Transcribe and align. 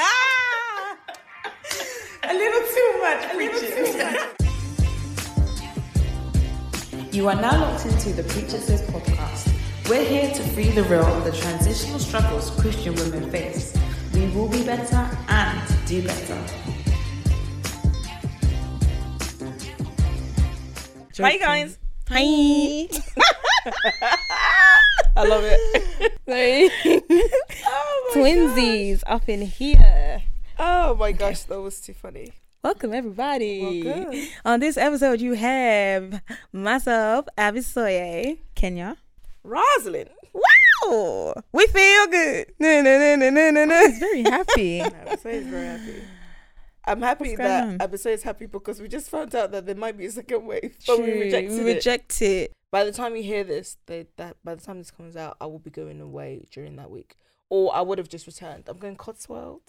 A 2.22 2.32
little 2.32 2.62
too 2.74 2.90
much 3.00 3.28
preaching. 3.34 3.72
You 7.12 7.28
are 7.28 7.34
now 7.34 7.60
locked 7.60 7.84
into 7.86 8.12
the 8.12 8.22
Preacher 8.22 8.58
Says 8.58 8.82
podcast. 8.82 9.48
We're 9.90 10.04
here 10.04 10.32
to 10.32 10.42
free 10.54 10.70
the 10.70 10.84
real 10.84 11.04
of 11.04 11.24
the 11.24 11.32
transitional 11.32 11.98
struggles 11.98 12.50
Christian 12.52 12.94
women 12.94 13.28
face. 13.30 13.74
We 14.14 14.28
will 14.28 14.48
be 14.48 14.62
better 14.64 15.10
and 15.28 15.60
do 15.86 16.02
better. 16.06 16.38
Hi 21.18 21.36
guys. 21.36 21.78
Hi. 22.08 22.22
I 25.16 25.26
love 25.26 25.42
it. 25.44 25.60
Sorry. 26.30 26.70
Oh 27.66 28.12
Twinsies 28.14 29.02
up 29.06 29.28
in 29.28 29.42
here. 29.42 30.22
Oh 30.60 30.94
my 30.94 31.10
gosh, 31.10 31.42
that 31.44 31.60
was 31.60 31.80
too 31.80 31.92
funny. 31.92 32.32
Welcome 32.62 32.92
everybody. 32.94 33.82
Welcome. 33.84 34.14
On 34.44 34.60
this 34.60 34.76
episode 34.76 35.20
you 35.20 35.32
have 35.34 36.22
myself, 36.52 37.26
Abby 37.36 37.60
Soye, 37.60 38.38
Kenya. 38.54 38.96
Rosalind. 39.42 40.10
Wow. 40.32 41.34
We 41.52 41.66
feel 41.66 42.06
good. 42.06 42.52
No, 42.60 42.80
no, 42.80 42.98
no, 42.98 43.16
no, 43.16 43.30
no, 43.30 43.50
no, 43.50 43.64
no. 43.64 43.88
very 43.98 44.22
happy. 44.22 44.80
Episode 44.82 45.34
is 45.34 45.46
very 45.48 45.66
happy. 45.66 46.02
I'm 46.86 47.02
happy 47.02 47.36
that 47.36 47.80
episode 47.82 48.10
is 48.10 48.22
happy 48.22 48.46
because 48.46 48.80
we 48.80 48.88
just 48.88 49.10
found 49.10 49.34
out 49.34 49.50
that 49.52 49.66
there 49.66 49.74
might 49.74 49.98
be 49.98 50.06
a 50.06 50.10
second 50.10 50.46
wave, 50.46 50.76
but 50.86 50.98
we 50.98 51.10
True. 51.10 51.20
rejected 51.20 51.64
We 51.64 51.70
it. 51.70 51.74
reject 51.74 52.22
it. 52.22 52.52
By 52.72 52.84
the 52.84 52.92
time 52.92 53.16
you 53.16 53.22
hear 53.22 53.42
this, 53.44 53.76
they, 53.86 54.06
that 54.16 54.36
by 54.44 54.54
the 54.54 54.62
time 54.62 54.78
this 54.78 54.90
comes 54.90 55.16
out, 55.16 55.36
I 55.40 55.46
will 55.46 55.58
be 55.58 55.70
going 55.70 56.00
away 56.00 56.46
during 56.50 56.76
that 56.76 56.90
week, 56.90 57.16
or 57.48 57.74
I 57.74 57.80
would 57.80 57.98
have 57.98 58.08
just 58.08 58.26
returned. 58.26 58.64
I'm 58.68 58.78
going 58.78 58.96
Cotswold. 58.96 59.62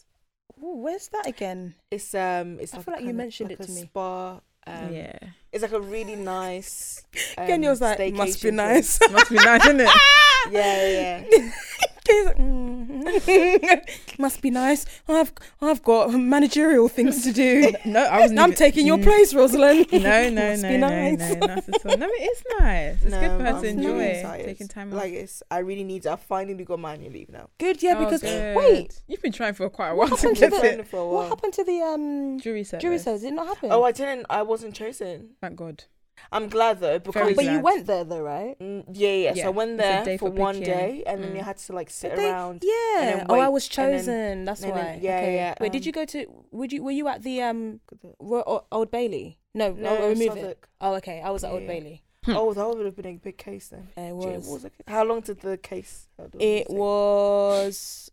Ooh, 0.62 0.78
where's 0.78 1.08
that 1.10 1.26
again? 1.28 1.74
It's 1.90 2.14
um, 2.14 2.60
it's 2.60 2.74
I 2.74 2.78
like 2.78 2.86
feel 2.86 2.94
like 2.94 3.02
you 3.02 3.08
kind 3.08 3.10
of- 3.10 3.16
mentioned 3.18 3.50
like 3.50 3.60
it 3.60 3.66
to 3.66 3.72
a 3.72 3.76
me. 3.76 3.82
Spa. 3.82 4.40
Um, 4.68 4.94
yeah. 4.94 5.18
it's 5.52 5.64
like 5.64 5.72
a 5.72 5.82
really 5.82 6.16
nice. 6.16 7.02
Um, 7.38 7.48
Kenya 7.48 7.70
was 7.70 7.82
like, 7.82 8.14
must 8.14 8.44
be 8.44 8.50
staycation 8.50 8.54
nice. 8.54 9.00
Must 9.12 9.30
be 9.30 9.36
nice, 9.38 9.66
isn't 9.66 9.80
it? 9.80 9.90
Yeah, 10.52 10.88
yeah. 10.88 11.24
yeah. 11.32 11.52
Like, 12.26 12.38
mm. 12.38 12.71
must 14.20 14.42
be 14.42 14.50
nice. 14.50 14.86
I've 15.08 15.32
I've 15.62 15.84
got 15.84 16.12
managerial 16.14 16.88
things 16.88 17.24
to 17.24 17.32
do. 17.34 17.74
No, 17.86 18.04
I 18.06 18.20
wasn't. 18.22 18.40
I'm 18.40 18.50
even- 18.52 18.58
taking 18.58 18.86
your 18.88 18.98
Mm. 18.98 19.04
place, 19.04 19.34
Rosalind. 19.34 19.92
No, 19.92 20.30
no, 20.30 20.50
Must 20.52 20.64
no, 20.64 20.70
be 20.70 20.78
no, 20.78 20.88
nice. 20.90 21.20
no, 21.20 21.34
not 21.48 21.58
at 21.70 21.86
all. 21.86 21.98
No, 21.98 22.08
it 22.08 22.22
is 22.32 22.44
nice. 22.60 22.96
It's 23.04 23.16
good 23.16 23.38
for 23.38 23.44
her 23.44 23.48
I'm 23.56 23.62
to 23.62 23.68
enjoy 23.68 24.00
excited. 24.04 24.46
taking 24.46 24.68
time 24.68 24.90
off. 24.94 25.00
Like 25.00 25.14
it's, 25.14 25.44
I 25.52 25.60
really 25.60 25.84
need. 25.84 26.04
To, 26.04 26.12
I 26.14 26.16
finally 26.16 26.64
got 26.64 26.80
my 26.80 26.94
annual 26.94 27.12
leave 27.12 27.30
now. 27.30 27.50
Good, 27.60 27.82
yeah, 27.84 27.96
Oh, 27.98 28.06
because 28.06 28.22
good. 28.22 28.56
wait, 28.58 29.02
you've 29.08 29.22
been 29.22 29.32
trying 29.32 29.54
for 29.54 29.70
quite 29.70 29.90
a 29.90 29.96
while 29.96 30.08
to 30.10 30.16
happened 30.16 30.36
to 30.38 30.50
get 30.50 30.62
the- 30.62 30.80
it. 30.80 30.88
For 30.88 30.98
a 31.00 31.08
what 31.08 31.30
happened 31.30 31.54
to 31.54 31.64
the 31.64 31.82
um 31.82 32.40
Jury 32.40 32.64
service. 32.64 32.82
jury 32.82 33.00
service? 33.00 33.22
Did 33.22 33.34
it 33.34 33.36
not 33.36 33.48
happen? 33.48 33.72
Oh, 33.72 33.84
I 33.84 33.92
didn't. 33.92 34.26
I 34.30 34.42
wasn't 34.44 34.76
chosen. 34.76 35.32
Thank 35.42 35.56
God. 35.58 35.84
I'm 36.32 36.48
glad 36.50 36.80
though 36.80 37.00
because 37.00 37.22
Very 37.22 37.34
but 37.34 37.46
you 37.46 37.60
went 37.60 37.88
there 37.88 38.04
though, 38.04 38.22
right? 38.22 38.58
Mm, 38.60 38.84
yeah, 38.94 39.14
yeah. 39.14 39.34
So 39.34 39.46
I 39.48 39.50
went 39.50 39.72
it's 39.72 39.80
a 39.80 39.84
there 39.84 40.06
day 40.06 40.18
for 40.18 40.30
for 40.30 40.36
one 40.36 40.56
picking. 40.60 40.74
day, 40.74 41.04
and 41.06 41.24
then 41.24 41.36
you 41.36 41.42
Mm. 41.42 41.46
had 41.46 41.58
to 41.58 41.74
like 41.74 41.90
sit 41.90 42.10
Did 42.12 42.20
they- 42.20 42.30
around. 42.30 42.64
Yeah. 42.64 43.00
then 43.18 43.26
oh, 43.30 43.40
I 43.40 43.50
was 43.50 43.68
and 43.78 43.88
then- 43.94 43.98
chosen. 44.00 44.46
That's 44.46 44.62
and 44.64 44.72
why. 44.72 44.78
then- 44.82 45.00
yeah, 45.02 45.18
okay. 45.18 45.36
yeah, 45.36 45.56
Wait, 45.60 45.72
did 45.72 45.82
um, 45.82 45.86
you 45.88 45.92
go 45.92 46.06
to? 46.06 46.26
Would 46.52 46.72
you? 46.74 46.84
Were 46.84 46.92
you 46.92 47.08
at 47.08 47.24
the 47.24 47.42
um 47.42 47.80
Ro- 48.20 48.44
O- 48.48 48.66
Old 48.72 48.92
Bailey? 48.92 49.40
No, 49.54 49.72
No, 49.74 49.98
no, 50.00 50.08
remove 50.10 50.22
it. 50.22 50.28
Southwark. 50.36 50.70
Oh, 50.80 50.94
okay. 50.96 51.22
I 51.22 51.30
was 51.32 51.44
at 51.44 51.48
Yeah, 51.50 51.54
Old 51.54 51.64
yeah. 51.64 51.68
Bailey. 51.68 52.04
Oh, 52.28 52.54
that 52.54 52.68
would 52.68 52.86
have 52.86 52.96
been 52.96 53.06
a 53.08 53.14
big 53.18 53.38
case 53.38 53.70
then. 53.70 53.90
It 53.98 54.10
Gee, 54.10 54.14
was. 54.14 54.46
what 54.48 54.54
was 54.54 54.66
it? 54.66 54.74
How 54.88 55.04
long 55.04 55.22
did 55.22 55.42
the 55.42 55.58
case? 55.58 56.08
how 56.18 56.24
long 56.26 56.30
did 56.32 56.42
It 56.42 56.68
take? 56.68 56.78
was 56.78 58.12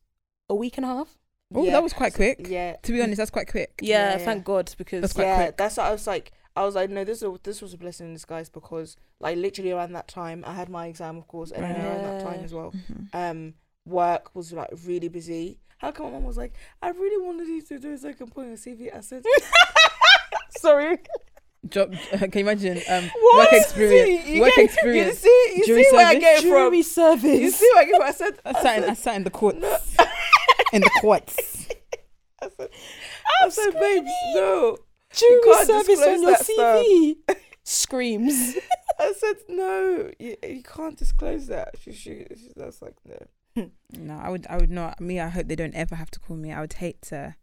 a 0.49 0.55
week 0.55 0.77
and 0.79 0.85
a 0.87 0.89
half. 0.89 1.19
Oh, 1.55 1.65
Yeah. 1.65 1.73
that 1.73 1.83
was 1.83 1.93
quite 1.93 2.15
quick. 2.15 2.47
Yeah. 2.49 2.77
To 2.83 2.93
be 2.93 3.01
honest, 3.03 3.19
that's 3.19 3.31
quite 3.31 3.49
quick. 3.51 3.73
Yeah, 3.81 4.13
Yeah, 4.13 4.19
yeah. 4.19 4.25
thank 4.25 4.45
God 4.45 4.75
because 4.79 5.01
That's 5.03 5.13
quite 5.15 5.25
yeah, 5.25 5.37
quick. 5.45 5.57
that's 5.57 5.77
what 5.77 5.87
I 5.87 5.93
was 5.93 6.07
like. 6.07 6.33
I 6.59 6.65
was 6.65 6.75
like, 6.75 6.91
no, 6.91 7.05
this 7.05 7.19
is 7.19 7.23
a, 7.23 7.37
this 7.43 7.63
was 7.63 7.73
a 7.75 7.79
blessing 7.79 8.09
in 8.09 8.15
disguise 8.15 8.49
because 8.49 8.97
like 9.21 9.37
literally 9.37 9.71
around 9.73 9.93
that 9.93 10.09
time, 10.09 10.45
I 10.47 10.55
had 10.55 10.69
my 10.69 10.87
exam, 10.87 11.17
of 11.17 11.27
course, 11.29 11.51
and 11.53 11.63
Right. 11.63 11.77
around 11.77 12.03
that 12.05 12.23
time 12.25 12.41
as 12.45 12.53
well, 12.53 12.73
Mhm. 12.73 13.09
um, 13.15 13.55
work 13.87 14.35
was 14.35 14.53
like 14.53 14.71
really 14.87 15.09
busy. 15.09 15.59
How 15.79 15.93
come 15.93 16.07
my 16.07 16.13
mom 16.13 16.25
was 16.25 16.37
like, 16.37 16.55
I 16.83 16.89
really 16.91 17.25
wanted 17.25 17.47
you 17.49 17.63
to 17.63 17.79
do 17.79 17.93
a 17.93 17.99
second 17.99 18.33
point 18.35 18.49
on 18.49 18.55
CV? 18.57 18.95
I 18.95 19.01
said, 19.01 19.23
sorry. 20.59 20.99
Job. 21.69 21.93
can 21.93 22.31
you 22.35 22.41
imagine? 22.41 22.81
Um, 22.89 23.11
What? 23.21 23.37
work 23.53 23.61
experience. 23.61 24.25
See, 24.27 24.41
work 24.41 24.53
get- 24.57 24.65
experience. 24.65 25.25
You 25.25 25.31
see, 25.31 25.59
you 25.59 25.67
Jury 25.67 25.85
see 25.85 25.97
where 25.97 26.07
I 26.07 26.15
get 26.15 26.39
it 26.39 26.41
from. 26.43 26.51
jury 26.51 26.83
service. 26.83 27.41
You 27.41 27.51
see 27.51 27.71
where 27.75 27.83
I 27.83 27.87
get 27.87 27.97
from? 27.97 28.07
I 28.09 28.13
said, 28.13 28.39
I 28.45 28.51
I 28.51 28.53
sat, 28.63 28.77
in, 28.79 28.83
said, 28.83 28.91
I 28.91 28.95
sat 28.95 29.17
in 29.17 29.25
the 29.25 29.31
courts. 29.31 29.97
in 30.73 30.81
the 30.83 30.91
courts. 31.01 31.37
I 32.43 32.49
said, 32.57 32.69
I 33.45 33.49
said, 33.49 33.73
babes, 33.81 34.11
no. 34.35 34.79
Jury 35.13 35.41
can't 35.45 35.67
service 35.67 36.03
on 36.03 36.23
your. 36.23 36.37
CV. 36.37 37.17
Screams. 37.65 38.57
I 38.99 39.13
said, 39.13 39.37
no, 39.49 40.11
you, 40.19 40.37
you 40.43 40.63
can't 40.63 40.97
disclose 40.97 41.49
that. 41.49 41.75
She, 41.81 41.93
she, 41.93 42.27
she, 42.31 42.51
that's 42.57 42.81
like, 42.81 42.95
no. 43.05 43.71
No, 43.93 44.19
I 44.23 44.31
would. 44.31 44.47
I 44.49 44.57
would 44.57 44.71
not. 44.71 45.01
Me, 45.01 45.21
I 45.21 45.29
hope 45.29 45.49
they 45.49 45.57
don't 45.57 45.75
ever 45.75 45.95
have 45.95 46.11
to 46.13 46.21
call 46.21 46.37
me. 46.37 46.53
I 46.53 46.61
would 46.61 46.75
hate 46.75 47.03
to. 47.03 47.35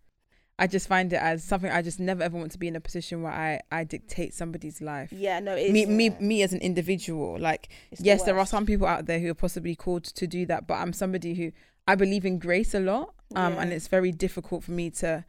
I 0.57 0.67
just 0.67 0.87
find 0.87 1.11
it 1.11 1.17
as 1.17 1.43
something 1.43 1.69
I 1.69 1.81
just 1.81 1.99
never 1.99 2.23
ever 2.23 2.37
want 2.37 2.51
to 2.53 2.57
be 2.57 2.67
in 2.67 2.75
a 2.75 2.79
position 2.79 3.21
where 3.21 3.33
I 3.33 3.59
I 3.71 3.83
dictate 3.83 4.33
somebody's 4.33 4.81
life. 4.81 5.11
Yeah, 5.11 5.39
no, 5.41 5.53
it's 5.53 5.71
me, 5.73 5.85
me, 5.85 6.11
me 6.19 6.43
as 6.43 6.53
an 6.53 6.59
individual. 6.61 7.37
Like, 7.37 7.69
it's 7.91 7.99
the 7.99 8.07
yes, 8.07 8.23
there 8.23 8.39
are 8.39 8.45
some 8.45 8.65
people 8.65 8.87
out 8.87 9.05
there 9.05 9.19
who 9.19 9.29
are 9.29 9.35
possibly 9.35 9.75
called 9.75 10.05
to 10.05 10.27
do 10.27 10.45
that, 10.45 10.65
but 10.65 10.75
I'm 10.75 10.93
somebody 10.93 11.33
who 11.33 11.51
I 11.87 11.95
believe 11.95 12.25
in 12.25 12.39
grace 12.39 12.73
a 12.73 12.79
lot, 12.79 13.13
um, 13.35 13.57
and 13.57 13.73
it's 13.73 13.87
very 13.87 14.11
difficult 14.11 14.63
for 14.63 14.71
me 14.71 14.89
to. 14.91 15.25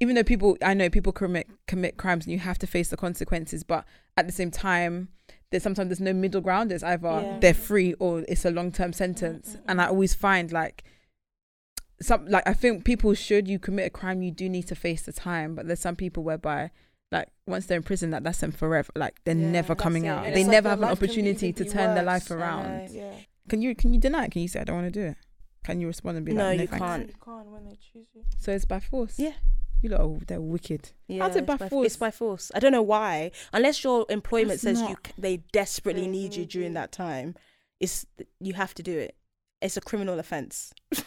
Even 0.00 0.16
though 0.16 0.24
people, 0.24 0.56
I 0.62 0.74
know 0.74 0.90
people 0.90 1.12
commit 1.12 1.48
commit 1.68 1.96
crimes 1.96 2.24
and 2.24 2.32
you 2.32 2.38
have 2.40 2.58
to 2.58 2.66
face 2.66 2.88
the 2.88 2.96
consequences, 2.96 3.62
but 3.62 3.84
at 4.16 4.26
the 4.26 4.32
same 4.32 4.50
time, 4.50 5.08
there's 5.50 5.62
sometimes 5.62 5.88
there's 5.88 6.00
no 6.00 6.12
middle 6.12 6.40
ground. 6.40 6.72
It's 6.72 6.82
either 6.82 7.08
Yeah. 7.08 7.38
they're 7.40 7.54
free 7.54 7.94
or 7.94 8.24
it's 8.28 8.44
a 8.44 8.50
long 8.50 8.72
term 8.72 8.92
sentence, 8.92 9.50
mm-hmm. 9.56 9.70
and 9.70 9.80
I 9.80 9.86
always 9.86 10.12
find 10.14 10.50
like 10.50 10.82
some 12.00 12.26
like 12.26 12.46
I 12.46 12.54
think 12.54 12.84
people 12.84 13.14
should 13.14 13.46
you 13.48 13.58
commit 13.58 13.86
a 13.86 13.90
crime 13.90 14.20
you 14.22 14.30
do 14.32 14.48
need 14.48 14.66
to 14.68 14.74
face 14.74 15.02
the 15.02 15.12
time, 15.12 15.54
but 15.54 15.66
there's 15.66 15.80
some 15.80 15.96
people 15.96 16.24
whereby 16.24 16.70
like 17.12 17.28
once 17.46 17.66
they're 17.66 17.76
in 17.76 17.84
prison 17.84 18.10
that 18.10 18.24
that's 18.24 18.38
them 18.40 18.50
forever 18.50 18.90
like 18.96 19.20
they're 19.24 19.36
Yeah, 19.36 19.50
never 19.50 19.74
coming 19.76 20.06
it. 20.06 20.08
out. 20.08 20.26
And 20.26 20.34
They 20.34 20.40
it's 20.40 20.48
like 20.48 20.52
never 20.54 20.68
have 20.70 20.82
an 20.82 20.88
opportunity 20.88 21.52
to 21.52 21.64
turn 21.64 21.94
their 21.94 22.02
life 22.04 22.30
around. 22.32 22.86
know. 22.86 22.88
Yeah. 22.90 23.12
Can 23.48 23.62
you 23.62 23.76
can 23.76 23.94
you 23.94 24.00
deny 24.00 24.24
it? 24.24 24.32
Can 24.32 24.42
you 24.42 24.48
say 24.48 24.60
I 24.60 24.64
don't 24.64 24.76
want 24.82 24.92
to 24.92 25.00
do 25.00 25.06
it? 25.06 25.16
Can 25.62 25.80
you 25.80 25.86
respond 25.86 26.16
and 26.16 26.26
be 26.26 26.32
No, 26.32 26.48
like, 26.48 26.56
no, 26.56 26.62
you 26.62 26.68
can't. 26.68 27.08
You 27.08 27.14
can't 27.24 27.46
when 27.46 27.64
they 27.64 27.76
choose 27.92 28.08
you. 28.12 28.24
So 28.38 28.52
it's 28.52 28.64
by 28.64 28.80
force. 28.80 29.18
Yeah. 29.18 29.32
You 29.84 29.90
lot, 29.90 30.00
are, 30.00 30.18
they're 30.26 30.40
wicked. 30.40 30.92
Yeah, 31.08 31.24
How's 31.24 31.36
it 31.36 31.40
it's 31.40 31.46
by 31.46 31.54
It's 31.66 31.68
force? 31.68 31.96
by 31.96 32.10
force. 32.10 32.50
I 32.54 32.58
don't 32.58 32.72
know 32.72 32.80
why. 32.80 33.32
Unless 33.52 33.84
your 33.84 34.06
employment 34.08 34.62
That's 34.62 34.62
says 34.62 34.80
you 34.80 34.88
not- 34.88 35.12
they 35.18 35.36
desperately 35.52 36.06
need 36.08 36.34
you 36.34 36.46
during 36.46 36.72
that 36.72 36.90
time, 36.90 37.34
it's 37.80 38.06
you 38.40 38.54
have 38.54 38.72
to 38.76 38.82
do 38.82 38.98
it. 38.98 39.14
It's 39.60 39.76
a 39.76 39.80
criminal 39.82 40.18
offense. 40.18 40.72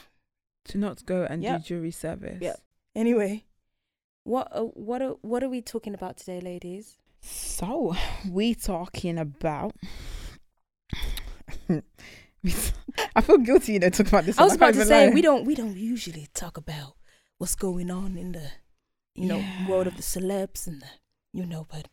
To 0.66 0.78
not 0.78 1.06
go 1.06 1.24
and 1.24 1.42
Yep. 1.42 1.62
do 1.62 1.64
jury 1.64 1.92
service. 1.92 2.40
Yep. 2.42 2.60
Anyway, 2.94 3.46
what 4.26 4.50
uh, 4.52 4.64
what 4.64 5.02
are, 5.02 5.16
what 5.22 5.42
are 5.42 5.48
we 5.50 5.62
talking 5.62 5.94
about 5.94 6.18
today, 6.18 6.42
ladies? 6.42 6.98
So 7.22 7.96
we 8.30 8.54
talking 8.54 9.18
about. 9.18 9.74
I 13.16 13.22
feel 13.22 13.38
guilty, 13.38 13.74
you 13.74 13.80
know, 13.80 13.90
talking 13.90 14.08
about 14.10 14.26
this. 14.26 14.38
I 14.38 14.44
was 14.44 14.52
one. 14.52 14.58
about 14.58 14.74
to 14.76 14.86
say 14.86 15.10
we 15.10 15.22
don't 15.22 15.46
we 15.46 15.56
don't 15.56 15.76
usually 15.78 16.28
talk 16.34 16.58
about 16.58 16.96
what's 17.38 17.56
going 17.56 17.90
on 17.90 18.18
in 18.18 18.34
the 18.34 18.52
you 19.18 19.28
know 19.28 19.38
Yeah. 19.40 19.68
world 19.70 19.88
of 19.88 19.96
the 19.98 20.04
celebs 20.04 20.68
and 20.68 20.82
the 20.82 20.88
you 21.34 21.46
know, 21.46 21.66
but 21.70 21.88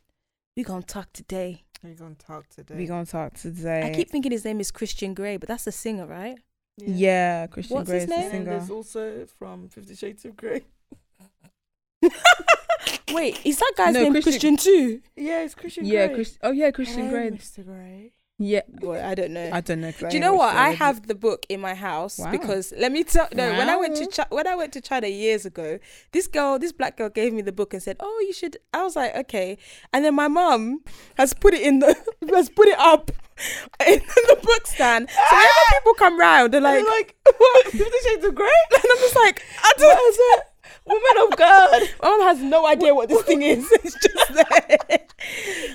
we're 0.56 0.64
gonna 0.64 0.82
talk 0.82 1.12
today. 1.12 1.64
We're 1.82 1.94
going 1.94 2.16
to 2.16 2.24
talk 2.26 2.48
today. 2.48 2.76
We're 2.76 2.86
gonna 2.88 3.04
talk 3.04 3.34
today. 3.34 3.82
I 3.82 3.94
keep 3.94 4.08
thinking 4.08 4.32
his 4.32 4.44
name 4.46 4.58
is 4.58 4.70
Christian 4.70 5.12
Grey, 5.12 5.36
but 5.36 5.48
that's 5.50 5.64
the 5.64 5.72
singer, 5.72 6.06
right? 6.06 6.38
Yeah, 6.78 7.46
Christian 7.48 7.74
What's 7.76 7.90
Grey 7.90 7.96
his 8.00 8.04
is 8.04 8.08
the 8.10 8.16
name? 8.16 8.22
And 8.24 8.32
singer. 8.32 8.44
there's 8.58 8.70
also 8.70 9.26
from 9.26 9.68
Fifty 9.68 9.94
Shades 9.94 10.24
of 10.24 10.34
Grey. 10.34 10.62
Wait, 13.12 13.38
is 13.44 13.58
that 13.58 13.72
guy's 13.76 13.94
No, 13.94 14.02
name 14.04 14.12
Christian- 14.12 14.32
Christian 14.32 14.56
too? 14.56 15.00
Yeah, 15.16 15.42
it's 15.42 15.54
Christian 15.54 15.84
Yeah, 15.84 16.06
Grey. 16.06 16.14
Chris. 16.16 16.38
Oh 16.42 16.50
yeah, 16.52 16.70
Christian 16.70 17.00
Hello, 17.08 17.10
Grey. 17.10 17.30
Mr. 17.30 17.64
Grey. 17.64 18.12
Yeah, 18.36 18.62
Boy, 18.68 19.00
I 19.00 19.14
don't 19.14 19.30
know. 19.32 19.48
I 19.52 19.60
don't 19.60 19.80
know. 19.80 19.92
Do 19.92 20.08
you 20.10 20.18
know 20.18 20.34
what? 20.34 20.56
I 20.56 20.70
have 20.70 21.06
the 21.06 21.14
book 21.14 21.46
in 21.48 21.60
my 21.60 21.74
house 21.74 22.18
Wow. 22.18 22.32
because 22.32 22.72
let 22.76 22.90
me 22.90 23.04
tell. 23.04 23.28
No, 23.32 23.52
when 23.52 23.70
I 23.70 23.76
went 23.76 23.94
to 23.96 24.04
Wow. 24.06 24.10
Chi- 24.12 24.26
when 24.34 24.46
I 24.48 24.56
went 24.56 24.72
to 24.72 24.80
China 24.80 25.06
years 25.06 25.46
ago, 25.46 25.78
this 26.10 26.26
girl, 26.26 26.58
this 26.58 26.72
black 26.72 26.96
girl, 26.96 27.08
gave 27.10 27.32
me 27.32 27.42
the 27.42 27.52
book 27.52 27.72
and 27.72 27.80
said, 27.80 27.96
"Oh, 28.00 28.24
you 28.26 28.32
should." 28.32 28.56
I 28.72 28.82
was 28.82 28.96
like, 28.96 29.14
"Okay," 29.14 29.56
and 29.92 30.04
then 30.04 30.16
my 30.16 30.26
mom 30.26 30.80
has 31.16 31.32
put 31.32 31.54
it 31.54 31.62
in 31.62 31.78
the 31.78 31.94
has 32.34 32.50
put 32.50 32.66
it 32.66 32.78
up 32.78 33.12
in 33.86 34.00
the 34.00 34.38
book 34.42 34.66
stand. 34.66 35.08
So 35.10 35.36
whenever 35.36 35.50
people 35.78 35.94
come 35.94 36.18
round, 36.18 36.52
they're 36.52 36.60
Like, 36.60 36.84
like, 36.84 37.14
like 37.26 37.38
what? 37.38 37.66
Fifty 37.68 37.98
Shades 38.08 38.24
of 38.24 38.34
Grey? 38.34 38.48
and 38.74 38.82
I'm 38.84 38.98
just 38.98 39.14
like, 39.16 39.42
I 39.62 39.72
don't. 39.78 40.44
Woman 40.86 41.32
of 41.32 41.38
God. 41.38 41.82
My 42.02 42.08
mom 42.10 42.20
has 42.22 42.40
no 42.42 42.66
idea 42.66 42.94
what 42.94 43.08
this 43.08 43.22
thing 43.22 43.42
is. 43.42 43.66
It's 43.72 43.94
just 43.94 44.34
there. 44.34 44.98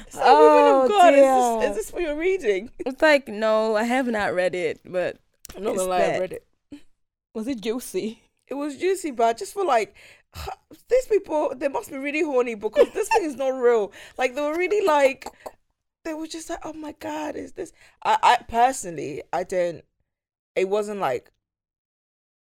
So, 0.10 0.22
Oh, 0.24 0.86
of 0.86 0.86
oh, 0.86 0.88
God, 0.90 1.13
is 1.13 1.19
dear. 1.19 1.69
this, 1.69 1.69
is 1.69 1.75
this 1.86 1.92
for 1.92 2.01
your 2.01 2.16
reading? 2.16 2.72
It's 2.80 3.01
like, 3.01 3.28
no, 3.28 3.75
I 3.75 3.84
have 3.84 4.07
not 4.07 4.34
read 4.34 4.56
it, 4.56 4.80
but 4.84 5.18
I'm 5.56 5.63
not 5.63 5.75
gonna 5.75 5.90
lie, 5.90 6.01
I 6.01 6.19
read 6.19 6.34
it. 6.34 6.46
was 7.36 7.48
it 7.48 7.62
juicy? 7.62 8.24
it 8.48 8.56
was 8.56 8.78
juicy, 8.78 9.12
but 9.12 9.28
I 9.28 9.34
just 9.34 9.54
feel 9.54 9.68
like 9.68 9.96
these 10.90 11.06
people 11.07 11.54
they 11.56 11.68
must 11.68 11.92
be 11.92 11.98
really 11.98 12.24
horny 12.24 12.56
because 12.56 12.88
this 12.94 13.07
thing 13.10 13.24
is 13.24 13.36
not 13.36 13.50
real. 13.50 13.92
Like 14.18 14.36
they 14.36 14.42
were 14.42 14.57
really 14.57 14.86
like 14.86 15.28
they 16.06 16.13
were 16.13 16.28
just 16.28 16.50
like, 16.50 16.60
oh 16.63 16.74
my 16.74 16.94
god, 17.00 17.36
is 17.36 17.51
this? 17.54 17.72
I, 18.04 18.18
I 18.24 18.38
personally, 18.48 19.22
I 19.31 19.44
don't. 19.44 19.84
It 20.56 20.68
wasn't 20.69 21.00
like, 21.00 21.31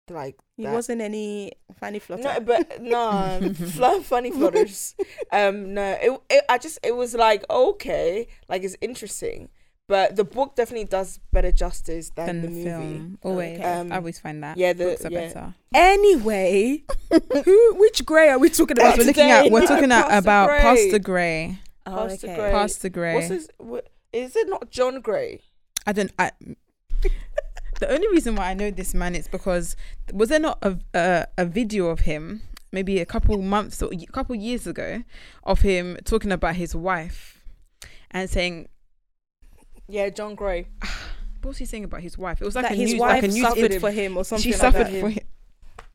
like 0.09 0.37
He 0.55 0.63
that. 0.63 0.73
wasn't 0.73 1.01
any 1.01 1.53
funny 1.79 1.97
flutter. 1.99 2.23
No, 2.23 2.39
but 2.39 2.81
no, 2.81 3.51
fl- 3.53 4.01
funny 4.01 4.31
flutters. 4.31 4.95
Um, 5.31 5.73
no, 5.73 5.97
it, 6.01 6.21
it. 6.29 6.45
I 6.47 6.57
just 6.59 6.77
it 6.83 6.95
was 6.95 7.15
like 7.15 7.43
okay, 7.49 8.27
like 8.47 8.63
it's 8.63 8.75
interesting, 8.79 9.49
but 9.87 10.15
the 10.15 10.23
book 10.23 10.55
definitely 10.55 10.85
does 10.85 11.19
better 11.31 11.51
justice 11.51 12.11
than 12.15 12.27
Than 12.27 12.41
the, 12.41 12.47
the 12.47 12.53
movie. 12.53 12.69
film. 12.69 13.17
Always. 13.23 13.61
Um, 13.63 13.91
I 13.91 13.95
always 13.97 14.19
find 14.19 14.43
that. 14.43 14.57
yeah, 14.57 14.73
the- 14.73 14.85
books 14.85 15.05
are 15.05 15.11
yeah. 15.11 15.19
better. 15.27 15.53
Anyway, 15.73 16.83
who? 17.45 17.75
Which 17.75 18.05
grey 18.05 18.29
are 18.29 18.37
we 18.37 18.49
talking 18.49 18.77
about? 18.77 18.97
We're 18.97 19.05
looking 19.05 19.31
at 19.31 19.49
we're 19.51 19.65
talking 19.65 19.91
at 19.91 20.15
about 20.15 20.49
Gray. 20.49 20.59
Pastor 20.59 20.99
Gray. 20.99 21.59
Oh, 21.87 22.07
Pastor 22.07 22.27
okay. 22.27 22.35
Gray. 22.35 22.51
Pastor 22.51 22.89
Gray. 22.89 23.13
What's 23.15 23.27
his? 23.29 23.49
What, 23.57 23.89
is 24.13 24.35
it 24.35 24.47
not 24.47 24.69
John 24.69 25.01
Gray? 25.01 25.41
I 25.87 25.93
don't. 25.93 26.11
I. 26.19 26.31
the 27.79 27.91
only 27.91 28.07
reason 28.09 28.35
why 28.35 28.49
I 28.49 28.53
know 28.53 28.71
this 28.71 28.93
man 28.93 29.15
is 29.15 29.27
because 29.27 29.75
was 30.13 30.29
there 30.29 30.39
not 30.39 30.57
a 30.61 30.77
a, 30.93 31.25
a 31.37 31.45
video 31.45 31.87
of 31.87 32.01
him 32.01 32.41
maybe 32.71 32.99
a 32.99 33.05
couple 33.05 33.39
months 33.41 33.81
or 33.83 33.91
a 33.93 34.05
couple 34.07 34.35
years 34.35 34.65
ago 34.65 35.03
of 35.43 35.61
him 35.61 35.97
talking 36.05 36.31
about 36.31 36.55
his 36.55 36.75
wife 36.75 37.43
and 38.11 38.29
saying 38.29 38.67
Yeah, 39.87 40.09
John 40.09 40.35
Gray. 40.35 40.67
what 41.41 41.49
was 41.49 41.57
he 41.57 41.65
saying 41.65 41.83
about 41.83 42.01
his 42.01 42.17
wife? 42.17 42.41
It 42.41 42.45
was 42.45 42.55
like 42.55 42.63
that 42.63 42.71
a 42.73 42.75
his 42.75 42.91
news, 42.91 42.99
wife 43.01 43.21
like 43.21 43.23
a 43.23 43.27
news 43.27 43.41
suffered 43.41 43.75
for 43.79 43.91
him 43.91 44.17
or 44.17 44.23
something 44.25 44.43
she 44.43 44.51
like 44.51 44.59
suffered 44.61 44.87
that. 44.87 44.99
for 45.01 45.09
him. 45.09 45.23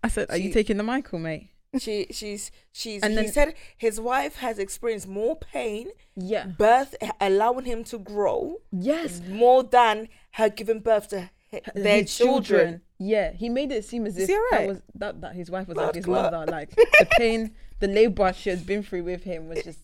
I 0.04 0.08
said, 0.08 0.30
"Are 0.30 0.36
you 0.36 0.52
taking 0.52 0.76
the 0.76 0.82
Michael, 0.84 1.18
mate?" 1.18 1.48
She 1.78 2.06
she's 2.12 2.50
she's 2.72 3.02
And 3.02 3.12
he 3.12 3.16
then- 3.24 3.32
said 3.32 3.54
his 3.76 4.00
wife 4.00 4.36
has 4.36 4.58
experienced 4.58 5.08
more 5.08 5.36
pain, 5.36 5.88
Yeah. 6.16 6.46
birth 6.46 6.94
allowing 7.20 7.64
him 7.64 7.82
to 7.84 7.98
grow 7.98 8.58
Yes. 8.70 9.20
more 9.28 9.62
than 9.64 10.08
her 10.32 10.48
giving 10.48 10.80
birth 10.80 11.08
to 11.08 11.30
their 11.74 12.00
His 12.02 12.16
children. 12.16 12.82
Yeah, 12.98 13.32
he 13.32 13.48
made 13.48 13.70
it 13.72 13.84
seem 13.84 14.06
as 14.06 14.18
if 14.18 14.28
he 14.28 14.38
that 14.50 14.66
was 14.66 14.82
that, 14.96 15.20
that 15.20 15.34
his 15.34 15.50
wife 15.50 15.68
was 15.68 15.74
Blood 15.76 15.86
like 15.86 15.94
his 15.96 16.04
clot. 16.04 16.32
mother. 16.32 16.50
Like 16.50 16.70
the 16.74 17.06
pain, 17.16 17.54
the 17.80 17.86
labor 17.88 18.32
she 18.32 18.50
has 18.50 18.62
been 18.62 18.82
through 18.82 19.04
with 19.04 19.24
him 19.24 19.48
was 19.48 19.62
just. 19.62 19.78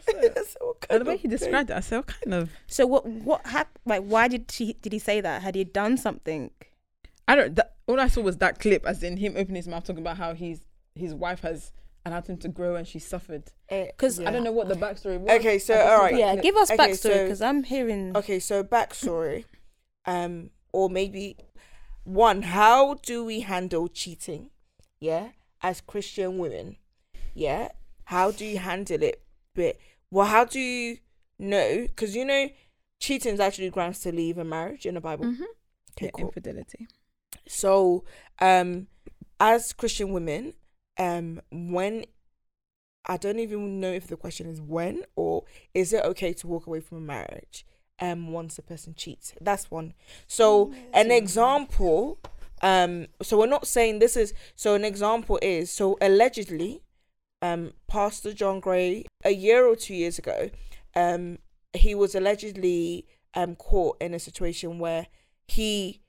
So 0.00 0.12
what 0.14 0.24
And 0.24 0.88
kind 0.88 1.00
the 1.00 1.04
way 1.04 1.14
of 1.14 1.20
he 1.20 1.28
pain? 1.28 1.30
described 1.30 1.70
it, 1.70 1.76
I 1.76 1.80
said, 1.80 1.96
"What 1.98 2.06
kind 2.08 2.34
of?" 2.34 2.50
So 2.66 2.86
what? 2.86 3.06
What 3.06 3.46
happened? 3.46 3.80
Like, 3.84 4.02
why 4.02 4.28
did 4.28 4.50
she? 4.50 4.72
Did 4.80 4.92
he 4.92 4.98
say 4.98 5.20
that? 5.20 5.42
Had 5.42 5.54
he 5.54 5.62
done 5.64 5.96
something? 5.96 6.50
I 7.28 7.36
don't. 7.36 7.54
That, 7.54 7.74
all 7.86 8.00
I 8.00 8.08
saw 8.08 8.22
was 8.22 8.38
that 8.38 8.58
clip, 8.58 8.84
as 8.86 9.02
in 9.02 9.16
him 9.18 9.34
opening 9.36 9.56
his 9.56 9.68
mouth 9.68 9.84
talking 9.84 10.00
about 10.02 10.16
how 10.16 10.34
he's 10.34 10.60
his 10.94 11.14
wife 11.14 11.40
has 11.42 11.70
allowed 12.06 12.26
him 12.26 12.38
to 12.38 12.48
grow 12.48 12.74
and 12.76 12.88
she 12.88 12.98
suffered. 12.98 13.44
Eh, 13.68 13.88
'Cause 13.98 14.18
I 14.20 14.30
don't 14.30 14.42
know 14.42 14.52
what 14.52 14.68
the 14.68 14.74
backstory 14.74 15.20
was. 15.20 15.30
Okay, 15.38 15.58
so 15.58 15.74
I 15.74 15.76
just 15.76 15.86
saw 15.88 15.94
alright. 15.96 16.16
Yeah, 16.16 16.36
give 16.36 16.56
us 16.56 16.70
Okay, 16.70 16.78
backstory 16.88 16.96
so- 16.98 17.22
because 17.24 17.42
I'm 17.42 17.62
hearing. 17.62 18.16
Okay, 18.16 18.38
so 18.40 18.64
backstory, 18.64 19.44
um, 20.06 20.50
or 20.72 20.88
maybe 20.90 21.36
one, 22.04 22.42
how 22.42 22.94
do 22.94 23.24
we 23.24 23.40
handle 23.40 23.88
cheating? 23.88 24.50
Yeah, 25.00 25.28
as 25.62 25.80
Christian 25.80 26.38
women, 26.38 26.76
yeah, 27.34 27.68
how 28.04 28.30
do 28.30 28.44
you 28.44 28.58
handle 28.58 29.02
it? 29.02 29.22
But 29.54 29.76
well, 30.10 30.26
how 30.26 30.44
do 30.44 30.60
you 30.60 30.98
know? 31.38 31.82
Because 31.82 32.14
you 32.16 32.24
know, 32.24 32.48
cheating 33.00 33.34
is 33.34 33.40
actually 33.40 33.70
grounds 33.70 34.00
to 34.00 34.12
leave 34.12 34.38
a 34.38 34.44
marriage 34.44 34.86
in 34.86 34.94
the 34.94 35.00
Bible. 35.00 35.26
Mhm. 35.26 35.44
Okay, 35.92 36.06
Yeah, 36.06 36.10
cool. 36.12 36.26
infidelity. 36.26 36.86
So, 37.46 38.04
um, 38.40 38.86
as 39.38 39.72
Christian 39.72 40.12
women, 40.12 40.54
um, 40.98 41.40
when 41.50 42.04
I 43.06 43.16
don't 43.16 43.38
even 43.38 43.80
know 43.80 43.92
if 43.92 44.06
the 44.06 44.16
question 44.16 44.46
is 44.46 44.60
when 44.60 45.04
or 45.16 45.44
is 45.74 45.92
it 45.92 46.04
okay 46.04 46.32
to 46.34 46.46
walk 46.46 46.66
away 46.66 46.80
from 46.80 46.98
a 46.98 47.00
marriage, 47.00 47.64
um, 48.00 48.32
once 48.32 48.58
a 48.58 48.62
person 48.62 48.94
cheats. 48.94 49.34
That's 49.40 49.70
one. 49.70 49.94
So, 50.26 50.72
an 50.92 51.10
example, 51.10 52.18
um, 52.62 53.06
so 53.22 53.38
we're 53.38 53.46
not 53.46 53.66
saying 53.66 53.98
this 53.98 54.16
is. 54.16 54.34
So, 54.54 54.74
an 54.74 54.84
example 54.84 55.38
is 55.42 55.70
so 55.70 55.98
allegedly, 56.00 56.82
um, 57.42 57.72
Pastor 57.88 58.32
John 58.32 58.60
Gray 58.60 59.06
a 59.24 59.30
year 59.30 59.66
or 59.66 59.76
two 59.76 59.94
years 59.94 60.18
ago, 60.18 60.50
um, 60.94 61.38
he 61.72 61.94
was 61.94 62.14
allegedly 62.14 63.06
um 63.34 63.54
caught 63.54 63.96
in 64.00 64.12
a 64.12 64.18
situation 64.18 64.78
where 64.80 65.06
he 65.46 66.00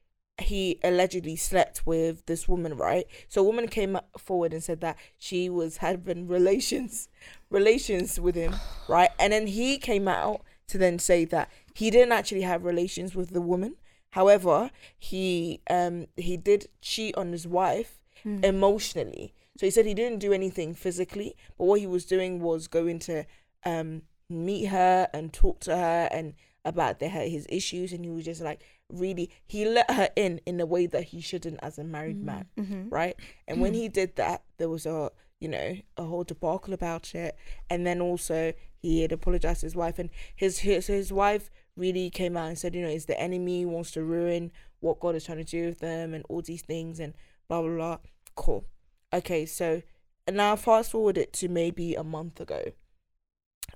he 0.41 0.79
allegedly 0.83 1.35
slept 1.35 1.85
with 1.85 2.25
this 2.25 2.47
woman, 2.47 2.75
right? 2.75 3.05
So 3.27 3.41
a 3.41 3.43
woman 3.43 3.67
came 3.67 3.97
forward 4.17 4.53
and 4.53 4.63
said 4.63 4.81
that 4.81 4.97
she 5.17 5.49
was 5.49 5.77
having 5.77 6.27
relations 6.37 7.07
relations 7.49 8.19
with 8.19 8.35
him, 8.35 8.55
right? 8.87 9.09
And 9.19 9.33
then 9.33 9.47
he 9.47 9.77
came 9.77 10.07
out 10.07 10.41
to 10.71 10.77
then 10.77 10.97
say 10.99 11.25
that 11.25 11.49
he 11.75 11.89
didn't 11.91 12.11
actually 12.19 12.41
have 12.51 12.63
relations 12.65 13.15
with 13.15 13.29
the 13.31 13.41
woman. 13.41 13.75
However, 14.11 14.71
he 14.97 15.61
um 15.69 16.07
he 16.17 16.35
did 16.37 16.67
cheat 16.81 17.15
on 17.17 17.31
his 17.31 17.47
wife 17.47 17.91
Hmm. 18.23 18.43
emotionally. 18.43 19.33
So 19.57 19.65
he 19.65 19.71
said 19.71 19.85
he 19.87 19.95
didn't 19.95 20.19
do 20.19 20.31
anything 20.31 20.75
physically, 20.75 21.35
but 21.57 21.65
what 21.65 21.79
he 21.79 21.87
was 21.87 22.05
doing 22.05 22.39
was 22.39 22.67
going 22.67 22.99
to 23.09 23.25
um 23.65 24.03
meet 24.29 24.65
her 24.67 25.07
and 25.13 25.33
talk 25.33 25.59
to 25.61 25.75
her 25.75 26.07
and 26.11 26.33
about 26.63 26.99
the, 26.99 27.09
her 27.09 27.23
his 27.37 27.47
issues 27.49 27.91
and 27.91 28.05
he 28.05 28.11
was 28.11 28.23
just 28.25 28.41
like 28.41 28.61
really 28.89 29.29
he 29.47 29.65
let 29.65 29.89
her 29.89 30.09
in 30.15 30.39
in 30.45 30.59
a 30.61 30.65
way 30.65 30.85
that 30.85 31.05
he 31.05 31.19
shouldn't 31.19 31.59
as 31.63 31.77
a 31.79 31.83
married 31.83 32.21
man 32.23 32.45
Mhm. 32.57 32.91
right 32.91 33.15
and 33.47 33.59
when 33.59 33.73
he 33.73 33.89
did 33.89 34.15
that 34.17 34.43
there 34.57 34.69
was 34.69 34.85
a 34.85 35.09
you 35.41 35.47
know 35.47 35.75
a 35.97 36.03
whole 36.03 36.23
debacle 36.23 36.73
about 36.73 37.13
it. 37.13 37.35
And 37.69 37.85
then 37.85 37.99
also 37.99 38.53
he 38.81 39.01
had 39.01 39.11
apologized 39.11 39.61
to 39.61 39.65
his 39.65 39.75
wife 39.75 39.99
and 39.99 40.09
his 40.33 40.59
his 40.59 40.87
his 40.87 41.11
wife 41.11 41.49
really 41.75 42.09
came 42.09 42.37
out 42.37 42.47
and 42.47 42.57
said 42.57 42.75
you 42.75 42.81
know 42.81 42.87
is 42.87 43.07
the 43.07 43.19
enemy 43.19 43.65
wants 43.65 43.91
to 43.91 44.03
ruin 44.03 44.51
what 44.79 44.99
god 44.99 45.15
is 45.15 45.25
trying 45.25 45.39
to 45.39 45.43
do 45.43 45.65
with 45.67 45.79
them 45.79 46.13
and 46.13 46.23
all 46.29 46.41
these 46.41 46.61
things 46.61 46.99
and 46.99 47.13
blah 47.49 47.61
blah 47.61 47.75
blah. 47.75 47.97
Cool. 48.35 48.65
Okay 49.11 49.45
so 49.45 49.81
and 50.27 50.37
now 50.37 50.55
fast 50.55 50.91
forward 50.91 51.17
it 51.17 51.33
to 51.33 51.49
maybe 51.49 51.95
a 51.95 52.03
month 52.03 52.39
ago. 52.39 52.63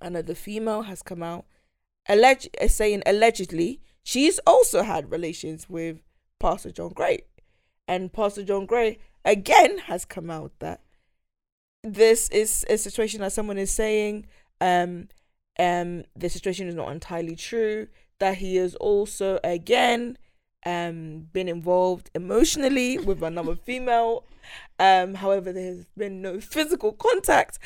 Another 0.02 0.36
female 0.36 0.84
has 0.84 1.02
come 1.02 1.24
out. 1.24 1.46
Alleged 2.08 2.56
uh, 2.62 2.68
saying 2.68 3.02
allegedly 3.08 3.82
she's 4.04 4.40
also 4.46 4.84
had 4.84 5.12
relations 5.12 5.68
with 5.68 5.98
pastor 6.40 6.72
john 6.72 6.94
gray. 6.94 7.24
And 7.88 8.14
pastor 8.14 8.44
john 8.44 8.68
gray 8.68 9.00
again 9.24 9.80
has 9.80 10.06
come 10.06 10.30
out 10.30 10.52
that 10.60 10.82
this 11.86 12.28
is 12.30 12.66
a 12.70 12.78
situation 12.78 13.22
that 13.22 13.32
someone 13.32 13.58
is 13.58 13.72
saying 13.72 14.26
um 14.60 15.08
um 15.60 16.04
the 16.16 16.30
situation 16.30 16.68
is 16.68 16.76
not 16.76 16.92
entirely 16.92 17.36
true 17.36 17.88
that 18.20 18.38
he 18.38 18.58
is 18.58 18.76
also 18.76 19.40
again 19.44 20.18
um 20.66 21.28
been 21.32 21.48
involved 21.48 22.10
emotionally 22.16 22.98
with 22.98 23.22
another 23.22 23.56
female. 23.66 24.26
Um 24.80 25.16
however 25.16 25.54
there 25.54 25.76
has 25.76 25.86
been 25.98 26.22
no 26.22 26.40
physical 26.40 26.92
contact 26.92 27.60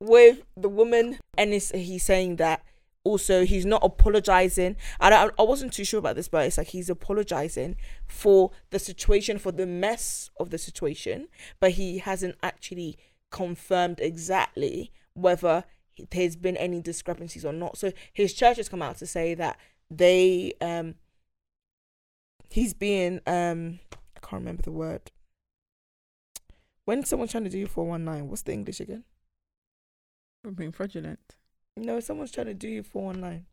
with 0.00 0.42
the 0.56 0.68
woman. 0.68 1.18
And 1.38 1.54
it's, 1.54 1.70
he's 1.70 2.02
saying 2.02 2.36
that 2.36 2.64
also 3.04 3.44
he's 3.44 3.64
not 3.64 3.84
apologizing. 3.84 4.76
I, 5.00 5.30
I 5.38 5.42
wasn't 5.42 5.72
too 5.72 5.84
sure 5.84 5.98
about 5.98 6.16
this 6.16 6.28
but 6.28 6.46
it's 6.46 6.58
like 6.58 6.68
he's 6.68 6.90
apologizing 6.90 7.76
for 8.08 8.50
the 8.70 8.78
situation 8.80 9.38
for 9.38 9.52
the 9.52 9.66
mess 9.66 10.30
of 10.38 10.50
the 10.50 10.58
situation 10.58 11.28
but 11.60 11.72
he 11.72 11.98
hasn't 11.98 12.36
actually 12.42 12.98
confirmed 13.32 13.98
exactly 14.00 14.92
whether 15.14 15.64
there's 16.10 16.36
been 16.36 16.56
any 16.56 16.80
discrepancies 16.80 17.44
or 17.44 17.52
not. 17.52 17.76
So 17.76 17.92
his 18.12 18.32
church 18.32 18.58
has 18.58 18.68
come 18.68 18.82
out 18.82 18.98
to 18.98 19.06
say 19.06 19.34
that 19.34 19.58
they 19.90 20.52
um 20.60 20.94
he's 22.50 22.72
being 22.74 23.20
um 23.26 23.80
i 24.16 24.20
can't 24.20 24.40
remember 24.42 24.62
the 24.62 24.72
word. 24.72 25.10
When 26.84 27.04
someone's 27.04 27.30
trying 27.32 27.44
to 27.44 27.50
do 27.50 27.58
you 27.58 27.66
419 27.66 28.28
what's 28.28 28.42
the 28.42 28.52
english 28.52 28.80
again? 28.80 29.04
For 30.42 30.50
being 30.50 30.72
fraudulent. 30.72 31.36
no 31.76 32.00
someone's 32.00 32.32
trying 32.32 32.46
to 32.46 32.54
do 32.54 32.68
you 32.68 32.82
419 32.82 33.46
W- 33.46 33.51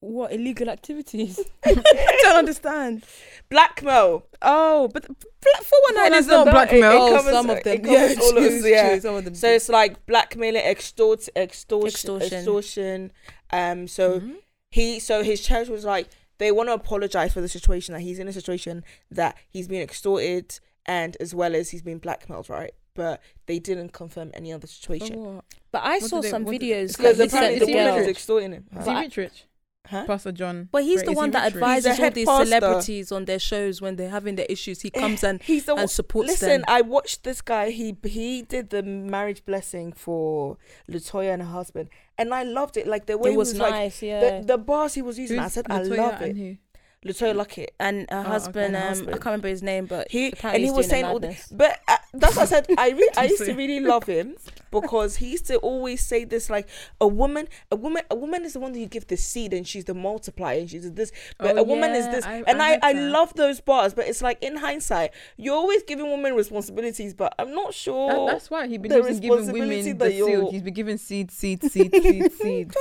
What 0.00 0.32
illegal 0.32 0.70
activities? 0.70 1.38
I 1.64 2.18
don't 2.22 2.38
understand. 2.38 3.04
blackmail 3.50 4.24
Oh, 4.42 4.88
but 4.92 5.04
four 5.06 5.78
one 5.88 5.94
nine 5.96 6.12
No, 6.12 6.18
is 6.18 6.26
not 6.26 6.46
not 6.46 6.52
blackmail. 6.52 6.90
It 6.92 6.94
Oh, 6.96 7.16
covers- 7.16 7.32
some 7.32 7.50
of 7.50 7.58
it 7.58 7.64
them. 7.64 7.80
covers 7.82 8.16
Yeah, 8.16 8.22
all 8.22 8.38
of 8.38 8.44
true, 8.44 8.68
yeah. 8.70 8.88
true, 8.90 9.00
some 9.00 9.14
of 9.16 9.24
them. 9.24 9.34
so 9.34 9.48
it's 9.48 9.68
like 9.68 10.06
blackmailing 10.06 10.62
extort 10.64 11.28
extortion 11.36 11.86
Extortion. 11.88 12.38
extortion 12.38 13.12
um 13.52 13.86
so 13.88 14.20
Mhm. 14.20 14.36
he 14.70 14.98
so 15.00 15.22
his 15.22 15.40
church 15.42 15.68
was 15.68 15.84
like 15.84 16.08
they 16.38 16.50
want 16.50 16.68
to 16.70 16.72
apologize 16.72 17.32
for 17.34 17.40
the 17.42 17.48
situation 17.48 17.92
that 17.92 18.00
he's 18.00 18.18
in 18.18 18.26
a 18.28 18.32
situation 18.32 18.82
that 19.10 19.36
he's 19.50 19.68
being 19.68 19.82
extorted 19.82 20.58
and 20.86 21.16
as 21.20 21.34
well 21.34 21.54
as 21.54 21.70
he's 21.70 21.82
being 21.82 21.98
blackmailed 21.98 22.48
right 22.48 22.72
but 22.94 23.20
they 23.46 23.58
didn't 23.58 23.92
confirm 23.92 24.30
any 24.34 24.52
other 24.52 24.66
situation 24.66 25.14
For? 25.16 25.42
But 25.72 25.82
I 25.84 25.98
What 25.98 26.10
saw 26.10 26.20
they- 26.22 26.30
some 26.30 26.44
videos 26.46 26.96
because 26.96 27.18
that 27.18 27.28
apparently 27.28 27.58
sent 27.58 27.60
the 27.60 27.66
the 27.66 27.72
woman 27.72 27.86
girl. 27.88 27.98
was 27.98 28.06
extorting 28.08 28.52
him 28.52 28.64
Is 28.78 28.86
he 28.86 28.94
rich, 28.94 29.16
rich? 29.16 29.44
Huh? 29.86 30.04
Pastor 30.06 30.30
John. 30.30 30.68
But 30.70 30.84
he's 30.84 31.02
Gray, 31.02 31.06
the 31.06 31.10
is 31.12 31.16
he 31.16 31.16
one 31.16 31.30
that 31.32 31.44
rich, 31.46 31.54
rich? 31.54 31.64
He's 31.64 31.86
advises 31.86 32.00
all 32.00 32.10
these 32.10 32.26
pastor. 32.26 32.44
celebrities 32.44 33.12
on 33.12 33.24
their 33.24 33.38
shows 33.38 33.80
when 33.80 33.96
they're 33.96 34.10
having 34.10 34.36
their 34.36 34.46
issues. 34.48 34.82
He 34.82 34.90
eh, 34.94 35.00
comes 35.00 35.24
and 35.24 35.42
he's 35.42 35.64
the 35.64 35.74
one. 35.74 35.82
and 35.82 35.90
supports 35.90 36.28
Listen, 36.28 36.48
them. 36.48 36.60
Listen, 36.60 36.74
I 36.76 36.80
watched 36.82 37.24
this 37.24 37.40
guy. 37.40 37.70
He 37.70 37.96
he 38.04 38.42
did 38.42 38.70
the 38.70 38.82
marriage 38.82 39.44
blessing 39.44 39.92
for 39.92 40.58
LeToya 40.88 41.32
and 41.32 41.42
her 41.42 41.48
husband, 41.48 41.88
and 42.18 42.32
I 42.32 42.42
loved 42.44 42.76
it. 42.76 42.86
Like 42.86 43.06
the 43.06 43.18
way 43.18 43.30
It 43.30 43.32
he 43.32 43.36
was 43.38 43.56
like 43.58 43.72
nice, 43.72 44.02
yeah. 44.02 44.40
the 44.40 44.46
the 44.46 44.58
bars 44.58 44.94
he 44.94 45.02
was 45.02 45.18
using. 45.18 45.38
I 45.40 45.44
Who's 45.44 45.52
said 45.54 45.66
I 45.70 45.82
love 45.82 46.20
and 46.20 46.38
it. 46.38 46.58
LeToya 47.04 47.34
Luckett. 47.34 47.68
and 47.78 48.06
her 48.10 48.18
okay, 48.20 48.28
husband, 48.28 48.76
and 48.76 48.96
her 48.96 49.02
um, 49.04 49.08
I 49.08 49.12
can't 49.12 49.24
remember 49.26 49.48
his 49.48 49.62
name, 49.62 49.86
but 49.86 50.10
He 50.10 50.34
and 50.42 50.56
he 50.56 50.64
he's 50.64 50.72
was 50.72 50.86
saying 50.86 51.06
all 51.06 51.18
madness. 51.18 51.48
but 51.50 51.80
uh, 51.88 51.96
that's 52.12 52.36
what 52.36 52.42
I 52.42 52.44
said. 52.44 52.66
I 52.76 52.90
re- 52.90 53.08
I 53.16 53.24
used 53.24 53.42
to 53.46 53.54
really 53.54 53.80
love 53.80 54.04
him 54.04 54.36
because 54.70 55.16
he 55.16 55.30
used 55.30 55.46
to 55.46 55.56
always 55.58 56.04
say 56.04 56.24
this 56.24 56.50
like 56.50 56.68
a 57.00 57.06
woman, 57.08 57.48
a 57.72 57.76
woman, 57.76 58.02
a 58.10 58.14
woman 58.14 58.44
is 58.44 58.52
the 58.52 58.60
one 58.60 58.72
that 58.72 58.78
you 58.78 58.86
give 58.86 59.06
the 59.06 59.16
seed 59.16 59.54
and 59.54 59.66
she's 59.66 59.86
the 59.86 59.94
multiplier 59.94 60.58
and 60.58 60.68
she's 60.68 60.92
this, 60.92 61.10
but 61.38 61.56
Oh, 61.56 61.60
a 61.60 61.62
woman 61.62 61.92
is 61.92 62.06
this, 62.08 62.26
I- 62.26 62.44
and 62.46 62.60
I 62.60 62.74
I 62.74 62.78
I, 62.82 62.92
love 62.92 63.32
those 63.34 63.60
bars. 63.62 63.94
But 63.94 64.06
it's 64.06 64.20
like 64.20 64.42
in 64.42 64.56
hindsight, 64.56 65.12
you're 65.38 65.56
always 65.56 65.82
giving 65.84 66.10
women 66.10 66.34
responsibilities, 66.34 67.14
but 67.14 67.34
I'm 67.38 67.52
not 67.54 67.72
sure. 67.72 68.10
That, 68.26 68.32
that's 68.32 68.50
why 68.50 68.66
he 68.66 68.76
the 68.76 68.88
believes 68.88 69.08
in 69.08 69.20
giving 69.20 69.52
women 69.52 69.96
the 69.96 70.10
seed. 70.10 70.48
He's 70.50 70.62
been 70.62 70.74
giving 70.74 70.98
seed, 70.98 71.30
seed, 71.30 71.62
seed, 71.62 71.94
seed, 71.94 72.32
seed. 72.40 72.74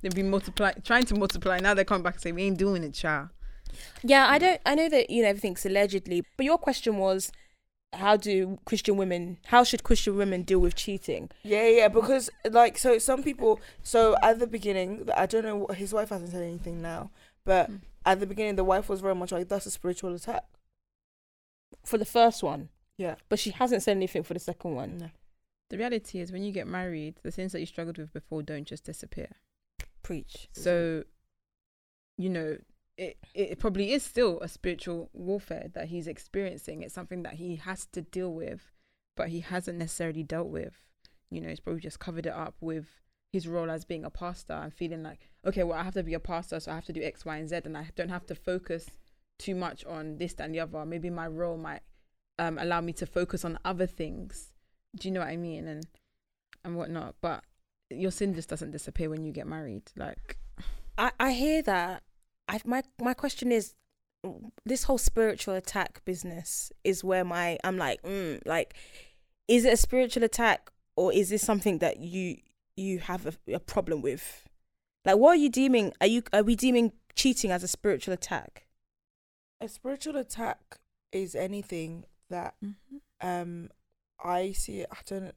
They've 0.00 0.14
been 0.14 0.30
multiplying, 0.30 0.76
trying 0.82 1.04
to 1.04 1.14
multiply. 1.14 1.58
Now 1.58 1.74
they're 1.74 1.84
coming 1.84 2.02
back 2.02 2.14
and 2.14 2.22
saying 2.22 2.34
we 2.36 2.44
ain't 2.44 2.56
doing 2.56 2.82
it, 2.84 2.94
child. 2.94 3.28
Yeah, 4.02 4.26
I 4.28 4.38
don't. 4.38 4.60
I 4.66 4.74
know 4.74 4.88
that 4.88 5.10
you 5.10 5.22
know 5.22 5.28
everything's 5.28 5.64
allegedly, 5.66 6.24
but 6.36 6.44
your 6.46 6.58
question 6.58 6.98
was, 6.98 7.30
how 7.92 8.16
do 8.16 8.58
Christian 8.64 8.96
women? 8.96 9.38
How 9.46 9.64
should 9.64 9.82
Christian 9.82 10.16
women 10.16 10.42
deal 10.42 10.58
with 10.60 10.74
cheating? 10.76 11.30
Yeah, 11.42 11.66
yeah, 11.68 11.88
because 11.88 12.30
like 12.50 12.78
so 12.78 12.98
some 12.98 13.22
people 13.22 13.60
so 13.82 14.16
at 14.22 14.38
the 14.38 14.46
beginning 14.46 15.08
I 15.16 15.26
don't 15.26 15.44
know 15.44 15.56
what 15.56 15.76
his 15.78 15.92
wife 15.92 16.10
hasn't 16.10 16.30
said 16.30 16.42
anything 16.42 16.80
now, 16.82 17.10
but 17.44 17.66
Hmm. 17.66 17.76
at 18.06 18.20
the 18.20 18.26
beginning 18.26 18.56
the 18.56 18.64
wife 18.64 18.88
was 18.88 19.00
very 19.00 19.14
much 19.14 19.32
like 19.32 19.48
that's 19.48 19.66
a 19.66 19.70
spiritual 19.70 20.14
attack. 20.14 20.44
For 21.84 21.98
the 21.98 22.04
first 22.04 22.42
one, 22.42 22.68
Yeah. 22.96 23.14
but 23.28 23.38
she 23.38 23.50
hasn't 23.50 23.82
said 23.82 23.96
anything 23.96 24.22
for 24.22 24.34
the 24.34 24.40
second 24.40 24.74
one. 24.74 24.98
No. 24.98 25.10
The 25.70 25.78
reality 25.78 26.18
is, 26.20 26.32
when 26.32 26.42
you 26.42 26.50
get 26.52 26.66
married, 26.66 27.14
the 27.22 27.30
things 27.30 27.52
that 27.52 27.60
you 27.60 27.66
struggled 27.66 27.96
with 27.96 28.12
before 28.12 28.42
don't 28.42 28.64
just 28.64 28.84
disappear. 28.84 29.28
Preach. 30.02 30.48
So, 30.52 31.04
you 32.18 32.28
know, 32.28 32.58
it 33.00 33.16
it 33.34 33.58
probably 33.58 33.92
is 33.92 34.02
still 34.02 34.38
a 34.40 34.48
spiritual 34.48 35.08
warfare 35.14 35.68
that 35.72 35.88
he's 35.88 36.06
experiencing. 36.06 36.82
It's 36.82 36.94
something 36.94 37.22
that 37.22 37.34
he 37.34 37.56
has 37.56 37.86
to 37.92 38.02
deal 38.02 38.32
with, 38.32 38.72
but 39.16 39.30
he 39.30 39.40
hasn't 39.40 39.78
necessarily 39.78 40.22
dealt 40.22 40.48
with. 40.48 40.74
You 41.30 41.40
know, 41.40 41.48
he's 41.48 41.60
probably 41.60 41.80
just 41.80 41.98
covered 41.98 42.26
it 42.26 42.34
up 42.34 42.56
with 42.60 42.86
his 43.32 43.48
role 43.48 43.70
as 43.70 43.86
being 43.86 44.04
a 44.04 44.10
pastor 44.10 44.52
and 44.52 44.74
feeling 44.74 45.02
like, 45.02 45.30
okay, 45.46 45.62
well, 45.62 45.78
I 45.78 45.82
have 45.84 45.94
to 45.94 46.02
be 46.02 46.14
a 46.14 46.20
pastor, 46.20 46.60
so 46.60 46.72
I 46.72 46.74
have 46.74 46.84
to 46.86 46.92
do 46.92 47.02
X, 47.02 47.24
Y, 47.24 47.36
and 47.36 47.48
Z, 47.48 47.60
and 47.64 47.78
I 47.78 47.88
don't 47.96 48.08
have 48.10 48.26
to 48.26 48.34
focus 48.34 48.86
too 49.38 49.54
much 49.54 49.84
on 49.86 50.18
this 50.18 50.34
and 50.38 50.54
the 50.54 50.60
other. 50.60 50.84
Maybe 50.84 51.08
my 51.08 51.26
role 51.26 51.56
might 51.56 51.80
um, 52.38 52.58
allow 52.58 52.82
me 52.82 52.92
to 52.94 53.06
focus 53.06 53.44
on 53.46 53.58
other 53.64 53.86
things. 53.86 54.52
Do 54.94 55.08
you 55.08 55.12
know 55.14 55.20
what 55.20 55.30
I 55.30 55.38
mean? 55.38 55.66
And 55.66 55.86
and 56.64 56.76
whatnot. 56.76 57.14
But 57.22 57.44
your 57.88 58.10
sin 58.10 58.34
just 58.34 58.50
doesn't 58.50 58.72
disappear 58.72 59.08
when 59.08 59.24
you 59.24 59.32
get 59.32 59.46
married. 59.46 59.90
Like, 59.96 60.36
I 60.98 61.12
I 61.18 61.32
hear 61.32 61.62
that. 61.62 62.02
I 62.50 62.60
my 62.64 62.82
my 63.00 63.14
question 63.14 63.52
is, 63.52 63.74
this 64.66 64.84
whole 64.84 64.98
spiritual 64.98 65.54
attack 65.54 66.04
business 66.04 66.72
is 66.84 67.02
where 67.04 67.24
my 67.24 67.58
I'm 67.64 67.78
like, 67.78 68.02
mm, 68.02 68.40
like, 68.44 68.74
is 69.48 69.64
it 69.64 69.72
a 69.72 69.76
spiritual 69.76 70.24
attack 70.24 70.70
or 70.96 71.12
is 71.12 71.30
this 71.30 71.42
something 71.44 71.78
that 71.78 71.98
you 72.00 72.36
you 72.76 72.98
have 72.98 73.26
a, 73.26 73.54
a 73.54 73.60
problem 73.60 74.02
with? 74.02 74.46
Like, 75.04 75.16
what 75.16 75.30
are 75.30 75.36
you 75.44 75.48
deeming? 75.48 75.92
Are 76.00 76.06
you 76.06 76.22
are 76.32 76.42
we 76.42 76.56
deeming 76.56 76.92
cheating 77.14 77.50
as 77.50 77.62
a 77.62 77.68
spiritual 77.68 78.14
attack? 78.14 78.66
A 79.60 79.68
spiritual 79.68 80.16
attack 80.16 80.78
is 81.12 81.34
anything 81.34 82.04
that 82.30 82.54
Mm-hmm. 82.64 82.96
um 83.26 83.70
I 84.22 84.52
see 84.52 84.84
I 84.84 84.98
don't 85.06 85.34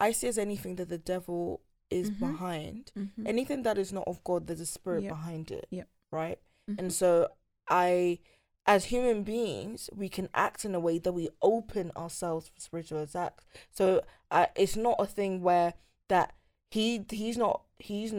I 0.00 0.12
see 0.12 0.28
as 0.28 0.38
anything 0.38 0.76
that 0.76 0.88
the 0.88 0.98
devil 0.98 1.60
is 1.90 2.10
Mhm. 2.10 2.20
behind. 2.20 2.92
Mhm. 2.96 3.26
Anything 3.26 3.62
that 3.62 3.78
is 3.78 3.92
not 3.92 4.06
of 4.06 4.22
God, 4.24 4.46
there's 4.46 4.60
a 4.60 4.66
spirit 4.66 5.02
Yep. 5.04 5.10
behind 5.12 5.50
it. 5.50 5.66
Yep. 5.70 5.88
Right? 6.10 6.38
Mhm. 6.68 6.78
And 6.78 6.92
so 6.92 7.28
I 7.68 8.20
as 8.66 8.86
human 8.86 9.22
beings, 9.22 9.88
we 9.96 10.10
can 10.10 10.28
act 10.34 10.64
in 10.64 10.74
a 10.74 10.80
way 10.80 10.98
that 10.98 11.12
we 11.12 11.30
open 11.40 11.90
ourselves 11.96 12.48
for 12.48 12.60
spiritual 12.60 13.00
attacks. 13.02 13.44
So 13.70 14.02
uh, 14.30 14.46
it's 14.56 14.76
not 14.76 14.96
a 14.98 15.06
thing 15.06 15.40
where 15.42 15.72
that 16.08 16.34
he 16.70 17.04
he's 17.10 17.38
not 17.38 17.62
he's 17.78 18.12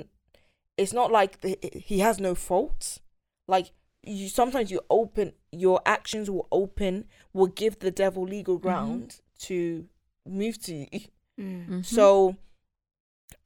it's 0.77 0.93
not 0.93 1.11
like 1.11 1.41
the, 1.41 1.57
he 1.61 1.99
has 1.99 2.19
no 2.19 2.33
faults. 2.35 2.99
Like 3.47 3.71
you 4.03 4.27
sometimes 4.29 4.71
you 4.71 4.81
open 4.89 5.33
your 5.51 5.81
actions 5.85 6.29
will 6.31 6.47
open 6.51 7.05
will 7.33 7.47
give 7.47 7.79
the 7.79 7.91
devil 7.91 8.23
legal 8.23 8.57
ground 8.57 9.19
to 9.39 9.87
move 10.25 10.59
to 10.63 10.73
you. 10.75 11.01
Mhm. 11.39 11.85
So, 11.85 12.35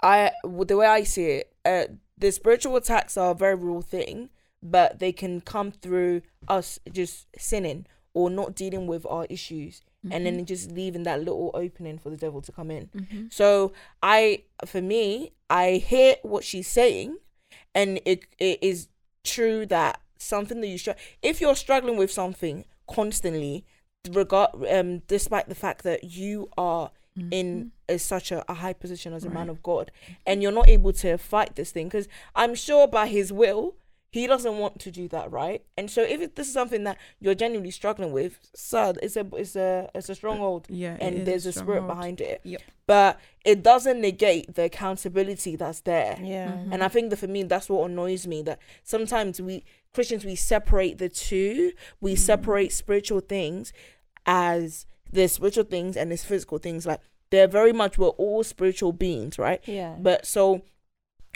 I 0.01 0.31
the 0.43 0.77
way 0.77 0.85
I 0.87 1.03
see 1.03 1.25
it, 1.25 1.53
uh, 1.65 1.85
the 2.17 2.31
spiritual 2.31 2.75
attacks 2.75 3.17
are 3.17 3.31
a 3.31 3.35
very 3.35 3.55
real 3.55 3.81
thing, 3.81 4.29
but 4.63 4.99
they 4.99 5.11
can 5.11 5.41
come 5.41 5.71
through 5.71 6.21
us 6.47 6.79
just 6.91 7.27
sinning 7.37 7.85
or 8.13 8.29
not 8.29 8.55
dealing 8.55 8.87
with 8.87 9.05
our 9.07 9.25
issues, 9.29 9.81
and 10.11 10.25
then 10.25 10.45
just 10.45 10.71
leaving 10.71 11.03
that 11.03 11.19
little 11.19 11.49
opening 11.53 11.97
for 11.97 12.09
the 12.09 12.17
devil 12.17 12.41
to 12.41 12.51
come 12.51 12.69
in. 12.69 12.87
Mhm. 12.93 13.33
So 13.33 13.71
I, 14.01 14.43
for 14.65 14.81
me, 14.81 15.31
I 15.49 15.73
hear 15.91 16.17
what 16.23 16.43
she's 16.43 16.67
saying, 16.67 17.17
and 17.73 17.99
it 18.05 18.25
it 18.37 18.59
is 18.61 18.87
true 19.23 19.65
that 19.67 19.99
something 20.17 20.59
that 20.61 20.67
you 20.67 20.77
str- 20.77 20.99
if 21.21 21.39
you're 21.41 21.55
struggling 21.55 21.97
with 21.97 22.11
something 22.11 22.65
constantly, 22.87 23.63
regard 24.11 24.49
um, 24.69 24.99
despite 25.07 25.47
the 25.49 25.55
fact 25.55 25.83
that 25.83 26.03
you 26.03 26.49
are 26.57 26.91
in 27.31 27.71
a, 27.87 27.97
such 27.99 28.31
a, 28.31 28.43
a 28.51 28.55
high 28.55 28.73
position 28.73 29.13
as 29.13 29.23
a 29.23 29.29
man 29.29 29.47
of 29.49 29.61
God, 29.63 29.91
and 30.25 30.41
you're 30.41 30.51
not 30.51 30.67
able 30.67 30.91
to 30.93 31.17
fight 31.17 31.55
this 31.55 31.71
thing, 31.71 31.87
because 31.87 32.07
I'm 32.35 32.55
sure 32.55 32.87
by 32.87 33.05
His 33.07 33.31
will. 33.31 33.75
He 34.13 34.27
doesn't 34.27 34.57
want 34.59 34.79
to 34.81 34.91
do 34.91 35.07
that, 35.09 35.31
right? 35.31 35.63
And 35.75 35.89
so, 35.89 36.03
if 36.03 36.35
this 36.35 36.47
is 36.47 36.53
something 36.53 36.83
that 36.83 36.97
you're 37.19 37.33
genuinely 37.33 37.71
struggling 37.71 38.11
with, 38.11 38.37
sir, 38.53 38.93
it's 39.01 39.15
a 39.17 39.25
it's 39.35 39.55
a 39.55 39.89
it's 39.95 40.07
a 40.07 40.13
stronghold 40.15 40.67
yeah, 40.69 40.97
and 41.01 41.25
there's 41.25 41.47
a 41.47 41.51
spirit 41.51 41.87
behind 41.87 42.21
it. 42.21 42.39
Yep. 42.43 42.61
But 42.85 43.19
it 43.43 43.63
doesn't 43.63 43.99
negate 43.99 44.53
the 44.53 44.65
accountability 44.65 45.55
that's 45.55 45.81
there. 45.81 46.19
Yeah. 46.21 46.51
Mhm. 46.51 46.73
And 46.73 46.83
I 46.83 46.89
think 46.89 47.09
that 47.09 47.17
for 47.17 47.27
me, 47.27 47.41
that's 47.43 47.69
what 47.69 47.89
annoys 47.89 48.27
me. 48.27 48.43
That 48.43 48.59
sometimes 48.83 49.41
we 49.41 49.63
Christians 49.95 50.23
we 50.25 50.35
separate 50.35 50.99
the 50.99 51.09
two. 51.09 51.71
We 51.99 52.13
Mm. 52.13 52.19
separate 52.19 52.71
spiritual 52.71 53.21
things 53.21 53.73
as 54.25 54.85
the 55.11 55.27
spiritual 55.27 55.63
things 55.63 55.97
and 55.97 56.11
there's 56.11 56.23
physical 56.23 56.57
things. 56.59 56.85
Like 56.85 56.99
they're 57.31 57.47
very 57.47 57.73
much 57.73 57.97
we're 57.97 58.09
all 58.09 58.43
spiritual 58.43 58.91
beings, 58.93 59.39
right? 59.39 59.59
Yeah. 59.65 59.95
But 59.99 60.25
so 60.25 60.61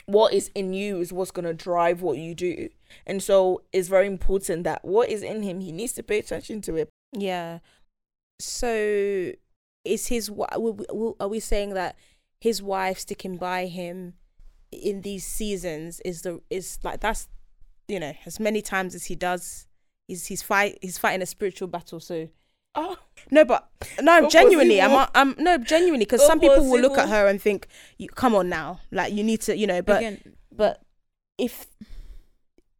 what 0.08 0.32
is 0.32 0.50
in 0.54 0.72
you 0.72 1.00
is 1.00 1.12
what's 1.12 1.30
gonna 1.30 1.52
drive 1.52 2.00
what 2.00 2.16
you 2.16 2.34
do. 2.34 2.70
And 3.06 3.22
so 3.22 3.62
it's 3.74 3.88
very 3.88 4.06
important 4.06 4.64
that 4.64 4.82
what 4.82 5.10
is 5.10 5.22
in 5.22 5.42
him, 5.42 5.60
he 5.60 5.70
needs 5.70 5.92
to 5.94 6.02
pay 6.02 6.18
attention 6.18 6.62
to 6.62 6.76
it. 6.76 6.88
Yeah. 7.12 7.58
So 8.40 9.32
is 9.84 10.06
his 10.06 10.30
are 10.30 11.28
we 11.28 11.40
saying 11.40 11.74
that 11.74 11.96
his 12.40 12.62
wife 12.62 13.00
sticking 13.00 13.36
by 13.36 13.66
him 13.66 14.14
in 14.72 15.02
these 15.02 15.26
seasons 15.26 16.00
is 16.06 16.22
the 16.22 16.40
is 16.48 16.78
like 16.82 17.00
that's 17.00 17.28
you 17.86 18.00
know 18.00 18.14
as 18.24 18.40
many 18.40 18.62
times 18.62 18.94
as 18.94 19.06
he 19.06 19.14
does 19.14 19.66
he's 20.06 20.26
he's 20.26 20.42
fight 20.42 20.78
he's 20.80 20.98
fighting 20.98 21.22
a 21.22 21.26
spiritual 21.26 21.68
battle 21.68 22.00
so 22.00 22.28
Oh, 22.80 22.96
no 23.30 23.44
but 23.44 23.68
no 24.00 24.24
for 24.24 24.30
genuinely 24.30 24.80
I'm. 24.80 25.08
I'm 25.14 25.34
no 25.38 25.58
genuinely 25.58 26.04
because 26.04 26.24
some 26.24 26.40
people 26.40 26.70
will 26.70 26.80
look 26.80 26.96
at 26.96 27.08
her 27.08 27.26
and 27.26 27.42
think 27.42 27.66
you 27.98 28.08
come 28.08 28.34
on 28.34 28.48
now 28.48 28.80
like 28.90 29.12
you 29.12 29.24
need 29.24 29.40
to 29.42 29.56
you 29.56 29.66
know 29.66 29.82
but 29.82 29.98
Again, 29.98 30.20
but 30.54 30.82
if 31.36 31.66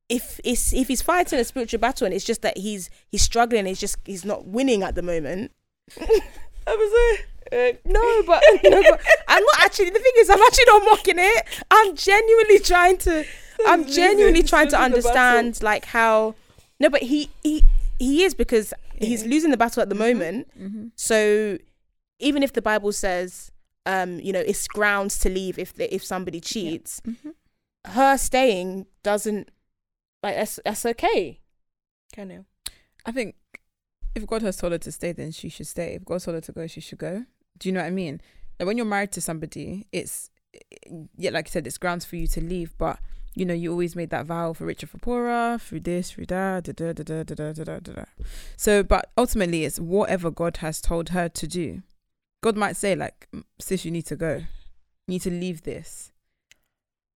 if 0.08 0.40
it's 0.44 0.72
if 0.72 0.88
he's 0.88 1.02
fighting 1.02 1.38
a 1.38 1.44
spiritual 1.44 1.80
battle 1.80 2.06
and 2.06 2.14
it's 2.14 2.24
just 2.24 2.42
that 2.42 2.56
he's 2.56 2.88
he's 3.08 3.22
struggling 3.22 3.66
he's 3.66 3.80
just 3.80 3.98
he's 4.04 4.24
not 4.24 4.46
winning 4.46 4.82
at 4.82 4.94
the 4.94 5.02
moment 5.02 5.52
I 6.00 6.06
was 6.66 7.22
uh, 7.52 7.72
no 7.84 8.22
but, 8.26 8.42
no, 8.64 8.82
but 8.82 9.00
i'm 9.28 9.42
not 9.42 9.60
actually 9.60 9.88
the 9.90 9.98
thing 9.98 10.12
is 10.18 10.28
i'm 10.28 10.40
actually 10.40 10.64
not 10.66 10.84
mocking 10.84 11.18
it 11.18 11.64
i'm 11.70 11.96
genuinely 11.96 12.58
trying 12.58 12.98
to 12.98 13.24
i'm 13.66 13.86
genuinely 13.86 14.42
trying 14.42 14.68
to 14.68 14.76
losing 14.76 14.92
the 14.92 15.08
battle. 15.08 15.38
understand 15.38 15.62
like 15.62 15.86
how 15.86 16.34
no 16.78 16.90
but 16.90 17.02
he 17.02 17.30
he 17.42 17.64
he 17.98 18.22
is 18.22 18.34
because 18.34 18.74
he's 19.00 19.24
losing 19.26 19.50
the 19.50 19.56
battle 19.56 19.82
at 19.82 19.88
the 19.88 19.94
moment 19.94 20.48
mhm. 20.58 20.90
so 20.96 21.58
even 22.18 22.42
if 22.42 22.52
the 22.52 22.62
bible 22.62 22.92
says 22.92 23.50
um 23.86 24.18
you 24.20 24.32
know 24.32 24.40
it's 24.40 24.66
grounds 24.68 25.18
to 25.18 25.28
leave 25.28 25.58
if 25.58 25.74
the, 25.74 25.92
if 25.94 26.04
somebody 26.04 26.40
cheats 26.40 27.00
Mhm. 27.06 27.34
her 27.86 28.16
staying 28.18 28.86
doesn't 29.02 29.50
like 30.22 30.34
that's 30.34 30.58
that's 30.64 30.84
okay. 30.84 31.38
Kind 32.14 32.32
of. 32.32 32.44
I 33.06 33.12
think 33.12 33.36
if 34.16 34.26
God 34.26 34.42
has 34.42 34.56
told 34.56 34.72
her 34.72 34.78
to 34.78 34.90
stay, 34.90 35.12
then 35.12 35.30
she 35.30 35.48
should 35.48 35.68
stay. 35.68 35.94
If 35.94 36.04
God 36.04 36.20
told 36.20 36.34
her 36.34 36.40
to 36.40 36.52
go, 36.52 36.66
she 36.66 36.80
should 36.80 36.98
go. 36.98 37.24
Do 37.58 37.68
you 37.68 37.72
know 37.72 37.80
what 37.80 37.86
I 37.86 37.90
mean? 37.90 38.20
Like 38.58 38.66
when 38.66 38.76
you're 38.76 38.84
married 38.86 39.12
to 39.12 39.20
somebody, 39.20 39.86
it's 39.92 40.30
yeah, 41.16 41.30
like 41.30 41.46
I 41.46 41.50
said, 41.50 41.66
it's 41.68 41.78
grounds 41.78 42.04
for 42.04 42.16
you 42.16 42.26
to 42.26 42.40
leave, 42.40 42.76
but 42.78 42.98
you 43.38 43.44
know, 43.46 43.54
you 43.54 43.70
always 43.70 43.94
made 43.96 44.10
that 44.10 44.26
vow 44.26 44.52
for 44.52 44.66
richer 44.66 44.86
for 44.86 44.98
poorer, 44.98 45.58
through 45.58 45.80
this, 45.80 46.10
through 46.10 46.26
that, 46.26 46.64
da 46.64 46.72
da 46.72 46.92
da 46.92 47.02
da 47.04 47.22
da 47.22 47.34
da 47.34 47.52
da 47.52 47.64
da 47.64 47.78
da. 47.78 47.92
da. 47.92 48.04
So, 48.56 48.82
but 48.82 49.10
ultimately, 49.16 49.64
it's 49.64 49.78
whatever 49.78 50.30
God 50.30 50.58
has 50.58 50.80
told 50.80 51.10
her 51.10 51.28
to 51.28 51.46
do. 51.46 51.82
God 52.42 52.56
might 52.56 52.76
say, 52.76 52.94
like, 52.94 53.28
"Mm, 53.34 53.44
sis, 53.60 53.84
you 53.84 53.90
need 53.90 54.06
to 54.06 54.16
go. 54.16 54.36
You 54.36 54.44
need 55.14 55.22
to 55.22 55.30
leave 55.30 55.62
this. 55.62 56.12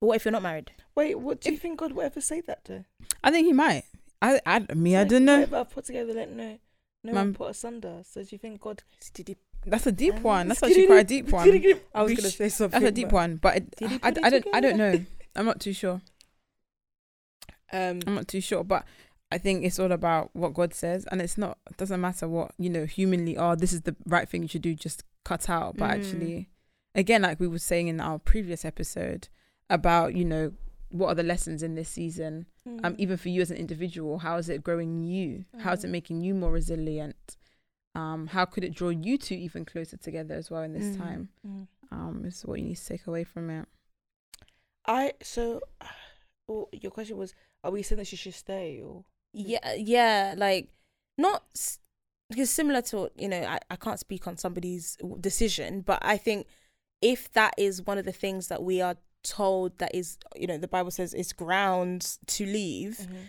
But 0.00 0.07
what 0.09 0.17
if 0.17 0.25
you're 0.25 0.33
not 0.33 0.43
married? 0.43 0.73
Wait, 0.95 1.19
what 1.19 1.41
do 1.41 1.50
you 1.52 1.59
think 1.59 1.79
God 1.79 1.93
will 1.93 2.02
ever 2.02 2.21
say 2.21 2.41
that 2.43 2.64
to? 2.67 2.85
I 3.23 3.31
think 3.31 3.47
he 3.47 3.52
might. 3.52 3.85
I, 4.21 4.41
I, 4.47 4.61
me, 4.75 4.97
I 4.97 5.00
Like, 5.00 5.09
don't 5.11 5.25
know. 5.25 5.35
Whatever 5.41 5.57
I've 5.59 5.71
put 5.71 5.85
together, 5.85 6.12
let 6.12 6.31
no, 6.31 6.59
no 7.05 7.12
Ma'am. 7.12 7.26
one 7.29 7.35
put 7.35 7.50
asunder. 7.50 8.02
So 8.05 8.23
do 8.23 8.29
you 8.31 8.38
think 8.38 8.61
God? 8.61 8.83
That's 9.64 9.87
a 9.87 9.93
deep 9.93 10.17
Um, 10.17 10.23
one. 10.23 10.49
That's 10.49 10.59
skiddy 10.61 10.73
actually 10.75 10.87
quite 10.88 10.99
a 10.99 11.05
dip, 11.05 11.25
deep 11.26 11.33
one. 11.33 11.43
skiddy 11.49 11.59
dip. 11.61 11.88
I 11.95 12.02
was 12.02 12.11
We 12.11 12.17
gonna 12.17 12.31
sh- 12.31 12.35
say 12.37 12.49
something. 12.49 12.81
That's 12.81 12.91
a 12.91 12.95
deep 12.95 13.09
but- 13.09 13.14
one, 13.14 13.37
but 13.37 13.57
it, 13.57 13.76
Did 13.76 13.91
he 13.91 13.95
I, 14.02 14.11
put 14.11 14.19
it 14.19 14.25
I 14.25 14.31
don't, 14.31 14.47
I 14.55 14.61
don't 14.61 14.73
together? 14.73 14.99
know. 14.99 15.05
I'm 15.37 15.47
not 15.47 15.61
too 15.61 15.73
sure. 15.73 16.00
Um, 17.73 18.00
I'm 18.07 18.14
not 18.14 18.29
too 18.29 18.41
sure, 18.41 18.64
but 18.64 18.85
I 19.31 19.38
think 19.38 19.64
it's 19.64 19.79
all 19.79 19.93
about 19.93 20.31
what 20.35 20.52
God 20.55 20.75
says, 20.75 21.07
and 21.11 21.21
it's 21.23 21.38
not. 21.38 21.59
It 21.71 21.76
doesn't 21.79 22.00
matter 22.00 22.29
what 22.29 22.52
you 22.59 22.69
know 22.71 22.85
humanly. 22.85 23.37
Oh, 23.37 23.55
this 23.55 23.73
is 23.73 23.83
the 23.83 23.97
right 24.07 24.29
thing 24.29 24.43
you 24.43 24.49
should 24.49 24.62
do. 24.62 24.75
Just 24.75 25.05
cut 25.25 25.49
out. 25.49 25.76
But 25.76 25.91
Mm. 25.91 25.95
actually, 25.95 26.49
again, 26.95 27.23
like 27.23 27.41
we 27.41 27.49
were 27.49 27.59
saying 27.59 27.88
in 27.88 28.00
our 28.00 28.19
previous 28.19 28.64
episode 28.64 29.29
about 29.71 30.14
you 30.14 30.25
know 30.25 30.52
what 30.91 31.09
are 31.09 31.14
the 31.14 31.23
lessons 31.23 31.62
in 31.62 31.75
this 31.75 31.88
season. 31.88 32.45
Um, 32.67 32.79
mm. 32.95 32.99
even 32.99 33.17
for 33.17 33.31
you 33.31 33.41
as 33.41 33.50
an 33.50 33.57
individual, 33.57 34.19
how 34.19 34.37
is 34.37 34.50
it 34.50 34.62
growing 34.62 35.02
you? 35.02 35.47
How 35.61 35.73
is 35.73 35.83
it 35.85 35.88
Mm. 35.88 35.93
making 35.93 36.21
you 36.21 36.35
more 36.35 36.52
resilient? 36.52 37.38
Um, 37.95 38.26
how 38.29 38.45
could 38.45 38.64
it 38.64 38.75
draw 38.75 38.91
you 38.91 39.17
two 39.17 39.35
even 39.35 39.64
closer 39.64 39.97
together 39.97 40.35
as 40.35 40.50
well 40.50 40.62
in 40.62 40.75
this 40.75 40.95
Mm. 40.95 40.99
time? 40.99 41.29
Mm. 41.47 41.69
Um, 41.91 42.25
is 42.26 42.43
what 42.45 42.59
you 42.59 42.67
need 42.67 42.76
to 42.76 42.85
take 42.87 43.07
away 43.07 43.25
from 43.25 43.49
it. 43.50 43.67
I 44.87 45.12
so, 45.23 45.61
well, 46.47 46.69
your 46.73 46.91
question 46.93 47.17
was, 47.17 47.35
are 47.64 47.71
we 47.71 47.83
saying 47.83 47.99
that 47.99 48.07
she 48.07 48.16
should 48.16 48.35
stay 48.35 48.81
or? 48.85 49.04
yeah 49.33 49.75
yeah 49.75 50.35
like 50.37 50.69
not 51.16 51.42
because 52.28 52.50
similar 52.50 52.83
to 52.83 53.11
you 53.16 53.28
know 53.28 53.42
I, 53.42 53.59
I 53.71 53.76
can't 53.76 53.99
speak 53.99 54.26
on 54.26 54.37
somebody's 54.37 54.97
decision 55.21 55.81
but 55.81 55.99
i 56.02 56.16
think 56.16 56.47
if 57.00 57.33
that 57.33 57.54
is 57.57 57.83
one 57.83 57.99
of 57.99 58.04
the 58.04 58.12
things 58.12 58.49
that 58.49 58.62
we 58.62 58.81
are 58.81 58.97
told 59.23 59.78
that 59.78 59.95
is 59.95 60.19
you 60.37 60.47
know 60.47 60.59
the 60.59 60.69
bible 60.69 60.90
says 60.90 61.14
is 61.14 61.33
grounds 61.33 62.19
to 62.26 62.45
leave 62.45 62.99
mm-hmm. 63.02 63.25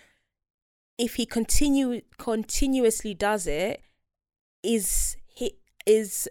if 0.97 1.15
he 1.15 1.25
continue 1.25 2.01
continuously 2.17 3.13
does 3.13 3.47
it 3.47 3.81
is 4.63 5.15
he 5.27 5.55
is 5.85 6.27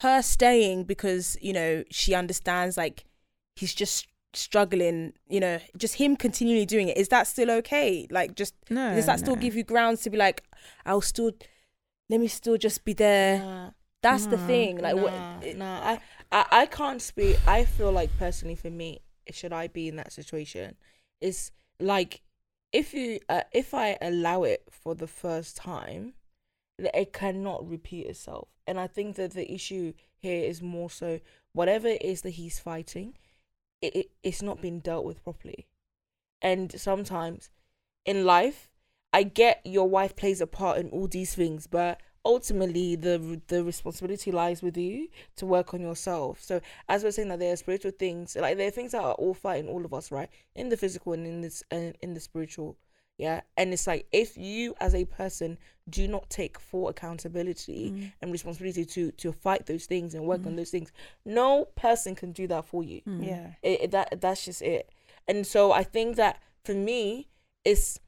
her 0.00 0.22
staying 0.22 0.84
because 0.84 1.36
you 1.40 1.52
know 1.52 1.82
she 1.90 2.14
understands 2.14 2.76
like 2.76 3.04
he's 3.56 3.74
just 3.74 4.06
struggling 4.34 5.12
you 5.28 5.38
know 5.38 5.58
just 5.76 5.96
him 5.96 6.16
continually 6.16 6.64
doing 6.64 6.88
it 6.88 6.96
is 6.96 7.08
that 7.08 7.26
still 7.26 7.50
okay 7.50 8.06
like 8.10 8.34
just 8.34 8.54
No, 8.70 8.94
does 8.94 9.06
that 9.06 9.18
still 9.18 9.36
give 9.36 9.54
you 9.54 9.62
grounds 9.62 10.00
to 10.02 10.10
be 10.10 10.16
like 10.16 10.42
i'll 10.86 11.02
still 11.02 11.32
let 12.08 12.18
me 12.18 12.28
still 12.28 12.56
just 12.56 12.84
be 12.84 12.94
there 12.94 13.38
Nah, 13.38 13.70
that's 14.02 14.26
the 14.26 14.36
thing 14.36 14.78
like 14.78 14.96
nah, 14.96 15.02
what 15.02 15.56
nah. 15.56 15.80
I, 15.80 16.00
I, 16.32 16.46
I 16.50 16.66
can't 16.66 17.00
speak. 17.00 17.38
I 17.46 17.64
feel 17.64 17.92
like 17.92 18.10
personally 18.18 18.56
for 18.56 18.68
me, 18.68 19.00
should 19.30 19.52
I 19.52 19.68
be 19.68 19.86
in 19.86 19.96
that 19.96 20.12
situation, 20.12 20.74
is 21.20 21.52
like 21.78 22.22
if 22.72 22.92
you 22.92 23.20
uh, 23.28 23.42
if 23.52 23.74
I 23.74 23.96
allow 24.02 24.42
it 24.42 24.64
for 24.70 24.94
the 24.96 25.06
first 25.06 25.56
time, 25.56 26.14
that 26.78 26.98
it 26.98 27.12
cannot 27.12 27.68
repeat 27.68 28.06
itself. 28.06 28.48
And 28.66 28.78
I 28.78 28.88
think 28.88 29.16
that 29.16 29.32
the 29.32 29.50
issue 29.52 29.92
here 30.16 30.44
is 30.44 30.60
more 30.60 30.90
so 30.90 31.20
whatever 31.52 31.88
it 31.88 32.02
is 32.02 32.22
that 32.22 32.30
he's 32.30 32.58
fighting, 32.58 33.14
it, 33.82 33.96
it 33.96 34.10
it's 34.22 34.42
not 34.42 34.62
being 34.62 34.80
dealt 34.80 35.04
with 35.04 35.22
properly. 35.22 35.66
And 36.40 36.72
sometimes 36.80 37.50
in 38.04 38.24
life, 38.24 38.70
I 39.12 39.24
get 39.24 39.60
your 39.64 39.88
wife 39.88 40.16
plays 40.16 40.40
a 40.40 40.46
part 40.46 40.78
in 40.78 40.88
all 40.90 41.06
these 41.06 41.34
things, 41.34 41.66
but 41.66 42.00
ultimately 42.24 42.96
the 42.96 43.40
the 43.48 43.64
responsibility 43.64 44.30
lies 44.32 44.62
with 44.62 44.76
you 44.76 45.08
to 45.36 45.46
work 45.46 45.74
on 45.74 45.80
yourself. 45.80 46.40
So 46.40 46.60
as 46.88 47.04
we're 47.04 47.10
saying 47.10 47.28
that 47.28 47.38
there 47.38 47.52
are 47.52 47.56
spiritual 47.56 47.92
things, 47.92 48.36
like 48.36 48.56
there 48.56 48.68
are 48.68 48.72
things 48.72 48.92
that 48.92 49.02
are 49.02 49.14
all 49.14 49.34
fighting 49.34 49.68
all 49.68 49.84
of 49.84 49.92
us, 49.92 50.10
right? 50.10 50.30
In 50.54 50.68
the 50.68 50.76
physical 50.76 51.12
and 51.12 51.26
in 51.26 51.40
this 51.40 51.62
and 51.70 51.96
in 52.00 52.14
the 52.14 52.20
spiritual. 52.20 52.76
Yeah. 53.18 53.42
And 53.56 53.72
it's 53.72 53.86
like 53.86 54.06
if 54.12 54.36
you 54.36 54.74
as 54.80 54.94
a 54.94 55.04
person 55.04 55.58
do 55.88 56.08
not 56.08 56.28
take 56.30 56.58
full 56.58 56.88
accountability 56.88 57.90
Mm. 57.90 58.12
and 58.20 58.32
responsibility 58.32 58.84
to 58.84 59.10
to 59.12 59.32
fight 59.32 59.66
those 59.66 59.86
things 59.86 60.14
and 60.14 60.26
work 60.26 60.46
on 60.46 60.52
Mm. 60.52 60.56
those 60.56 60.70
things, 60.70 60.90
no 61.24 61.66
person 61.76 62.14
can 62.14 62.32
do 62.32 62.46
that 62.48 62.64
for 62.64 62.82
you 62.84 63.02
Mm. 63.02 63.26
yeah 63.26 63.54
it, 63.62 63.80
it- 63.82 63.90
that 63.90 64.20
that's 64.20 64.44
just 64.44 64.62
it 64.62 64.90
and 65.28 65.46
so 65.46 65.72
i 65.72 65.82
think 65.84 66.16
that 66.16 66.40
for 66.64 66.74
me 66.74 67.28
it's 67.64 67.98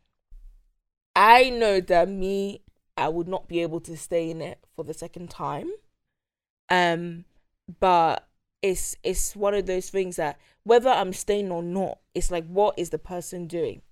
i 1.17 1.51
know 1.51 1.81
that 1.81 2.09
me 2.09 2.61
i 2.97 3.09
would 3.09 3.29
not 3.29 3.49
be 3.49 3.61
able 3.61 3.81
to 3.81 3.97
stay 3.97 4.31
in 4.31 4.41
it 4.41 4.59
for 4.75 4.85
the 4.85 4.95
second 4.95 5.31
time 5.31 5.71
um 6.71 7.25
but 7.81 8.29
it's 8.63 8.97
it's 9.03 9.37
one 9.37 9.55
of 9.55 9.67
those 9.67 9.91
things 9.91 10.17
that 10.17 10.39
whether 10.65 10.91
i'm 10.91 11.13
staying 11.13 11.51
or 11.51 11.63
not 11.63 11.99
it's 12.15 12.31
like 12.31 12.47
what 12.47 12.77
is 12.79 12.91
the 12.91 12.99
person 12.99 13.47
doing 13.47 13.83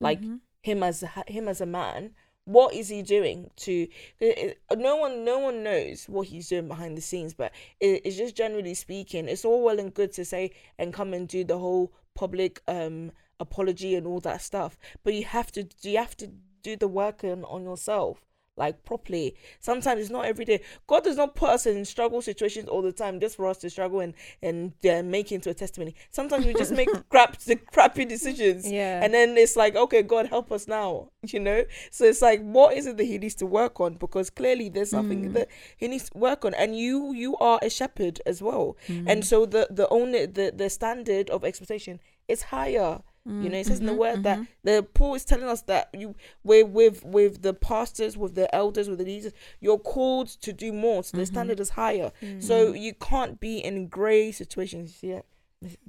like 0.00 0.20
Mhm. 0.20 0.40
Him 0.62 0.82
as 0.82 1.02
a, 1.02 1.24
him 1.26 1.48
as 1.48 1.60
a 1.60 1.66
man 1.66 2.12
what 2.44 2.74
is 2.74 2.88
he 2.88 3.02
doing 3.02 3.50
to 3.56 3.86
it- 4.18 4.58
it- 4.70 4.78
no 4.78 4.96
one 4.96 5.24
no 5.24 5.38
one 5.38 5.62
knows 5.62 6.08
what 6.08 6.26
he's 6.26 6.48
doing 6.48 6.66
behind 6.66 6.96
the 6.96 7.00
scenes 7.00 7.34
but 7.34 7.52
it, 7.80 8.02
it's 8.04 8.16
just 8.16 8.34
generally 8.36 8.74
speaking 8.74 9.28
it's 9.28 9.44
all 9.44 9.62
well 9.62 9.78
and 9.78 9.94
good 9.94 10.12
to 10.12 10.24
say 10.24 10.50
and 10.78 10.92
come 10.92 11.14
and 11.14 11.28
do 11.28 11.44
the 11.44 11.58
whole 11.58 11.92
public 12.14 12.60
um 12.66 13.12
apology 13.38 13.94
and 13.94 14.06
all 14.06 14.20
that 14.20 14.42
stuff 14.42 14.76
but 15.04 15.14
you 15.14 15.24
have 15.24 15.52
to 15.52 15.66
you 15.82 15.96
have 15.98 16.16
to 16.16 16.28
do 16.62 16.76
the 16.76 16.88
work 16.88 17.22
on, 17.24 17.44
on 17.44 17.62
yourself 17.62 18.24
like 18.56 18.84
properly 18.84 19.34
sometimes 19.60 20.00
it's 20.00 20.10
not 20.10 20.26
every 20.26 20.44
day 20.44 20.60
god 20.86 21.02
does 21.02 21.16
not 21.16 21.34
put 21.34 21.48
us 21.48 21.64
in 21.64 21.84
struggle 21.84 22.20
situations 22.20 22.68
all 22.68 22.82
the 22.82 22.92
time 22.92 23.18
just 23.18 23.36
for 23.36 23.46
us 23.46 23.56
to 23.56 23.70
struggle 23.70 24.00
and 24.00 24.12
and 24.42 24.72
uh, 24.90 25.02
make 25.02 25.32
into 25.32 25.48
a 25.48 25.54
testimony 25.54 25.94
sometimes 26.10 26.44
we 26.44 26.52
just 26.52 26.72
make 26.72 26.88
crap 27.08 27.38
the 27.38 27.56
crappy 27.72 28.04
decisions 28.04 28.70
yeah 28.70 29.02
and 29.02 29.12
then 29.14 29.36
it's 29.38 29.56
like, 29.56 29.74
okay, 29.74 30.02
God 30.02 30.26
help 30.28 30.52
us 30.52 30.68
now, 30.68 31.08
you 31.26 31.40
know? 31.40 31.64
So 31.90 32.04
it's 32.04 32.22
like, 32.22 32.40
what 32.42 32.76
is 32.76 32.86
it 32.86 32.96
that 32.98 33.04
he 33.04 33.18
needs 33.18 33.34
to 33.36 33.46
work 33.46 33.80
on? 33.80 33.94
Because 33.94 34.30
clearly 34.30 34.68
there's 34.68 34.90
something 34.90 35.30
Mm. 35.30 35.32
that 35.34 35.48
he 35.76 35.88
needs 35.88 36.10
to 36.10 36.18
work 36.18 36.44
on. 36.44 36.54
And 36.54 36.76
you 36.76 37.12
you 37.12 37.36
are 37.38 37.58
a 37.62 37.68
shepherd 37.70 38.20
as 38.26 38.40
well. 38.42 38.76
Mm. 38.88 39.04
And 39.08 39.24
so 39.24 39.46
the 39.46 39.66
the 39.70 39.88
only 39.88 40.26
the, 40.26 40.52
the 40.54 40.70
standard 40.70 41.30
of 41.30 41.44
expectation 41.44 41.98
is 42.28 42.42
higher. 42.42 43.00
You 43.24 43.48
know, 43.48 43.58
it 43.58 43.66
says 43.66 43.78
in 43.78 43.86
the 43.86 43.92
Mhm, 43.92 43.98
word 43.98 44.22
that 44.24 44.38
mhm. 44.40 44.46
the 44.64 44.82
Paul 44.82 45.14
is 45.14 45.24
telling 45.24 45.44
us 45.46 45.62
that 45.62 45.90
you 45.96 46.16
with 46.42 46.66
with 46.70 47.04
with 47.04 47.42
the 47.42 47.54
pastors, 47.54 48.16
with 48.16 48.34
the 48.34 48.52
elders, 48.52 48.88
with 48.88 48.98
the 48.98 49.04
leaders, 49.04 49.32
you're 49.60 49.78
called 49.78 50.26
to 50.40 50.52
do 50.52 50.72
more. 50.72 51.04
So 51.04 51.16
the 51.16 51.22
Mhm. 51.22 51.26
standard 51.28 51.60
is 51.60 51.70
higher. 51.70 52.10
Mm. 52.20 52.42
So 52.42 52.72
you 52.72 52.94
can't 52.94 53.38
be 53.38 53.58
in 53.58 53.86
grey 53.86 54.32
situations. 54.32 54.98
Yeah. 55.02 55.22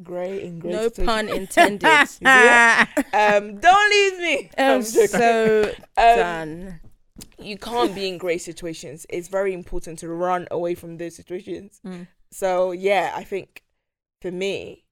Grey 0.03 0.43
in 0.43 0.59
grey 0.59 0.73
no 0.73 0.83
situations. 0.89 1.05
pun 1.07 1.29
intended 1.41 2.07
Yeah. 2.21 2.85
um, 3.13 3.59
don't 3.59 3.89
leave 3.89 4.19
me. 4.19 4.49
um, 4.59 4.71
I'm 4.71 4.81
so 4.83 5.73
um, 5.97 6.15
done 6.19 6.79
you 7.39 7.57
can't 7.57 7.95
be 7.95 8.07
in 8.07 8.19
grey 8.19 8.37
situations. 8.37 9.07
It's 9.09 9.27
very 9.27 9.53
important 9.53 9.97
to 9.99 10.09
run 10.09 10.47
away 10.51 10.75
from 10.75 10.97
those 10.97 11.15
situations. 11.15 11.81
Mm. 11.83 12.07
So 12.31 12.71
yeah, 12.73 13.11
I 13.15 13.23
think 13.23 13.63
for 14.21 14.29
me, 14.31 14.85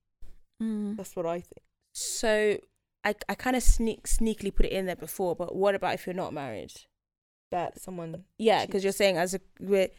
Mm. 0.60 0.98
that's 0.98 1.16
what 1.16 1.26
I 1.28 1.40
think. 1.42 1.62
So 1.94 2.58
i 3.04 3.14
i 3.30 3.36
kind 3.36 3.56
of 3.56 3.64
sneak 3.64 4.08
sneakily 4.08 4.54
put 4.54 4.66
it 4.66 4.72
in 4.72 4.86
there 4.86 4.96
before 4.96 5.36
but 5.36 5.56
what 5.56 5.76
about 5.76 5.94
if 5.94 6.06
you're 6.06 6.14
not 6.16 6.34
married 6.34 6.72
That 7.52 7.80
someone 7.82 8.24
Yeah, 8.38 8.66
because 8.66 8.84
you're 8.84 8.94
saying 8.94 9.18
as 9.18 9.34
a 9.34 9.40
we're 9.60 9.90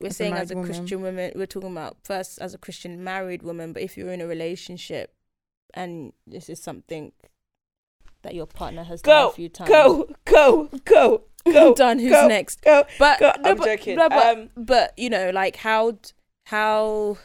we're 0.00 0.08
As 0.08 0.14
a 0.14 0.16
saying 0.16 0.34
as 0.34 0.50
a 0.50 0.54
woman. 0.54 0.70
Christian 0.72 1.00
woman, 1.02 1.32
we're 1.34 1.46
talking 1.46 1.72
about 1.72 1.96
first 2.04 2.38
as 2.40 2.54
a 2.54 2.58
Christian 2.58 3.02
married 3.04 3.42
woman, 3.42 3.72
but 3.72 3.82
if 3.82 3.96
you're 3.96 4.12
in 4.12 4.20
a 4.20 4.26
relationship 4.26 5.14
and 5.74 6.12
this 6.26 6.48
is 6.48 6.62
something 6.62 7.12
that 8.22 8.34
your 8.34 8.46
partner 8.46 8.84
has 8.84 9.00
done 9.02 9.24
Go, 9.24 9.28
a 9.28 9.32
few 9.32 9.48
times, 9.48 9.68
go, 9.70 10.06
go, 10.24 10.68
go, 10.84 11.22
go, 11.52 11.74
done. 11.74 11.98
Who's 11.98 12.12
go, 12.12 12.28
next? 12.28 12.62
go. 12.62 12.84
But 12.98 13.20
go. 13.20 13.32
no, 13.40 13.50
I'm 13.50 13.56
but, 13.56 13.64
joking. 13.64 13.96
no, 13.96 14.08
but, 14.08 14.26
Um, 14.38 14.50
but 14.56 14.92
you 14.98 15.08
know, 15.10 15.30
like 15.30 15.56
how 15.56 15.98
how 16.44 17.16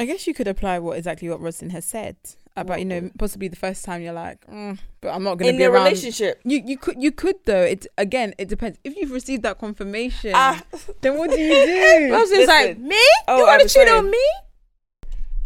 I 0.00 0.04
guess 0.06 0.26
you 0.26 0.34
could 0.34 0.48
apply 0.48 0.78
what 0.78 0.96
exactly 0.98 1.28
what 1.28 1.40
Rosin 1.40 1.70
has 1.70 1.84
said 1.84 2.16
about 2.56 2.78
you 2.80 2.84
know 2.84 3.10
possibly 3.18 3.48
the 3.48 3.56
first 3.56 3.84
time 3.84 4.02
you're 4.02 4.12
like, 4.12 4.44
mm, 4.46 4.78
but 5.00 5.10
I'm 5.14 5.22
not 5.22 5.36
going 5.38 5.46
to 5.46 5.50
in 5.50 5.56
be 5.58 5.64
a 5.64 5.70
around. 5.70 5.84
relationship. 5.84 6.40
You 6.44 6.62
you 6.64 6.76
could 6.78 7.00
you 7.02 7.12
could 7.12 7.36
though. 7.44 7.62
It 7.62 7.86
again 7.98 8.34
it 8.38 8.48
depends. 8.48 8.78
If 8.82 8.96
you've 8.96 9.12
received 9.12 9.42
that 9.44 9.58
confirmation, 9.58 10.32
Ah, 10.34 10.60
then 11.02 11.16
what 11.18 11.30
do 11.30 11.40
you 11.40 11.50
do? 11.74 12.12
Rosalind's 12.12 12.48
like 12.48 12.68
Listen. 12.78 12.88
me? 12.88 13.02
Oh, 13.28 13.36
you 13.38 13.42
want 13.46 13.60
I'm 13.62 13.68
to 13.68 13.72
cheat 13.74 13.88
on 13.88 14.10
me? 14.10 14.24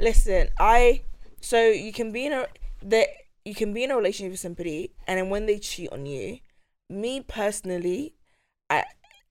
listen, 0.01 0.49
I 0.59 1.03
so 1.40 1.59
you 1.69 1.93
can 1.93 2.12
be 2.12 2.27
in 2.27 2.33
a 2.33 2.47
that 2.83 3.09
you 3.45 3.55
can 3.55 3.73
be 3.73 3.85
in 3.85 3.90
a 3.90 3.97
relationship 3.97 4.31
with 4.33 4.40
somebody, 4.40 4.93
and 5.07 5.19
then 5.19 5.31
when 5.31 5.47
they 5.47 5.59
cheat 5.59 5.90
on 5.93 6.07
you, 6.07 6.38
me 6.88 7.21
personally, 7.21 8.14
I 8.71 8.85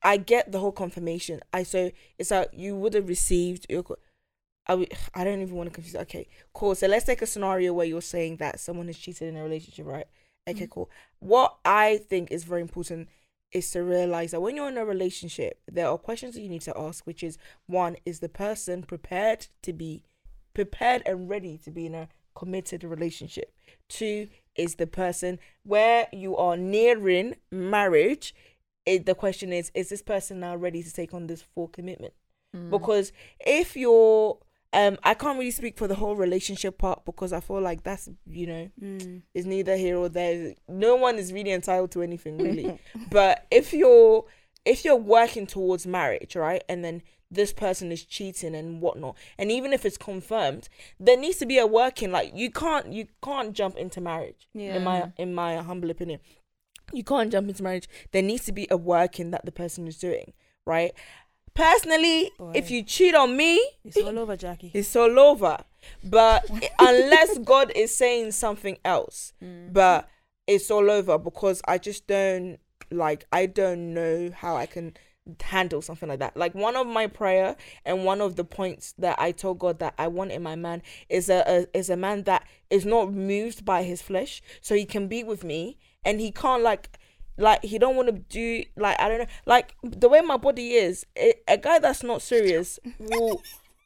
I 0.04 0.18
get 0.18 0.52
the 0.52 0.60
whole 0.60 0.72
confirmation. 0.72 1.40
I 1.54 1.64
so 1.64 1.92
it's 2.20 2.32
like 2.32 2.50
you 2.54 2.76
would 2.76 2.94
have 2.94 3.08
received 3.08 3.66
your. 3.70 3.84
co- 3.84 3.98
I, 4.67 4.88
I 5.13 5.23
don't 5.23 5.41
even 5.41 5.56
want 5.56 5.69
to 5.69 5.73
confuse. 5.73 5.95
Okay, 5.95 6.28
cool. 6.54 6.76
So 6.76 6.88
let's 6.88 7.06
take 7.06 7.21
a 7.21 7.28
scenario 7.28 7.73
where 7.73 7.86
you're 7.86 8.02
saying 8.02 8.38
that 8.38 8.60
someone 8.60 8.88
has 8.88 8.97
cheated 8.97 9.30
in 9.30 9.38
a 9.38 9.43
relationship, 9.43 9.86
right? 9.86 10.08
Okay, 10.47 10.63
mm-hmm. 10.63 10.71
cool. 10.71 10.89
What 11.19 11.56
I 11.63 11.97
think 11.97 12.32
is 12.32 12.43
very 12.43 12.62
important 12.62 13.10
is 13.52 13.69
to 13.71 13.84
realize 13.84 14.32
that 14.32 14.41
when 14.41 14.56
you're 14.56 14.67
in 14.67 14.78
a 14.78 14.86
relationship, 14.86 15.60
there 15.71 15.88
are 15.88 15.97
questions 15.97 16.34
that 16.36 16.41
you 16.41 16.49
need 16.49 16.62
to 16.62 16.78
ask, 16.78 17.06
which 17.06 17.23
is 17.23 17.38
one, 17.67 17.95
is 18.06 18.19
the 18.19 18.30
person 18.30 18.84
prepared 18.84 19.47
to 19.62 19.71
be 19.71 20.04
prepared 20.54 21.02
and 21.06 21.30
ready 21.30 21.58
to 21.58 21.71
be 21.71 21.86
in 21.86 21.95
a 21.95 22.10
committed 22.36 22.84
relationship? 22.84 23.54
Two, 23.89 24.28
is 24.56 24.76
the 24.76 24.88
person 24.88 25.39
where 25.63 26.08
you 26.12 26.36
are 26.36 26.58
nearing 26.58 27.36
marriage? 27.52 28.36
It, 28.86 29.06
the 29.06 29.15
question 29.15 29.54
is, 29.54 29.71
is 29.73 29.89
this 29.89 30.02
person 30.02 30.39
now 30.39 30.56
ready 30.56 30.84
to 30.84 30.93
take 30.93 31.13
on 31.13 31.28
this 31.28 31.41
full 31.41 31.67
commitment? 31.67 32.13
Mm. 32.56 32.69
Because 32.69 33.12
if 33.39 33.76
you're 33.76 34.38
um 34.74 34.98
I 35.04 35.14
can't 35.14 35.38
really 35.38 35.52
speak 35.52 35.78
for 35.78 35.88
the 35.88 35.96
whole 35.96 36.16
relationship 36.16 36.78
part 36.78 37.06
because 37.06 37.32
I 37.32 37.40
feel 37.40 37.62
like 37.62 37.84
that's 37.84 38.10
you 38.28 38.48
know 38.48 38.70
Mm. 38.82 39.22
is 39.34 39.46
neither 39.46 39.78
here 39.78 39.98
or 39.98 40.10
there. 40.10 40.56
No 40.68 40.96
one 40.96 41.18
is 41.18 41.32
really 41.32 41.52
entitled 41.52 41.92
to 41.92 42.02
anything 42.02 42.38
really. 42.38 42.80
but 43.12 43.46
if 43.52 43.74
you're 43.74 44.26
if 44.66 44.84
you're 44.86 44.96
working 44.96 45.46
towards 45.46 45.86
marriage, 45.86 46.36
right, 46.36 46.64
and 46.70 46.84
then 46.84 47.02
this 47.30 47.52
person 47.52 47.92
is 47.92 48.06
cheating 48.06 48.56
and 48.56 48.80
whatnot, 48.82 49.18
and 49.38 49.52
even 49.52 49.74
if 49.74 49.86
it's 49.86 49.98
confirmed, 49.98 50.70
there 51.00 51.18
needs 51.18 51.38
to 51.38 51.46
be 51.46 51.58
a 51.58 51.68
working. 51.68 52.12
Like 52.12 52.32
you 52.36 52.50
can't 52.52 52.94
you 52.94 53.08
can't 53.24 53.54
jump 53.54 53.76
into 53.78 54.00
marriage. 54.02 54.48
Yeah. 54.54 54.76
In 54.76 54.84
my 54.84 55.12
in 55.18 55.34
my 55.34 55.58
humble 55.58 55.90
opinion, 55.90 56.20
you 56.92 57.04
can't 57.04 57.32
jump 57.32 57.50
into 57.50 57.64
marriage. 57.64 57.90
There 58.12 58.22
needs 58.22 58.46
to 58.46 58.52
be 58.52 58.68
a 58.72 58.78
working 58.78 59.32
that 59.32 59.46
the 59.46 59.52
person 59.52 59.88
is 59.88 59.98
doing, 59.98 60.34
right? 60.66 60.94
Personally, 61.56 62.32
if 62.54 62.72
you 62.72 62.84
cheat 62.84 63.13
on 63.13 63.38
me, 63.38 63.62
It's 63.84 63.98
all 63.98 64.18
over, 64.18 64.36
Jackie. 64.36 64.72
it's 64.74 64.96
all 64.96 65.20
over. 65.20 65.58
But 66.04 66.50
unless 66.80 67.38
God 67.39 67.72
is 67.76 67.96
saying 67.96 68.32
something 68.32 68.78
else, 68.84 69.34
mm. 69.44 69.72
but 69.72 70.10
it's 70.48 70.72
all 70.72 70.89
over 70.89 71.18
because 71.18 71.62
I 71.68 71.78
just 71.78 72.08
don't 72.08 72.58
like 72.92 73.26
I 73.32 73.46
don't 73.46 73.94
know 73.94 74.32
how 74.36 74.56
I 74.56 74.66
can 74.66 74.94
handle 75.42 75.82
something 75.82 76.10
like 76.10 76.20
that. 76.20 76.36
Like 76.36 76.54
one 76.54 76.76
of 76.76 76.88
my 76.88 77.08
prayer 77.08 77.56
and 77.86 78.04
one 78.06 78.22
of 78.22 78.36
the 78.36 78.44
points 78.44 78.94
that 78.98 79.20
I 79.20 79.32
told 79.32 79.60
God 79.60 79.80
that 79.80 79.94
I 79.98 80.08
want 80.08 80.32
in 80.32 80.44
my 80.44 80.56
man 80.56 80.82
is 81.10 81.30
a, 81.30 81.44
a 81.48 81.78
is 81.78 81.89
a 81.89 81.98
man 81.98 82.24
that 82.24 82.44
is 82.70 82.86
not 82.86 83.13
moved 83.13 83.63
by 83.63 83.84
his 83.84 84.02
flesh, 84.02 84.42
so 84.62 84.76
he 84.76 84.86
can 84.86 85.08
be 85.08 85.24
with 85.24 85.44
me 85.44 85.78
and 86.04 86.20
he 86.20 86.32
can't 86.32 86.63
like 86.63 86.98
like 87.38 87.63
he 87.63 87.78
don't 87.80 87.96
want 87.96 88.08
to 88.10 88.13
do 88.13 88.63
like 88.76 89.00
I 89.00 89.10
don't 89.10 89.19
know 89.19 89.26
like 89.46 89.76
the 89.84 90.10
way 90.10 90.22
my 90.22 90.38
body 90.38 90.74
is. 90.74 91.06
A, 91.17 91.34
a 91.48 91.58
guy 91.58 91.80
that's 91.80 92.04
not 92.04 92.22
serious 92.22 92.80
will 93.00 93.41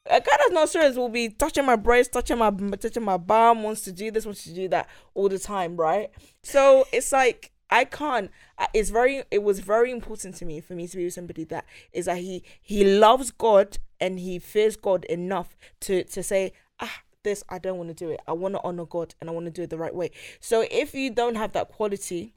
a 0.10 0.20
guy 0.20 0.38
that's 0.38 0.52
not 0.52 0.70
serious 0.70 0.96
will 0.96 1.10
be 1.10 1.30
touching 1.30 1.66
my 1.66 1.76
breast, 1.76 2.14
touching 2.14 2.38
my 2.38 2.52
touching 2.80 3.04
my 3.04 3.18
bum, 3.18 3.64
wants 3.64 3.82
to 3.82 3.92
do 3.92 4.12
this, 4.12 4.26
wants 4.26 4.44
to 4.44 4.54
do 4.54 4.68
that 4.70 4.88
all 5.14 5.30
the 5.30 5.40
time, 5.40 5.76
right? 5.76 6.10
So 6.44 6.86
it's 6.92 7.12
like 7.12 7.52
I 7.70 7.86
can't. 7.86 8.32
It's 8.74 8.90
very. 8.90 9.24
It 9.30 9.44
was 9.44 9.60
very 9.60 9.92
important 9.92 10.36
to 10.38 10.46
me 10.46 10.62
for 10.62 10.74
me 10.74 10.88
to 10.88 10.98
be 10.98 11.04
with 11.06 11.14
somebody 11.14 11.44
that 11.46 11.66
is 11.92 12.06
that 12.06 12.18
he 12.18 12.44
he 12.62 12.86
loves 12.86 13.32
God 13.32 13.78
and 14.00 14.20
he 14.20 14.40
fears 14.40 14.76
God 14.76 15.06
enough 15.06 15.58
to 15.82 16.04
to 16.06 16.24
say 16.24 16.54
ah 16.80 17.02
this 17.24 17.44
I 17.50 17.60
don't 17.60 17.78
want 17.78 17.90
to 17.90 17.94
do 17.94 18.10
it. 18.10 18.22
I 18.28 18.32
want 18.32 18.56
to 18.56 18.62
honor 18.64 18.86
God 18.86 19.16
and 19.20 19.30
I 19.30 19.34
want 19.34 19.46
to 19.48 19.52
do 19.52 19.64
it 19.64 19.70
the 19.70 19.78
right 19.78 19.94
way. 19.94 20.12
So 20.40 20.66
if 20.72 20.94
you 20.94 21.10
don't 21.10 21.36
have 21.36 21.52
that 21.54 21.70
quality, 21.70 22.34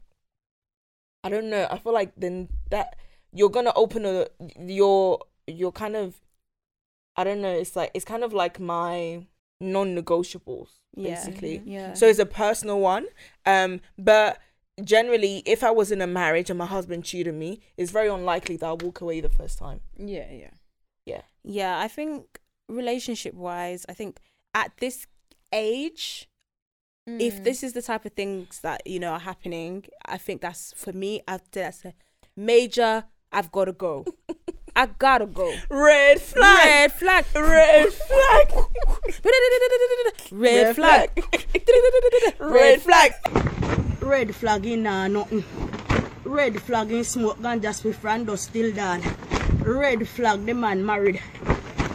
I 1.23 1.29
don't 1.29 1.49
know. 1.49 1.67
I 1.69 1.77
feel 1.77 1.93
like 1.93 2.13
then 2.17 2.49
that 2.69 2.95
you're 3.31 3.49
gonna 3.49 3.73
open 3.75 4.05
a 4.05 4.27
your 4.59 5.19
your 5.47 5.71
kind 5.71 5.95
of 5.95 6.21
I 7.15 7.23
don't 7.23 7.41
know. 7.41 7.53
It's 7.53 7.75
like 7.75 7.91
it's 7.93 8.05
kind 8.05 8.23
of 8.23 8.33
like 8.33 8.59
my 8.59 9.25
non-negotiables 9.59 10.69
Yeah. 10.95 11.13
basically. 11.15 11.61
Yeah. 11.65 11.93
So 11.93 12.07
it's 12.07 12.19
a 12.19 12.25
personal 12.25 12.79
one. 12.79 13.05
Um, 13.45 13.81
but 13.97 14.39
generally, 14.83 15.43
if 15.45 15.63
I 15.63 15.71
was 15.71 15.91
in 15.91 16.01
a 16.01 16.07
marriage 16.07 16.49
and 16.49 16.57
my 16.57 16.65
husband 16.65 17.05
cheated 17.05 17.35
me, 17.35 17.59
it's 17.77 17.91
very 17.91 18.07
unlikely 18.07 18.57
that 18.57 18.65
I'll 18.65 18.77
walk 18.77 19.01
away 19.01 19.21
the 19.21 19.29
first 19.29 19.59
time. 19.59 19.81
Yeah, 19.97 20.31
yeah. 20.31 20.49
Yeah, 21.05 21.21
Yeah, 21.43 21.79
I 21.79 21.87
think 21.87 22.39
relationship 22.69 23.33
wise, 23.33 23.85
I 23.89 23.93
think 23.93 24.19
at 24.53 24.71
this 24.77 25.07
age, 25.51 26.29
if 27.07 27.39
Mm. 27.39 27.43
this 27.43 27.63
is 27.63 27.73
the 27.73 27.81
type 27.81 28.05
of 28.05 28.13
things 28.13 28.59
that 28.61 28.85
you 28.85 28.99
know 28.99 29.11
are 29.13 29.19
happening, 29.19 29.85
I 30.05 30.17
think 30.17 30.41
that's 30.41 30.73
for 30.77 30.93
me. 30.93 31.21
I 31.27 31.39
that's 31.51 31.85
a 31.85 31.93
major. 32.35 33.05
I've 33.31 33.51
got 33.51 33.65
to 33.65 33.73
go. 33.73 34.05
I 34.75 34.85
gotta 34.85 35.25
go. 35.25 35.53
Red 35.69 36.21
flag. 36.21 36.67
Red 36.67 36.91
flag. 36.93 37.25
Red 37.35 37.93
flag. 37.93 38.47
Red 40.31 40.75
flag. 40.75 41.09
Red 42.39 42.81
flag. 42.81 43.11
Red 44.01 44.35
flag 44.35 44.65
in 44.65 44.87
uh, 44.87 45.07
nothing. 45.07 45.43
Red 46.23 46.61
flag 46.61 46.91
in 46.91 47.03
smoke 47.03 47.37
ganja 47.39 47.71
spliff 47.75 48.03
and 48.05 48.25
dust 48.27 48.45
still 48.49 48.71
done. 48.73 49.01
Red 49.59 50.07
flag 50.07 50.45
the 50.45 50.53
man 50.53 50.85
married. 50.85 51.21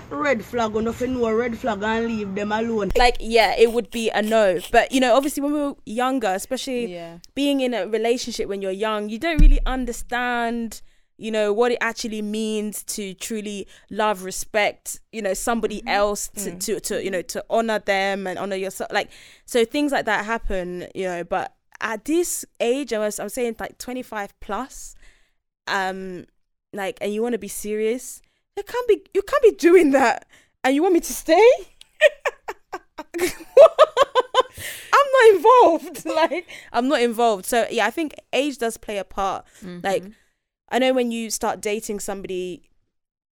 Red 0.09 0.45
flag 0.45 0.75
on 0.77 0.85
nothing 0.85 1.15
know 1.15 1.31
red 1.33 1.59
flag 1.59 1.83
and 1.83 2.07
leave 2.07 2.35
them 2.35 2.53
alone. 2.53 2.91
Like 2.97 3.17
yeah, 3.21 3.55
it 3.59 3.73
would 3.73 3.91
be 3.91 4.09
a 4.11 4.23
no. 4.23 4.61
But 4.71 4.93
you 4.93 5.01
know, 5.01 5.15
obviously 5.17 5.43
when 5.43 5.53
we 5.53 5.59
were 5.61 5.75
younger, 5.85 6.29
especially 6.29 6.93
Yeah. 6.95 7.19
being 7.35 7.61
in 7.61 7.75
a 7.75 7.87
relationship 7.89 8.49
when 8.49 8.63
you're 8.63 8.71
young, 8.71 9.09
you 9.09 9.19
don't 9.19 9.39
really 9.41 9.59
understand, 9.67 10.81
you 11.17 11.31
know, 11.31 11.53
what 11.53 11.73
it 11.73 11.79
actually 11.81 12.23
means 12.23 12.85
to 12.85 13.15
truly 13.15 13.67
love, 13.91 14.23
respect, 14.23 15.01
you 15.13 15.23
know, 15.23 15.35
somebody 15.35 15.83
else 15.89 16.29
to, 16.29 16.57
to, 16.57 16.79
to, 16.81 17.05
you 17.05 17.11
know, 17.11 17.23
to 17.23 17.45
honor 17.51 17.79
them 17.81 18.27
and 18.27 18.39
honor 18.39 18.57
yourself. 18.57 18.93
Like, 18.93 19.11
so 19.45 19.65
things 19.65 19.91
like 19.93 20.05
that 20.07 20.25
happen, 20.25 20.87
you 20.95 21.05
know, 21.05 21.25
but 21.25 21.55
at 21.81 22.05
this 22.05 22.45
age, 22.61 22.93
I 22.93 22.99
was, 22.99 23.19
I 23.19 23.25
was 23.25 23.35
saying 23.35 23.57
like 23.59 23.77
25 23.79 24.39
plus, 24.41 24.95
um, 25.67 26.27
like, 26.73 26.99
and 27.01 27.13
you 27.13 27.23
want 27.23 27.33
to 27.33 27.39
be 27.39 27.49
serious, 27.49 28.23
you 28.57 28.63
can't 28.63 28.89
be, 28.89 29.03
you 29.15 29.23
can't 29.23 29.43
be 29.43 29.53
doing 29.53 29.91
that. 29.93 30.27
And 30.65 30.75
you 30.75 30.83
want 30.83 30.95
me 30.95 31.01
to 31.01 31.13
stay? 31.13 31.51
I'm 34.93 35.07
not 35.13 35.35
involved. 35.35 36.07
Like 36.17 36.49
I'm 36.73 36.89
not 36.89 37.03
involved. 37.03 37.45
So 37.45 37.67
yeah, 37.71 37.87
I 37.87 37.91
think 37.91 38.15
age 38.33 38.59
does 38.59 38.77
play 38.77 38.99
a 38.99 39.05
part. 39.05 39.45
Mm-hmm. 39.61 39.81
Like 39.83 40.05
I 40.71 40.79
know 40.79 40.95
when 40.95 41.11
you 41.11 41.31
start 41.31 41.61
dating 41.61 42.01
somebody, 42.01 42.71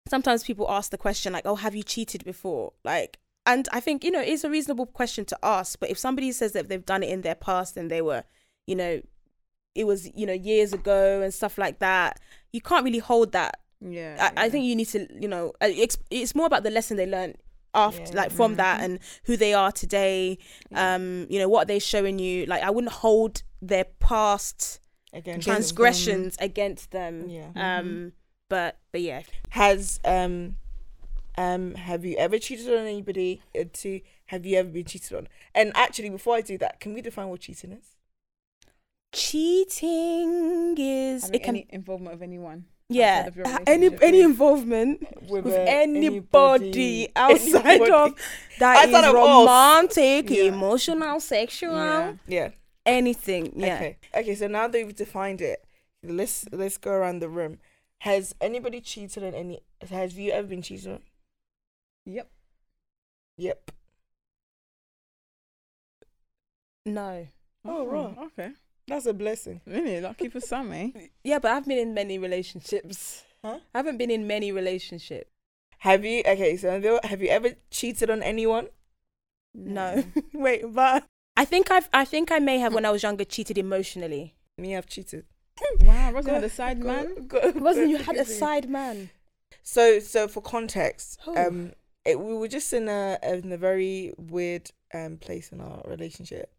sometimes 0.08 0.44
people 0.44 0.70
ask 0.70 0.90
the 0.90 0.98
question 0.98 1.32
like, 1.32 1.44
"Oh, 1.44 1.56
have 1.56 1.74
you 1.74 1.82
cheated 1.82 2.24
before?" 2.24 2.72
Like, 2.84 3.18
and 3.44 3.68
I 3.70 3.80
think 3.80 4.02
you 4.02 4.10
know 4.10 4.20
it's 4.20 4.44
a 4.44 4.50
reasonable 4.50 4.86
question 4.86 5.24
to 5.26 5.38
ask. 5.42 5.78
But 5.78 5.90
if 5.90 5.98
somebody 5.98 6.32
says 6.32 6.52
that 6.52 6.68
they've 6.68 6.84
done 6.84 7.02
it 7.02 7.10
in 7.10 7.20
their 7.20 7.34
past 7.34 7.76
and 7.76 7.90
they 7.90 8.00
were, 8.00 8.24
you 8.66 8.76
know, 8.76 9.02
it 9.74 9.84
was 9.84 10.10
you 10.16 10.26
know 10.26 10.32
years 10.32 10.72
ago 10.72 11.20
and 11.20 11.34
stuff 11.34 11.58
like 11.58 11.80
that, 11.80 12.18
you 12.52 12.62
can't 12.62 12.84
really 12.84 12.98
hold 12.98 13.32
that 13.32 13.60
Yeah. 13.80 14.30
I, 14.36 14.46
I 14.46 14.48
think 14.50 14.64
you 14.66 14.76
need 14.76 14.88
to, 14.88 15.06
you 15.20 15.28
know, 15.28 15.52
uh, 15.60 15.68
it's, 15.68 15.96
it's 16.10 16.34
more 16.34 16.46
about 16.46 16.62
the 16.62 16.70
lesson 16.70 16.96
they 16.96 17.06
learned 17.06 17.36
after, 17.74 18.02
Yeah. 18.02 18.16
like 18.22 18.30
from 18.32 18.56
that 18.56 18.80
and 18.82 18.98
who 19.24 19.36
they 19.36 19.54
are 19.54 19.72
today. 19.72 20.38
Um, 20.74 21.26
you 21.30 21.38
know, 21.38 21.48
what 21.48 21.62
are 21.62 21.66
they 21.66 21.78
showing 21.78 22.18
you? 22.18 22.46
Like, 22.46 22.62
I 22.62 22.70
wouldn't 22.70 22.92
hold 22.92 23.42
their 23.62 23.84
past 23.84 24.80
Again, 25.12 25.40
transgressions 25.40 26.36
against 26.40 26.90
them. 26.90 27.28
Yeah. 27.28 27.50
Um, 27.56 28.12
but 28.48 28.78
but 28.92 29.00
yeah, 29.00 29.22
Has 29.50 30.00
um 30.04 30.56
um 31.38 31.74
have 31.76 32.04
you 32.04 32.16
ever 32.16 32.38
cheated 32.38 32.68
on 32.68 32.84
anybody? 32.86 33.40
Uh, 33.58 33.64
Two, 33.72 34.00
have 34.26 34.44
you 34.44 34.56
ever 34.58 34.68
been 34.68 34.84
cheated 34.84 35.16
on? 35.16 35.28
And 35.54 35.72
actually, 35.76 36.10
before 36.10 36.34
I 36.36 36.40
do 36.40 36.58
that, 36.58 36.80
can 36.80 36.92
we 36.94 37.00
define 37.02 37.28
what 37.28 37.40
cheating 37.40 37.72
is? 37.72 37.96
cheating 39.12 40.76
is 40.78 41.22
Having 41.22 41.34
it 41.34 41.42
can 41.44 41.56
any 41.56 41.66
involvement 41.70 42.14
of 42.14 42.22
anyone. 42.22 42.64
Yeah 42.90 43.28
any 43.66 43.88
any 44.02 44.20
involvement 44.20 45.00
With, 45.30 45.44
with 45.44 45.54
uh, 45.54 45.64
anybody, 45.66 47.08
outside 47.14 47.66
anybody. 47.66 47.92
of 47.92 48.14
that 48.58 48.88
is 48.88 48.94
Outside 48.94 49.08
of 49.08 49.14
romantic, 49.14 50.30
Yeah. 50.30 50.44
emotional, 50.44 51.20
sexual, 51.20 51.74
Yeah. 51.74 52.12
Yeah. 52.26 52.48
anything. 52.84 53.52
Yeah. 53.56 53.74
Okay. 53.76 53.96
Okay. 54.14 54.34
So 54.34 54.46
now 54.48 54.66
that 54.68 54.84
we've 54.84 54.94
defined 54.94 55.40
it, 55.40 55.64
let's 56.02 56.44
let's 56.52 56.76
go 56.76 56.90
around 56.90 57.20
the 57.20 57.28
room. 57.28 57.58
Has 58.00 58.34
anybody 58.40 58.80
cheated 58.80 59.22
on 59.24 59.34
any? 59.34 59.60
has 59.88 60.16
you 60.18 60.32
ever 60.32 60.48
been 60.48 60.62
cheated 60.62 60.92
on? 60.92 61.02
Yep. 62.06 62.28
Yep. 63.38 63.70
No. 66.86 67.28
Oh, 67.64 67.86
right. 67.86 68.16
Okay. 68.26 68.50
That's 68.90 69.06
a 69.06 69.14
blessing. 69.14 69.60
Really 69.66 70.00
lucky 70.00 70.28
for 70.28 70.40
some, 70.40 70.72
eh? 70.72 70.90
Yeah, 71.24 71.38
but 71.38 71.52
I've 71.52 71.66
been 71.66 71.78
in 71.78 71.94
many 71.94 72.18
relationships. 72.18 73.22
Huh? 73.44 73.60
I 73.74 73.78
haven't 73.78 73.96
been 73.96 74.10
in 74.10 74.26
many 74.26 74.52
relationships. 74.52 75.30
Have 75.78 76.04
you? 76.04 76.20
Okay. 76.26 76.56
So 76.58 77.00
have 77.04 77.22
you- 77.22 77.28
ever 77.30 77.50
cheated 77.70 78.10
on 78.10 78.22
anyone? 78.22 78.68
No. 79.54 80.04
Wait, 80.34 80.62
but 80.74 81.04
I 81.36 81.44
think 81.46 81.70
I've 81.70 81.88
I 81.92 82.04
think 82.04 82.30
I 82.30 82.38
may 82.38 82.58
have 82.58 82.74
when 82.74 82.84
I 82.84 82.90
was 82.90 83.02
younger 83.02 83.24
cheated 83.24 83.56
emotionally. 83.58 84.34
Me, 84.58 84.76
I've 84.76 84.86
cheated. 84.86 85.24
Wow, 85.80 86.12
Rosie 86.12 86.30
had 86.30 86.44
a 86.44 86.48
side 86.50 86.78
man. 86.82 87.26
Go- 87.26 87.52
go- 87.52 87.60
Wasn't 87.60 87.88
you 87.90 87.96
had 88.08 88.16
a 88.16 88.24
side 88.24 88.68
man? 88.68 89.10
So 89.62 90.00
so 90.00 90.28
for 90.28 90.40
context, 90.42 91.18
Oh. 91.26 91.36
um, 91.46 91.72
it, 92.04 92.18
we 92.20 92.34
were 92.34 92.48
just 92.48 92.72
in 92.72 92.88
a 92.88 93.18
in 93.22 93.50
a 93.52 93.56
very 93.58 94.12
weird 94.18 94.70
um 94.94 95.16
place 95.18 95.52
in 95.52 95.60
our 95.60 95.82
relationship, 95.86 96.52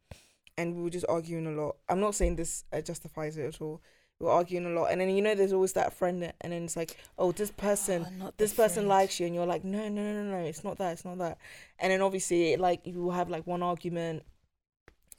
and 0.58 0.76
we 0.76 0.84
were 0.84 0.90
just 0.90 1.06
arguing 1.10 1.48
a 1.48 1.52
lot. 1.52 1.78
I'm 1.90 2.00
not 2.00 2.16
saying 2.16 2.36
this 2.36 2.64
uh, 2.74 2.82
justifies 2.82 3.38
it 3.38 3.46
at 3.46 3.62
all. 3.62 3.82
We 4.20 4.26
were 4.28 4.32
arguing 4.34 4.66
a 4.68 4.70
lot, 4.70 4.92
and 4.92 5.02
then 5.02 5.10
you 5.10 5.22
know, 5.22 5.34
there's 5.36 5.54
always 5.54 5.74
that 5.74 5.94
friend, 5.94 6.22
that- 6.24 6.36
and 6.42 6.54
then 6.54 6.64
it's 6.66 6.76
like, 6.76 6.96
oh, 7.18 7.32
this 7.32 7.50
person, 7.52 8.06
this 8.38 8.54
person 8.54 8.88
likes 8.88 9.20
you, 9.20 9.26
and 9.26 9.34
you're 9.36 9.48
like, 9.48 9.64
no, 9.64 9.90
no, 9.90 10.02
no, 10.04 10.24
no, 10.24 10.32
no, 10.32 10.38
it's 10.46 10.64
not 10.64 10.78
that, 10.78 10.92
it's 10.94 11.06
not 11.06 11.18
that, 11.18 11.38
and 11.80 11.92
then 11.92 12.02
obviously, 12.02 12.56
like, 12.58 12.82
you 12.86 13.02
will 13.02 13.12
have 13.12 13.30
like 13.30 13.48
one 13.48 13.64
argument, 13.64 14.24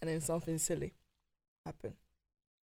and 0.00 0.08
then 0.10 0.20
something 0.20 0.58
silly 0.58 0.94
happen. 1.66 1.94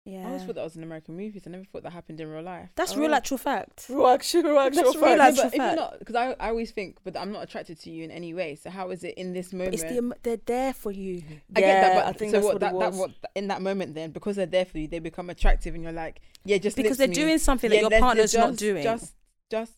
Yeah. 0.06 0.24
I 0.24 0.26
always 0.26 0.44
thought 0.44 0.56
that 0.56 0.64
was 0.66 0.76
in 0.76 0.84
American 0.84 1.16
movies. 1.16 1.44
I 1.48 1.50
never 1.50 1.64
thought 1.64 1.84
that 1.84 1.94
happened 1.94 2.20
in 2.20 2.28
real 2.30 2.42
life. 2.44 2.70
That's 2.76 2.92
Oh. 2.94 3.00
real 3.00 3.14
actual 3.14 3.38
fact. 3.38 3.86
Real 3.90 4.08
actual, 4.08 4.44
real 4.44 4.60
actual 4.60 4.84
That's 4.84 4.96
real 4.96 5.04
fact. 5.06 5.18
No, 5.18 5.24
actual 5.24 5.44
but 5.46 5.54
if 5.54 5.58
you're 5.62 5.76
not, 5.78 6.00
because 6.00 6.16
I, 6.16 6.36
I 6.42 6.50
always 6.50 6.72
think, 6.72 6.98
but 7.06 7.16
I'm 7.18 7.32
not 7.32 7.42
attracted 7.44 7.80
to 7.80 7.90
you 7.90 8.04
in 8.04 8.12
any 8.12 8.34
way. 8.34 8.56
So 8.56 8.70
how 8.70 8.90
is 8.90 9.06
it 9.06 9.14
in 9.16 9.32
this 9.32 9.50
But 9.52 9.58
moment? 9.60 9.74
it's 9.76 9.84
the 9.84 10.14
they're 10.24 10.38
there 10.46 10.74
for 10.74 10.92
you. 10.92 11.24
I 11.56 11.62
get 11.62 11.82
that, 11.82 11.96
but 11.96 12.06
I 12.08 12.12
think 12.18 12.32
so 12.32 12.38
that's 12.38 12.46
what, 12.46 12.54
what 12.56 12.60
that, 12.60 12.74
that 12.92 12.94
what 12.94 13.12
in 13.36 13.48
that 13.48 13.62
moment 13.62 13.96
then 13.96 14.12
because 14.12 14.36
they're 14.36 14.46
there 14.46 14.66
for 14.66 14.78
you, 14.78 14.90
they 14.90 15.00
become 15.00 15.30
attractive, 15.30 15.74
and 15.74 15.84
you're 15.84 15.94
like, 15.94 16.20
yeah, 16.44 16.58
just 16.58 16.76
Because 16.76 16.98
they're 16.98 17.08
me. 17.08 17.14
doing 17.14 17.38
something 17.38 17.72
Yeah, 17.72 17.78
that 17.78 17.82
your 17.82 17.90
let's- 17.92 18.02
partner's 18.02 18.34
not 18.36 18.58
doing. 18.58 18.84
Just, 18.84 19.14
just, 19.50 19.72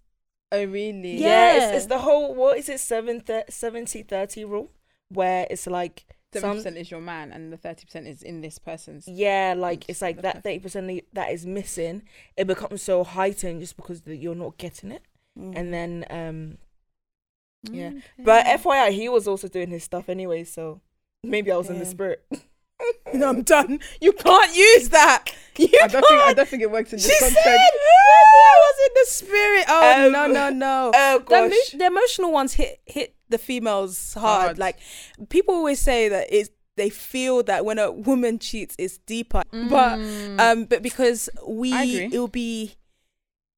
oh 0.51 0.65
really? 0.65 1.17
Yeah, 1.17 1.53
it's, 1.55 1.63
Yeah. 1.65 1.71
it's 1.77 1.85
the 1.85 1.99
whole 1.99 2.33
what 2.33 2.57
is 2.57 2.67
it 2.67 2.79
7 2.79 3.21
70 3.47 4.01
30 4.03 4.45
rule 4.45 4.71
where 5.09 5.45
it's 5.51 5.67
like 5.67 6.05
Seventy 6.39 6.47
some 6.49 6.57
percent 6.57 6.77
is 6.77 6.91
your 6.91 7.01
man, 7.01 7.31
and 7.31 7.51
the 7.51 7.57
thirty 7.57 7.85
percent 7.85 8.07
is 8.07 8.21
in 8.23 8.41
this 8.41 8.57
person's. 8.59 9.07
yeah 9.07 9.53
like 9.57 9.85
It's 9.87 10.01
like 10.01 10.21
that 10.21 10.43
30% 10.43 11.03
that 11.13 11.31
is 11.31 11.45
missing 11.45 12.03
it 12.37 12.45
becomes 12.47 12.81
so 12.81 13.03
heightened 13.03 13.59
just 13.61 13.75
because 13.77 14.01
that 14.01 14.17
you're 14.17 14.35
not 14.35 14.57
getting 14.57 14.91
it 14.91 15.01
Mm. 15.37 15.53
and 15.57 15.73
then 15.73 16.05
um 16.09 16.57
Yeah. 17.63 17.87
Okay. 17.87 18.01
but 18.19 18.45
FYI 18.45 18.91
he 18.91 19.09
was 19.09 19.27
also 19.27 19.47
doing 19.49 19.69
his 19.69 19.83
stuff 19.83 20.07
anyway 20.07 20.43
so 20.45 20.79
maybe 21.23 21.51
I 21.51 21.57
was 21.57 21.69
in 21.69 21.79
the 21.79 21.85
spirit 21.85 22.23
no, 23.13 23.29
I'm 23.29 23.43
done. 23.43 23.79
You 24.01 24.11
can't 24.11 24.53
use 24.55 24.89
that. 24.89 25.25
You 25.57 25.69
I 25.81 25.87
don't 25.87 26.01
think 26.05 26.21
I 26.21 26.33
don't 26.33 26.47
think 26.49 26.61
it 26.61 26.69
works 26.71 26.91
in 26.91 26.99
She 26.99 27.07
this 27.07 27.19
said, 27.19 27.33
context. 27.33 27.45
I 27.47 28.57
was 28.65 28.77
in 28.85 28.93
the 28.95 29.05
spirit. 29.09 29.65
Oh 29.69 30.05
Um, 30.05 30.11
no, 30.11 30.27
no, 30.27 30.49
no. 30.49 30.91
oh 30.93 31.19
the, 31.19 31.23
gosh 31.23 31.51
emo- 31.73 31.79
the 31.79 31.85
emotional 31.85 32.31
ones 32.33 32.53
hit 32.53 32.81
hit 32.85 33.14
the 33.29 33.37
females 33.37 34.13
hard. 34.13 34.45
Hard. 34.45 34.57
Like 34.59 34.77
people 35.29 35.55
always 35.55 35.79
say 35.79 36.09
that 36.09 36.27
it's 36.29 36.49
they 36.77 36.89
feel 36.89 37.41
that 37.43 37.63
when 37.63 37.79
a 37.79 37.89
woman 37.91 38.37
cheats, 38.39 38.75
it's 38.77 38.97
deeper. 38.99 39.43
But 39.51 39.97
Mm. 39.99 40.39
um, 40.39 40.65
but 40.65 40.81
because 40.83 41.29
we, 41.47 41.73
it'll 42.05 42.27
be. 42.27 42.75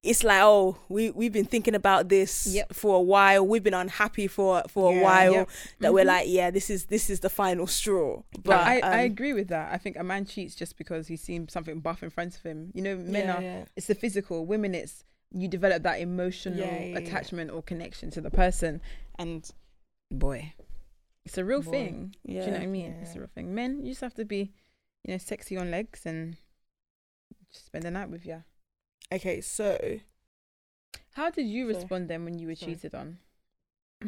It's 0.04 0.22
like 0.22 0.40
oh 0.42 0.78
we 0.88 1.10
we've 1.10 1.32
been 1.32 1.44
thinking 1.44 1.74
about 1.74 2.08
this 2.08 2.46
Yep. 2.46 2.72
for 2.72 2.96
a 2.96 3.00
while. 3.02 3.44
We've 3.44 3.64
been 3.64 3.74
unhappy 3.74 4.28
for 4.28 4.62
for 4.68 4.92
Yeah, 4.92 5.00
a 5.00 5.02
while. 5.02 5.32
yep. 5.32 5.48
That 5.80 5.92
we're 5.92 6.04
Mhm. 6.04 6.06
like 6.06 6.24
yeah 6.28 6.50
this 6.52 6.70
is 6.70 6.84
this 6.86 7.10
is 7.10 7.18
the 7.18 7.28
final 7.28 7.66
straw. 7.66 8.22
But 8.32 8.44
But 8.44 8.56
I, 8.60 8.78
I 8.78 8.98
um, 9.00 9.04
agree 9.06 9.32
with 9.32 9.48
that. 9.48 9.72
I 9.72 9.76
think 9.76 9.96
a 9.98 10.04
man 10.04 10.24
cheats 10.24 10.54
just 10.54 10.78
because 10.78 11.08
he's 11.08 11.20
seen 11.20 11.48
something 11.48 11.80
buff 11.80 12.04
in 12.04 12.10
front 12.10 12.36
of 12.36 12.42
him. 12.44 12.70
You 12.74 12.82
know, 12.82 12.96
men 12.96 13.26
yeah, 13.26 13.36
are 13.36 13.42
yeah. 13.42 13.64
it's 13.76 13.88
the 13.88 13.96
physical. 13.96 14.46
Women, 14.46 14.72
it's 14.76 15.02
you 15.32 15.48
develop 15.48 15.82
that 15.82 16.00
emotional 16.00 16.96
attachment 16.96 17.50
or 17.50 17.60
connection 17.60 18.10
to 18.12 18.20
the 18.20 18.30
person, 18.30 18.80
and 19.18 19.48
boy, 20.10 20.52
it's 21.24 21.38
a 21.38 21.44
real 21.44 21.62
Boy. 21.62 21.70
thing. 21.70 22.14
Do 22.26 22.32
you 22.32 22.40
know 22.40 22.52
what 22.52 22.60
I 22.62 22.66
mean? 22.66 22.96
It's 23.02 23.14
a 23.14 23.18
real 23.18 23.28
thing. 23.34 23.54
Men, 23.54 23.82
you 23.84 23.90
just 23.92 24.00
have 24.00 24.14
to 24.14 24.24
be, 24.24 24.52
you 25.04 25.12
know, 25.12 25.18
sexy 25.18 25.56
on 25.56 25.70
legs 25.70 26.06
and 26.06 26.36
just 27.52 27.66
spend 27.66 27.84
the 27.84 27.90
night 27.90 28.10
with 28.10 28.24
you. 28.26 28.42
okay 29.12 29.40
so 29.40 29.78
How 31.12 31.30
did 31.30 31.46
you 31.46 31.64
Sorry. 31.64 31.74
respond 31.74 32.08
then 32.08 32.24
when 32.24 32.38
you 32.38 32.46
were 32.48 32.54
Sorry. 32.54 32.74
cheated 32.74 32.94
on? 32.94 33.18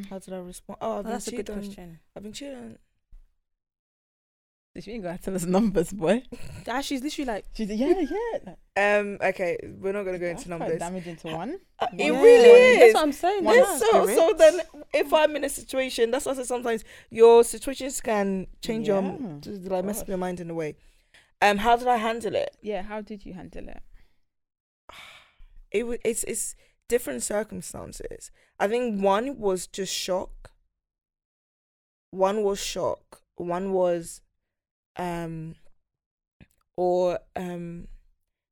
how 0.09 0.18
did 0.20 0.33
I 0.35 0.38
respond 0.38 0.79
oh 0.83 0.99
I've 1.01 1.07
oh, 1.07 1.09
that's 1.11 1.27
a 1.29 1.33
good 1.33 1.51
on- 1.51 1.59
question. 1.59 1.99
I've 2.14 2.23
been 2.23 2.33
cheated 2.33 2.55
on 2.57 2.79
You 4.77 4.92
ain't 4.92 5.03
gonna 5.03 5.18
tell 5.18 5.35
us 5.35 5.44
numbers, 5.59 5.92
boy. 5.92 6.23
she's 6.83 7.03
literally 7.03 7.27
like 7.27 7.44
She's 7.55 7.70
yeah, 7.70 8.01
yeah. 8.01 8.55
um 9.01 9.18
okay 9.20 9.59
we're 9.81 9.92
not 9.92 10.05
gonna 10.05 10.18
go 10.18 10.27
That's 10.29 10.44
into 10.46 10.51
numbers 10.59 10.79
damaging 10.79 11.16
to 11.16 11.29
one. 11.29 11.59
Uh, 11.79 11.87
it 11.99 12.12
yeah. 12.12 12.23
really 12.23 12.70
That's 12.92 12.94
what 12.94 13.03
I'm 13.03 13.12
saying. 13.12 13.44
Yeah. 13.44 13.76
So 13.79 14.07
so 14.07 14.35
then 14.37 14.61
if 14.94 15.12
I'm 15.12 15.37
in 15.37 15.44
a 15.44 15.48
situation, 15.48 16.11
that's 16.11 16.26
why 16.26 16.33
I 16.33 16.37
say 16.37 16.44
sometimes 16.44 16.85
your 17.11 17.44
situations 17.44 18.00
can 18.00 18.46
change 18.62 18.87
your 18.88 19.03
Yeah. 19.03 19.18
just 19.40 19.62
like 19.64 19.85
mess 19.85 20.00
up 20.03 20.09
your 20.09 20.18
mind 20.18 20.40
in 20.40 20.50
a 20.50 20.55
way. 20.55 20.76
Um, 21.42 21.59
how 21.59 21.76
did 21.76 21.88
I 21.88 21.96
handle 21.96 22.35
it? 22.35 22.57
Yeah, 22.61 22.83
how 22.83 23.00
did 23.00 23.24
you 23.24 23.35
handle 23.35 23.68
it? 23.68 23.83
It 25.72 25.87
was 25.87 25.98
it's 26.05 26.24
it's 26.24 26.57
different 26.88 27.22
circumstances. 27.22 28.31
I 28.59 28.66
think 28.66 29.00
one 29.03 29.38
was 29.38 29.66
just 29.68 29.94
shock. 29.94 30.50
One 32.11 32.42
was 32.42 32.59
shock. 32.61 33.22
One 33.37 33.72
was, 33.72 34.20
um, 34.96 35.55
or 36.76 37.20
um, 37.37 37.87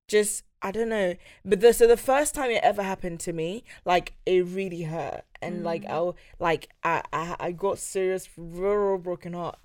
just 0.06 0.44
I 0.62 0.72
don't 0.72 0.88
know. 0.88 1.14
But 1.44 1.60
the 1.60 1.72
so 1.72 1.86
the 1.86 1.96
first 1.96 2.34
time 2.34 2.50
it 2.50 2.62
ever 2.64 2.82
happened 2.82 3.20
to 3.20 3.32
me, 3.32 3.64
like 3.84 4.14
it 4.26 4.44
really 4.46 4.82
hurt, 4.82 5.22
and 5.40 5.62
like 5.64 5.84
I 5.88 6.10
like 6.38 6.70
I 6.82 7.02
I 7.12 7.36
I 7.38 7.52
got 7.52 7.78
serious, 7.78 8.28
real, 8.36 8.74
real 8.74 8.98
broken 8.98 9.34
heart. 9.34 9.58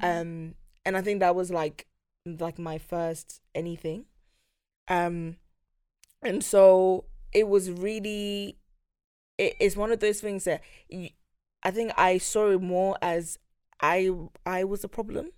Um, 0.00 0.54
and 0.84 0.96
I 0.96 1.02
think 1.02 1.20
that 1.20 1.34
was 1.34 1.50
like 1.50 1.86
like 2.26 2.58
my 2.58 2.78
first 2.78 3.40
anything. 3.54 4.06
Um, 4.88 5.36
and 6.22 6.42
so 6.44 7.04
it 7.32 7.48
was 7.48 7.70
really, 7.70 8.58
it, 9.38 9.56
it's 9.60 9.76
one 9.76 9.92
of 9.92 10.00
those 10.00 10.20
things 10.20 10.44
that 10.44 10.62
I 11.62 11.70
think 11.70 11.92
I 11.96 12.18
saw 12.18 12.50
it 12.50 12.62
more 12.62 12.96
as 13.02 13.38
I 13.80 14.10
I 14.46 14.64
was 14.64 14.84
a 14.84 14.88
problem. 14.88 15.30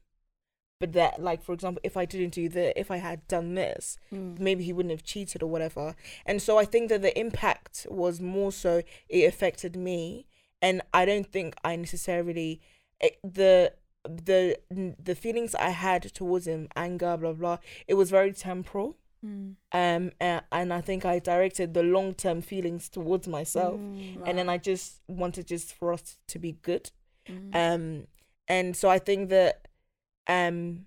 But 0.82 0.92
that, 0.94 1.22
like, 1.22 1.40
for 1.46 1.52
example, 1.52 1.80
if 1.84 1.96
I 1.96 2.04
didn't 2.12 2.34
do 2.34 2.48
that, 2.56 2.70
if 2.84 2.90
I 2.90 2.98
had 3.08 3.18
done 3.28 3.48
this, 3.62 3.98
Mm. 4.12 4.38
maybe 4.46 4.62
he 4.64 4.72
wouldn't 4.72 4.90
have 4.96 5.04
cheated 5.12 5.40
or 5.44 5.48
whatever. 5.54 5.94
And 6.26 6.42
so 6.46 6.58
I 6.62 6.64
think 6.72 6.84
that 6.90 7.02
the 7.02 7.14
impact 7.24 7.86
was 8.02 8.20
more 8.20 8.50
so 8.50 8.82
it 9.08 9.24
affected 9.32 9.76
me, 9.76 10.26
and 10.60 10.76
I 11.00 11.02
don't 11.10 11.28
think 11.36 11.54
I 11.70 11.76
necessarily 11.76 12.50
it, 13.06 13.14
the 13.40 13.72
the 14.26 14.40
the 15.08 15.14
feelings 15.14 15.54
I 15.54 15.70
had 15.86 16.02
towards 16.20 16.46
him, 16.52 16.68
anger, 16.74 17.16
blah 17.16 17.32
blah. 17.40 17.58
It 17.86 17.94
was 17.94 18.10
very 18.10 18.32
temporal. 18.32 18.90
Mm. 19.24 19.54
Um, 19.80 20.10
and, 20.20 20.42
and 20.50 20.72
I 20.78 20.80
think 20.80 21.04
I 21.04 21.20
directed 21.20 21.74
the 21.74 21.84
long 21.84 22.14
term 22.24 22.42
feelings 22.42 22.88
towards 22.88 23.28
myself, 23.28 23.78
Mm. 23.78 24.22
and 24.26 24.34
then 24.38 24.48
I 24.48 24.58
just 24.58 25.00
wanted 25.06 25.46
just 25.46 25.72
for 25.78 25.92
us 25.92 26.18
to 26.32 26.38
be 26.40 26.52
good. 26.68 26.90
Mm. 27.28 27.54
Um, 27.54 28.06
and 28.48 28.76
so 28.76 28.88
I 28.96 28.98
think 28.98 29.28
that 29.30 29.68
um 30.26 30.86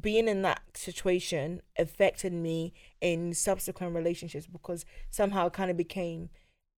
being 0.00 0.26
in 0.26 0.40
that 0.42 0.62
situation 0.74 1.60
affected 1.78 2.32
me 2.32 2.72
in 3.00 3.34
subsequent 3.34 3.94
relationships 3.94 4.46
because 4.46 4.86
somehow 5.10 5.46
it 5.48 5.52
kind 5.52 5.70
of 5.70 5.76
became 5.76 6.30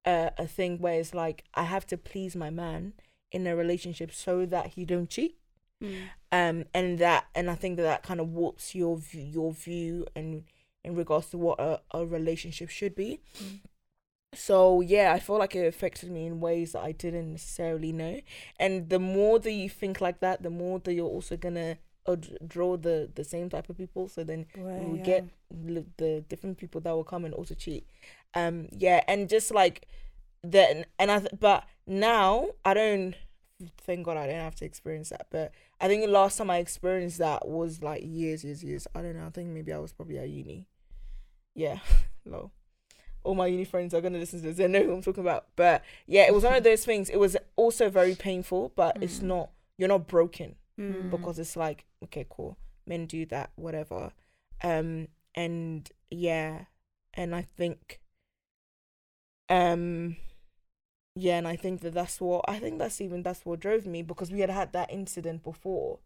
a, 0.05 0.33
a 0.37 0.47
thing 0.49 0.79
where 0.81 0.99
it's 0.99 1.14
like 1.14 1.45
I 1.55 1.64
have 1.64 1.87
to 1.88 1.97
please 1.97 2.35
my 2.35 2.51
man 2.51 2.95
in 3.31 3.47
a 3.47 3.55
relationship 3.55 4.12
so 4.12 4.47
that 4.47 4.69
he 4.69 4.85
don't 4.85 5.09
cheat 5.11 5.37
Mm. 5.83 6.05
um 6.31 6.64
and 6.73 7.01
that 7.01 7.27
and 7.35 7.51
I 7.51 7.57
think 7.57 7.77
that 7.79 7.83
that 7.83 8.03
kind 8.05 8.21
of 8.21 8.29
warps 8.29 8.77
your 8.77 8.97
view, 8.97 9.23
your 9.25 9.53
view 9.53 10.07
and 10.14 10.45
in 10.85 10.95
regards 10.95 11.31
to 11.31 11.38
what 11.38 11.59
a, 11.61 11.81
a 11.93 12.07
relationship 12.07 12.69
should 12.71 12.95
be 12.95 13.19
Mm. 13.43 13.59
so 14.35 14.81
yeah 14.81 15.12
I 15.12 15.19
feel 15.19 15.38
like 15.38 15.55
it 15.57 15.67
affected 15.67 16.11
me 16.12 16.27
in 16.27 16.40
ways 16.40 16.73
that 16.73 16.83
I 16.85 16.93
didn't 16.93 17.33
necessarily 17.33 17.93
know 17.93 18.21
and 18.59 18.88
the 18.88 19.01
more 19.01 19.38
that 19.40 19.53
you 19.53 19.69
think 19.69 20.01
like 20.01 20.21
that 20.21 20.43
the 20.45 20.51
more 20.51 20.79
that 20.81 20.95
you're 20.95 21.07
also 21.09 21.37
gonna 21.37 21.79
d- 22.14 22.37
draw 22.47 22.77
the 22.77 23.11
the 23.14 23.25
same 23.25 23.49
type 23.49 23.69
of 23.71 23.77
people. 23.79 24.09
So 24.09 24.25
then 24.25 24.47
we 24.57 24.99
yeah. 24.99 25.05
get 25.05 25.25
li- 25.51 25.87
the 25.97 26.25
different 26.29 26.59
people 26.59 26.81
that 26.83 26.93
will 26.93 27.05
come 27.05 27.25
and 27.25 27.35
also 27.35 27.55
cheat. 27.55 27.87
Um 28.35 28.69
yeah 28.71 29.03
and 29.09 29.29
just 29.29 29.53
like 29.53 29.87
then 30.43 30.85
and 30.99 31.11
i 31.11 31.19
th- 31.21 31.31
but 31.40 31.64
now 31.87 32.49
i 32.64 32.75
don't 32.75 33.14
thank 33.87 34.05
god 34.05 34.17
i 34.19 34.27
don't 34.27 34.40
have 34.40 34.55
to 34.57 34.64
experience 34.67 35.09
that. 35.09 35.27
But 35.31 35.53
i 35.81 35.88
think 35.88 36.03
the 36.05 36.11
last 36.11 36.37
time 36.37 36.51
i 36.51 36.59
experienced 36.59 37.19
that 37.19 37.49
was 37.49 37.83
like 37.83 38.03
years 38.05 38.45
years 38.45 38.62
years. 38.62 38.87
I 38.95 39.01
don't 39.03 39.17
know 39.17 39.27
i 39.27 39.31
think 39.31 39.49
maybe 39.51 39.73
i 39.73 39.79
was 39.79 39.93
probably 39.93 40.19
at 40.19 40.29
uni. 40.29 40.67
Yeah 41.55 41.79
low 42.27 42.51
all 43.23 43.35
my 43.35 43.47
uni 43.47 43.64
friends 43.64 43.95
are 43.95 44.03
gonna 44.03 44.19
listen 44.19 44.40
to 44.43 44.49
this. 44.49 44.57
They 44.59 44.69
know 44.69 44.83
who 44.85 44.93
i'm 44.93 45.01
talking 45.03 45.23
about. 45.25 45.47
But 45.57 45.83
yeah 46.07 46.25
it 46.27 46.35
was 46.35 46.45
one 46.45 46.55
of 46.55 46.62
those 46.69 46.85
things. 46.85 47.09
It 47.09 47.17
was 47.19 47.37
also 47.57 47.88
very 47.88 48.14
painful 48.14 48.73
but 48.77 48.99
it's 49.03 49.21
Mm. 49.21 49.25
not 49.35 49.51
you're 49.79 49.88
not 49.88 50.07
broken 50.09 50.57
Mm. 50.79 51.09
because 51.11 51.38
it's 51.38 51.55
like 51.57 51.85
okay 52.05 52.27
cool 52.29 52.57
men 52.87 53.07
do 53.07 53.27
that 53.27 53.51
whatever 53.57 54.12
um 54.62 55.09
and 55.35 55.90
yeah 56.11 56.64
and 57.14 57.35
i 57.35 57.43
think 57.43 58.01
um 59.49 60.17
yeah 61.14 61.37
and 61.37 61.49
i 61.49 61.57
think 61.57 61.81
that 61.81 61.95
that's 61.95 62.21
what 62.21 62.45
i 62.49 62.59
think 62.59 62.79
that's 62.79 63.01
even 63.01 63.23
that's 63.23 63.45
what 63.45 63.61
drove 63.61 63.87
me 63.87 64.03
because 64.03 64.31
we 64.31 64.40
had 64.40 64.51
had 64.51 64.73
that 64.73 64.90
incident 64.93 65.43
before 65.43 65.99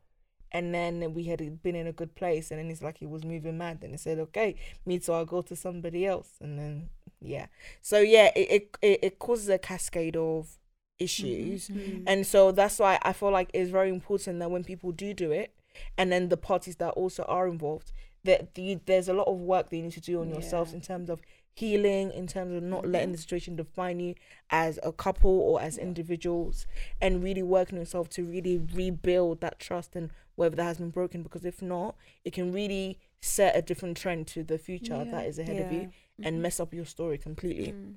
and 0.50 0.74
then 0.74 1.12
we 1.12 1.24
had 1.24 1.62
been 1.62 1.76
in 1.76 1.86
a 1.86 1.92
good 1.92 2.14
place 2.14 2.50
and 2.50 2.58
then 2.58 2.70
it's 2.70 2.82
like 2.82 2.98
he 2.98 3.06
was 3.06 3.24
moving 3.24 3.58
mad 3.58 3.78
and 3.82 3.92
he 3.92 3.98
said 3.98 4.18
okay 4.18 4.54
me 4.86 4.98
too 4.98 5.12
i'll 5.12 5.24
go 5.24 5.42
to 5.42 5.54
somebody 5.54 6.06
else 6.06 6.32
and 6.40 6.58
then 6.58 6.88
yeah 7.20 7.46
so 7.82 7.98
yeah 7.98 8.30
it 8.34 8.70
it, 8.80 8.98
it, 9.02 9.18
causes 9.18 9.48
a 9.48 9.58
cascade 9.58 10.16
of 10.16 10.58
issues. 10.98 11.68
Mm. 11.68 12.04
And 12.06 12.26
so 12.26 12.52
that's 12.52 12.78
why 12.78 12.98
I 13.02 13.12
feel 13.12 13.30
like 13.30 13.50
it's 13.54 13.70
very 13.70 13.88
important 13.88 14.38
that 14.40 14.50
when 14.50 14.64
people 14.64 14.92
do 14.92 15.14
do 15.14 15.32
it, 15.32 15.52
and 15.96 16.10
then 16.12 16.28
the 16.28 16.36
parties 16.36 16.76
that 16.76 16.90
also 16.90 17.22
are 17.24 17.46
involved, 17.48 17.92
that 18.24 18.54
the, 18.54 18.78
there's 18.86 19.08
a 19.08 19.12
lot 19.14 19.26
of 19.28 19.38
work 19.40 19.70
that 19.70 19.76
you 19.76 19.82
need 19.82 19.92
to 19.92 20.00
do 20.00 20.20
on 20.20 20.30
yourselves 20.30 20.72
in 20.72 20.80
terms 20.80 21.08
of 21.08 21.20
healing, 21.54 22.10
in 22.12 22.26
terms 22.26 22.54
of 22.54 22.62
not 22.62 22.82
Mm-hmm. 22.82 22.92
letting 22.92 23.12
the 23.12 23.18
situation 23.18 23.56
define 23.56 23.98
you 24.00 24.14
as 24.50 24.78
a 24.82 24.92
couple 24.92 25.30
or 25.40 25.60
as 25.60 25.76
individuals, 25.78 26.66
and 27.00 27.22
really 27.22 27.42
working 27.42 27.78
yourself 27.78 28.08
to 28.10 28.24
really 28.24 28.58
rebuild 28.58 29.40
that 29.40 29.58
trust 29.58 29.96
and 29.96 30.10
whether 30.36 30.56
that 30.56 30.64
has 30.64 30.78
been 30.78 30.90
broken. 30.90 31.22
Because 31.22 31.44
if 31.44 31.60
not, 31.62 31.96
it 32.24 32.32
can 32.32 32.52
really 32.52 32.98
set 33.20 33.56
a 33.56 33.62
different 33.62 33.96
trend 33.96 34.26
to 34.28 34.44
the 34.44 34.58
future 34.58 35.02
Yeah. 35.04 35.10
that 35.10 35.26
is 35.26 35.38
ahead 35.38 35.60
of 35.66 35.72
you 35.72 35.90
and 36.22 36.40
mess 36.42 36.60
up 36.60 36.72
your 36.72 36.84
story 36.84 37.18
completely. 37.18 37.72
Mm. 37.72 37.94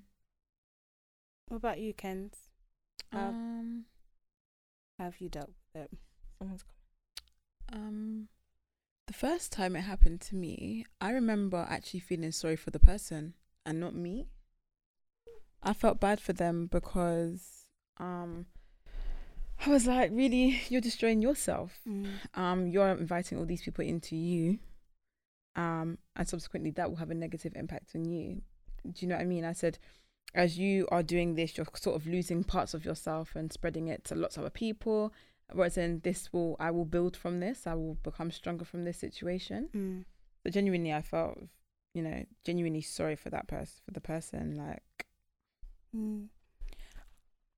What 1.50 1.58
about 1.58 1.80
you, 1.80 1.94
Kent? 1.94 2.36
How 3.12 3.28
Um, 3.30 3.86
have 4.98 5.20
you 5.20 5.30
dealt 5.30 5.50
with 5.74 5.84
it? 5.84 5.92
Someone's 6.40 6.64
um, 7.72 8.28
the 9.08 9.14
first 9.14 9.52
time 9.52 9.76
it 9.76 9.82
happened 9.82 10.22
to 10.22 10.36
me, 10.36 10.86
I 11.00 11.12
remember 11.12 11.66
actually 11.70 12.00
feeling 12.02 12.32
sorry 12.32 12.56
for 12.56 12.72
the 12.72 12.80
person 12.80 13.34
and 13.66 13.80
not 13.80 13.96
me. 13.96 14.28
I 15.64 15.74
felt 15.74 16.00
bad 16.00 16.20
for 16.20 16.34
them 16.34 16.68
because 16.72 17.66
um 17.98 18.48
I 19.66 19.70
was 19.70 19.86
like, 19.86 20.10
really, 20.12 20.60
you're 20.70 20.82
destroying 20.82 21.22
yourself. 21.22 21.82
Um, 22.34 22.68
you're 22.68 22.90
inviting 22.90 23.38
all 23.38 23.46
these 23.46 23.62
people 23.62 23.86
into 23.86 24.16
you. 24.16 24.58
Um, 25.56 26.00
and 26.16 26.28
subsequently 26.28 26.72
that 26.72 26.90
will 26.90 26.98
have 26.98 27.12
a 27.12 27.16
negative 27.16 27.54
impact 27.56 27.92
on 27.94 28.06
you. 28.06 28.42
Do 28.84 28.94
you 28.98 29.08
know 29.08 29.16
what 29.16 29.22
I 29.22 29.26
mean? 29.26 29.46
I 29.46 29.54
said, 29.54 29.78
as 30.34 30.58
you 30.58 30.88
are 30.92 31.04
doing 31.04 31.36
this, 31.36 31.58
you're 31.58 31.68
sort 31.76 31.96
of 31.96 32.08
losing 32.08 32.44
parts 32.44 32.74
of 32.74 32.86
yourself 32.86 33.36
and 33.36 33.54
spreading 33.54 33.88
it 33.88 34.04
to 34.06 34.16
lots 34.16 34.36
of 34.36 34.44
other 34.44 34.50
people. 34.50 35.14
Whereas 35.54 35.78
in 35.78 36.00
this 36.04 36.32
will 36.34 36.56
I 36.60 36.72
will 36.72 36.86
build 36.86 37.18
from 37.18 37.40
this, 37.40 37.68
I 37.68 37.74
will 37.74 37.96
become 37.96 38.32
stronger 38.32 38.66
from 38.66 38.84
this 38.84 38.98
situation. 38.98 39.70
Mm. 39.76 40.06
So 40.44 40.52
genuinely 40.52 40.94
I 40.94 41.02
felt, 41.02 41.38
you 41.94 42.02
know, 42.02 42.26
genuinely 42.44 42.82
sorry 42.82 43.16
for 43.16 43.30
that 43.30 43.48
person 43.48 43.82
for 43.86 43.92
the 43.92 44.02
person. 44.02 44.56
Like 44.58 45.08
Mm. 45.96 46.28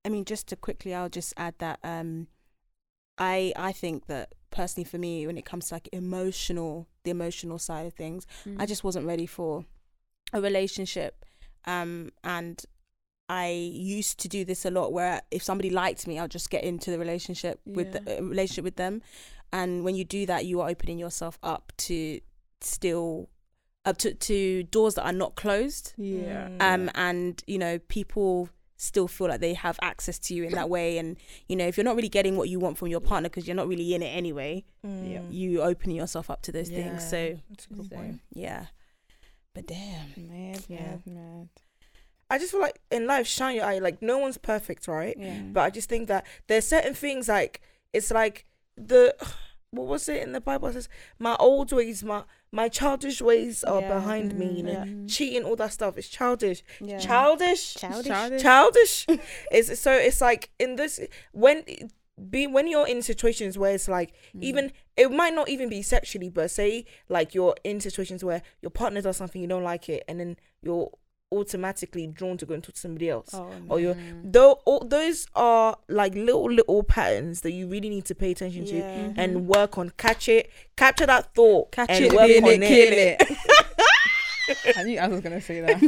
I 0.04 0.08
mean, 0.08 0.24
just 0.24 0.48
to 0.48 0.56
quickly, 0.56 0.94
I'll 0.94 1.08
just 1.08 1.32
add 1.36 1.54
that 1.58 1.78
um, 1.82 2.26
I 3.16 3.52
I 3.56 3.72
think 3.72 4.06
that 4.06 4.34
personally 4.50 4.84
for 4.84 4.98
me, 4.98 5.26
when 5.26 5.38
it 5.38 5.44
comes 5.44 5.68
to 5.68 5.74
like 5.74 5.88
emotional, 5.92 6.88
the 7.04 7.10
emotional 7.10 7.58
side 7.58 7.86
of 7.86 7.94
things, 7.94 8.26
I 8.58 8.66
just 8.66 8.84
wasn't 8.84 9.06
ready 9.06 9.26
for 9.26 9.64
a 10.32 10.40
relationship. 10.40 11.24
Um, 11.66 12.10
and 12.22 12.62
I 13.28 13.48
used 13.48 14.18
to 14.20 14.28
do 14.28 14.44
this 14.44 14.64
a 14.64 14.70
lot 14.70 14.92
where 14.92 15.22
if 15.30 15.42
somebody 15.42 15.70
liked 15.70 16.06
me, 16.06 16.18
I'll 16.18 16.28
just 16.28 16.50
get 16.50 16.62
into 16.64 16.90
the 16.90 16.98
relationship 16.98 17.60
with 17.64 17.92
the 17.92 18.18
uh, 18.18 18.22
relationship 18.22 18.64
with 18.64 18.76
them. 18.76 19.00
And 19.52 19.84
when 19.84 19.94
you 19.94 20.04
do 20.04 20.26
that, 20.26 20.44
you 20.46 20.60
are 20.60 20.68
opening 20.68 20.98
yourself 20.98 21.38
up 21.42 21.72
to 21.78 22.20
still 22.60 23.28
up 23.86 23.98
to, 23.98 24.14
to 24.14 24.62
doors 24.64 24.94
that 24.94 25.04
are 25.04 25.12
not 25.12 25.34
closed 25.34 25.92
yeah. 25.98 26.48
um 26.58 26.90
and 26.94 27.42
you 27.46 27.58
know 27.58 27.78
people 27.80 28.48
still 28.78 29.06
feel 29.06 29.28
like 29.28 29.40
they 29.40 29.52
have 29.52 29.78
access 29.82 30.18
to 30.18 30.32
you 30.34 30.44
in 30.44 30.52
that 30.52 30.70
way 30.70 30.96
and 30.96 31.18
you 31.48 31.54
know 31.54 31.66
if 31.66 31.76
you're 31.76 31.84
not 31.84 31.94
really 31.94 32.08
getting 32.08 32.34
what 32.38 32.48
you 32.48 32.58
want 32.58 32.78
from 32.78 32.88
your 32.88 33.00
partner 33.00 33.28
because 33.28 33.46
you're 33.46 33.54
not 33.54 33.68
really 33.68 33.94
in 33.94 34.02
it 34.02 34.06
anyway 34.06 34.64
Yeah. 34.82 35.20
you 35.28 35.60
open 35.60 35.90
yourself 35.90 36.30
up 36.30 36.40
to 36.42 36.52
those 36.52 36.70
things 36.70 37.06
so, 37.06 37.16
Mm. 37.16 37.40
That's 37.50 37.66
a 37.66 37.74
good 37.74 37.90
so, 37.90 37.96
point. 37.96 38.20
yeah 38.32 38.66
but 39.54 39.66
damn 39.66 40.08
Mad, 40.16 40.64
Yeah. 40.66 40.80
mad, 40.80 41.02
mad. 41.06 41.48
I 42.34 42.38
just 42.38 42.50
feel 42.52 42.60
like 42.60 42.80
in 42.90 43.06
life, 43.06 43.26
shine 43.26 43.56
your 43.56 43.64
eye. 43.64 43.78
Like 43.78 44.02
no 44.02 44.18
one's 44.18 44.38
perfect, 44.38 44.88
right? 44.88 45.16
yeah 45.18 45.40
But 45.52 45.60
I 45.62 45.70
just 45.70 45.88
think 45.88 46.08
that 46.08 46.26
there's 46.48 46.66
certain 46.66 46.94
things 46.94 47.28
like 47.28 47.60
it's 47.92 48.10
like 48.10 48.44
the 48.76 49.14
what 49.70 49.86
was 49.88 50.08
it 50.08 50.22
in 50.22 50.32
the 50.32 50.40
Bible? 50.40 50.68
It 50.68 50.74
says 50.74 50.88
my 51.18 51.36
old 51.38 51.72
ways, 51.72 52.02
my 52.04 52.22
my 52.52 52.68
childish 52.68 53.20
ways 53.20 53.64
are 53.64 53.80
Yeah. 53.80 53.94
behind 53.94 54.34
me. 54.38 54.48
You 54.58 54.62
know, 54.62 54.84
Yeah. 54.86 55.06
cheating, 55.08 55.44
all 55.44 55.56
that 55.56 55.72
stuff 55.72 55.96
is 55.98 56.08
childish. 56.08 56.62
yeah 56.80 56.98
Childish. 56.98 57.74
childish, 57.74 58.12
Childish. 58.12 58.42
Childish. 58.42 59.06
it's 59.52 59.78
so 59.80 59.92
it's 59.92 60.20
like 60.20 60.50
in 60.58 60.76
this 60.76 61.00
when 61.32 61.64
be 62.30 62.46
when 62.46 62.66
you're 62.68 62.86
in 62.86 63.02
situations 63.02 63.58
where 63.58 63.74
it's 63.74 63.88
like 63.88 64.10
mm. 64.36 64.42
even 64.42 64.72
it 64.96 65.10
might 65.10 65.34
not 65.34 65.48
even 65.48 65.68
be 65.68 65.82
sexually, 65.82 66.30
but 66.30 66.50
say 66.50 66.84
like 67.08 67.34
you're 67.34 67.56
in 67.64 67.80
situations 67.80 68.22
where 68.24 68.40
your 68.62 68.70
partner 68.70 69.00
does 69.00 69.16
something 69.16 69.40
you 69.42 69.48
don't 69.48 69.64
like 69.64 69.88
it, 69.88 70.04
and 70.08 70.20
then 70.20 70.36
you're 70.62 70.90
automatically 71.32 72.06
drawn 72.06 72.36
to 72.38 72.46
go 72.46 72.54
and 72.54 72.62
talk 72.62 72.74
to 72.74 72.80
somebody 72.80 73.08
else. 73.10 73.30
oh 73.34 73.50
or 73.68 73.80
you're 73.80 73.94
Mm. 73.94 74.32
though 74.32 74.52
all, 74.64 74.84
those 74.84 75.26
are 75.34 75.76
like 75.88 76.14
little 76.14 76.50
little 76.50 76.82
patterns 76.84 77.40
that 77.40 77.50
you 77.52 77.66
really 77.66 77.88
need 77.88 78.04
to 78.06 78.14
pay 78.14 78.30
attention 78.30 78.64
to 78.66 78.76
yeah 78.76 79.12
and 79.16 79.46
work 79.48 79.76
on 79.78 79.90
catch 79.96 80.28
it 80.28 80.50
capture 80.76 81.06
that 81.06 81.34
thought 81.34 81.72
Catch 81.72 81.90
and 81.90 82.04
it, 82.06 82.12
work 82.12 82.26
Kill 82.28 82.44
on 82.44 82.50
it, 82.50 82.62
it, 82.62 83.18
kill 83.18 83.36
it. 84.66 84.76
I 84.76 84.82
knew 84.84 84.98
I 84.98 85.08
was 85.08 85.20
gonna 85.22 85.40
say 85.40 85.60
that. 85.60 85.80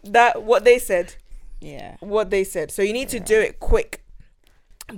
that 0.04 0.42
what 0.42 0.64
they 0.64 0.78
said 0.78 1.14
Yeah. 1.60 1.96
what 2.00 2.30
they 2.30 2.42
said 2.44 2.70
so 2.70 2.82
you 2.82 2.92
need 2.92 3.08
to 3.10 3.20
do 3.20 3.38
it 3.40 3.60
quick 3.60 4.00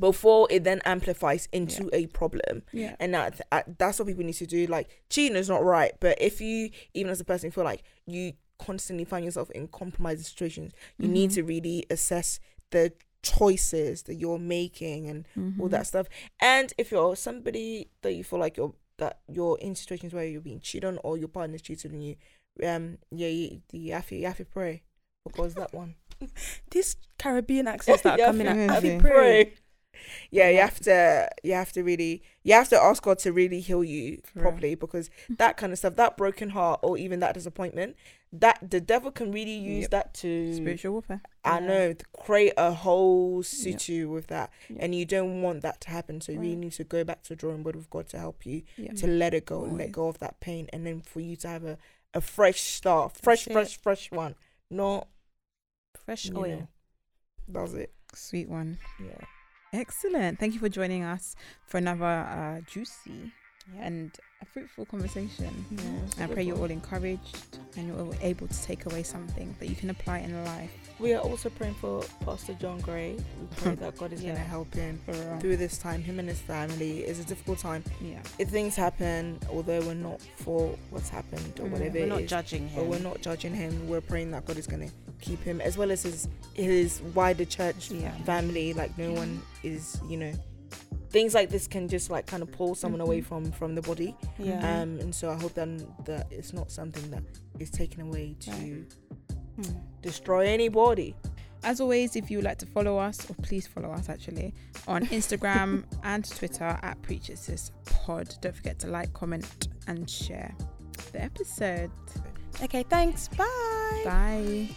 before 0.01 0.49
it 0.51 0.64
then 0.64 0.81
amplifies 0.85 1.49
into 1.53 1.88
a 1.92 2.07
problem 2.09 2.62
Yeah. 2.72 2.96
and 2.99 3.14
that, 3.14 3.40
uh, 3.53 3.62
that's 3.79 3.99
what 3.99 4.09
people 4.09 4.25
need 4.25 4.33
to 4.35 4.46
do 4.46 4.66
like 4.66 4.88
cheating 5.11 5.37
is 5.37 5.49
not 5.49 5.62
right 5.62 5.92
but 6.01 6.20
if 6.20 6.40
you 6.40 6.70
even 6.94 7.11
as 7.12 7.20
a 7.20 7.25
person 7.25 7.51
feel 7.51 7.64
like 7.64 7.83
you 8.07 8.33
constantly 8.59 9.05
find 9.05 9.25
yourself 9.25 9.51
in 9.51 9.69
compromising 9.69 10.25
situations. 10.25 10.73
You 10.99 11.09
need 11.09 11.31
to 11.33 11.42
really 11.42 11.85
assess 11.90 12.40
the 12.71 12.92
choices 13.23 14.03
that 14.05 14.14
you're 14.14 14.38
making 14.38 15.09
and 15.09 15.27
all 15.59 15.69
that 15.69 15.87
stuff. 15.87 16.07
And 16.40 16.73
if 16.79 16.90
you're 16.90 17.16
somebody 17.16 17.88
that 18.03 18.12
you 18.12 18.25
feel 18.25 18.38
like 18.38 18.57
you're 18.57 18.75
that 18.99 19.19
you're 19.31 19.59
in 19.59 19.75
situations 19.75 20.14
where 20.14 20.25
you're 20.25 20.40
being 20.40 20.61
cheated 20.61 20.87
on 20.87 20.99
or 21.05 21.19
your 21.19 21.29
partner's 21.29 21.61
cheated 21.61 21.92
on 21.92 22.01
you 22.01 22.16
um 22.64 22.97
yeah 23.11 23.29
you, 23.29 23.61
you 23.71 23.92
have 23.92 24.07
to 24.09 24.16
you 24.16 24.27
have 24.27 24.37
to 24.38 24.45
pray. 24.45 24.83
Because 25.25 25.55
that 25.55 25.75
one? 25.75 25.97
These 26.71 26.97
caribbean 27.19 27.66
accents 27.69 28.03
that 28.03 28.19
are 28.21 28.27
coming 28.27 28.47
to- 28.47 28.53
out 28.53 28.57
Yeah, 28.57 28.73
have 28.73 28.83
to 28.83 28.99
pray. 29.01 29.53
Yeah, 30.31 30.51
you 30.51 30.59
have 30.61 30.79
to 30.81 31.29
you 31.42 31.55
have 31.55 31.73
to 31.73 31.83
really 31.83 32.23
you 32.42 32.55
have 32.55 32.69
to 32.69 32.81
ask 32.81 33.03
God 33.03 33.19
to 33.21 33.33
really 33.33 33.61
heal 33.61 33.83
you 33.83 34.21
For 34.25 34.38
real. 34.40 34.42
properly 34.51 34.75
because 34.77 35.11
that 35.31 35.57
kind 35.57 35.73
of 35.73 35.79
stuff, 35.79 35.97
that 35.97 36.16
broken 36.16 36.51
heart 36.51 36.81
or 36.83 36.97
even 36.97 37.21
that 37.21 37.35
disappointment, 37.35 37.97
that 38.32 38.70
the 38.70 38.80
devil 38.80 39.10
can 39.10 39.30
really 39.32 39.54
use 39.56 39.82
Yep. 39.82 39.90
that 39.90 40.14
to 40.14 40.54
Spiritual 40.54 40.92
warfare. 40.92 41.20
I 41.44 41.60
Yeah. 41.60 41.66
know 41.66 41.94
create 42.18 42.52
a 42.56 42.72
whole 42.72 43.36
Yep. 43.38 43.44
situ 43.44 44.08
with 44.10 44.26
that, 44.26 44.50
Yep. 44.68 44.78
and 44.82 44.94
you 44.94 45.04
don't 45.04 45.42
want 45.42 45.62
that 45.62 45.80
to 45.82 45.90
happen. 45.90 46.20
So 46.20 46.32
you 46.32 46.40
really 46.40 46.56
need 46.56 46.72
to 46.72 46.84
go 46.84 47.04
back 47.04 47.22
to 47.24 47.36
drawing 47.36 47.62
board 47.62 47.76
with 47.76 47.88
God 47.88 48.08
to 48.10 48.18
help 48.18 48.44
you 48.44 48.62
to 48.96 49.06
let 49.06 49.32
it 49.34 49.46
go, 49.46 49.60
Always. 49.60 49.72
let 49.74 49.92
go 49.92 50.08
of 50.08 50.18
that 50.18 50.40
pain, 50.40 50.68
and 50.72 50.86
then 50.86 51.00
for 51.02 51.20
you 51.20 51.36
to 51.36 51.48
have 51.48 51.64
a, 51.64 51.78
a 52.14 52.20
fresh 52.20 52.60
start, 52.60 53.16
fresh, 53.16 53.44
That's 53.44 53.50
it. 53.50 53.52
fresh, 53.52 53.76
fresh 53.78 54.10
one. 54.10 54.34
Not 54.70 55.08
fresh 56.04 56.30
oil 56.34 56.48
know, 56.60 56.68
that's 57.48 57.72
it. 57.74 57.92
Sweet 58.14 58.48
one. 58.48 58.78
Yeah. 59.02 59.24
Excellent. 59.72 60.38
Thank 60.38 60.54
you 60.54 60.60
for 60.60 60.68
joining 60.68 61.02
us 61.04 61.34
for 61.66 61.78
another 61.78 62.04
uh, 62.04 62.60
juicy 62.62 63.32
and 63.81 64.12
a 64.42 64.46
fruitful 64.46 64.85
conversation. 64.87 65.64
Yeah, 65.70 66.24
I 66.24 66.26
pray 66.26 66.42
you're 66.42 66.59
all 66.59 66.70
encouraged 66.70 67.59
and 67.76 67.88
you're 67.88 67.98
all 67.98 68.14
able 68.20 68.46
to 68.48 68.62
take 68.62 68.87
away 68.87 69.02
something 69.02 69.55
that 69.61 69.68
you 69.68 69.74
can 69.74 69.90
apply 69.90 70.18
in 70.18 70.44
life. 70.44 70.70
We 70.98 71.14
are 71.14 71.20
also 71.20 71.48
praying 71.50 71.74
for 71.74 72.02
Pastor 72.24 72.55
John 72.55 72.79
Gray. 72.81 73.12
We 73.14 73.46
pray 73.57 73.74
that 73.76 73.96
God 73.98 74.12
is 74.12 74.20
going 74.22 74.35
to 74.35 74.40
help 74.40 74.72
him 74.74 75.00
through 75.40 75.57
this 75.57 75.79
time. 75.79 76.02
Him 76.02 76.18
and 76.18 76.29
his 76.29 76.40
family. 76.40 77.00
It's 77.00 77.18
a 77.20 77.24
difficult 77.24 77.59
time. 77.59 77.83
Yeah. 78.00 78.20
If 78.38 78.48
things 78.48 78.76
happen, 78.76 79.38
although 79.50 79.81
we're 79.81 79.94
not 79.94 80.20
for 80.37 80.74
what's 80.90 81.09
happened 81.09 81.59
or 81.61 81.66
Mm, 81.66 81.70
whatever 81.70 81.98
we're 81.98 82.07
not 82.07 82.20
is, 82.22 82.31
judging 82.31 82.68
but 82.68 82.83
him 82.83 82.88
we're 82.90 82.98
not 83.00 83.20
judging 83.20 83.55
him. 83.55 83.88
We're 83.88 84.00
praying 84.00 84.31
that 84.33 84.44
God 84.46 84.57
is 84.59 84.66
going 84.66 84.87
to 84.88 84.94
keep 85.20 85.42
him 85.42 85.61
as 85.61 85.76
well 85.79 85.90
as 85.90 86.02
his 86.02 86.29
his 86.55 87.00
wider 87.14 87.44
church 87.46 87.90
yeah 87.90 88.12
family. 88.24 88.72
Like 88.74 88.96
no 88.98 89.12
one 89.12 89.42
is, 89.62 89.98
you 90.09 90.16
know, 90.18 90.33
things 91.11 91.35
like 91.35 91.49
this 91.51 91.66
can 91.69 91.88
just 91.88 92.11
like 92.11 92.27
kind 92.27 92.42
of 92.42 92.51
pull 92.53 92.75
someone 92.75 93.01
away 93.01 93.21
from 93.21 93.51
from 93.53 93.75
the 93.75 93.83
body. 93.83 94.17
yeah 94.38 94.59
Um, 94.83 94.98
and 95.00 95.15
so 95.15 95.31
I 95.31 95.35
hope 95.35 95.54
then 95.54 95.87
that 96.04 96.27
it's 96.31 96.52
not 96.52 96.71
something 96.71 97.11
that 97.11 97.23
is 97.59 97.71
taken 97.71 98.00
away 98.02 98.35
to 98.40 98.50
Right. 98.50 98.85
Mm. 99.61 99.81
destroy 100.02 100.46
anybody. 100.46 101.15
As 101.65 101.81
always, 101.81 102.15
if 102.15 102.31
you 102.31 102.38
would 102.38 102.44
like 102.44 102.59
to 102.59 102.67
follow 102.67 102.98
us, 102.98 103.29
or 103.31 103.35
please 103.42 103.67
follow 103.67 103.90
us 103.90 104.09
actually, 104.09 104.54
on 104.87 105.07
Instagram 105.19 105.85
and 106.04 106.23
Twitter 106.38 106.79
at 106.83 107.00
Preachers 107.02 107.73
Pod. 107.87 108.35
Don't 108.42 108.54
forget 108.54 108.79
to 108.81 108.87
like, 108.88 109.13
comment, 109.15 109.69
and 109.88 110.09
share 110.09 110.54
the 111.13 111.23
episode. 111.23 111.90
okay 112.63 112.83
thanks 112.88 113.29
bye 113.29 114.02
Bye. 114.04 114.69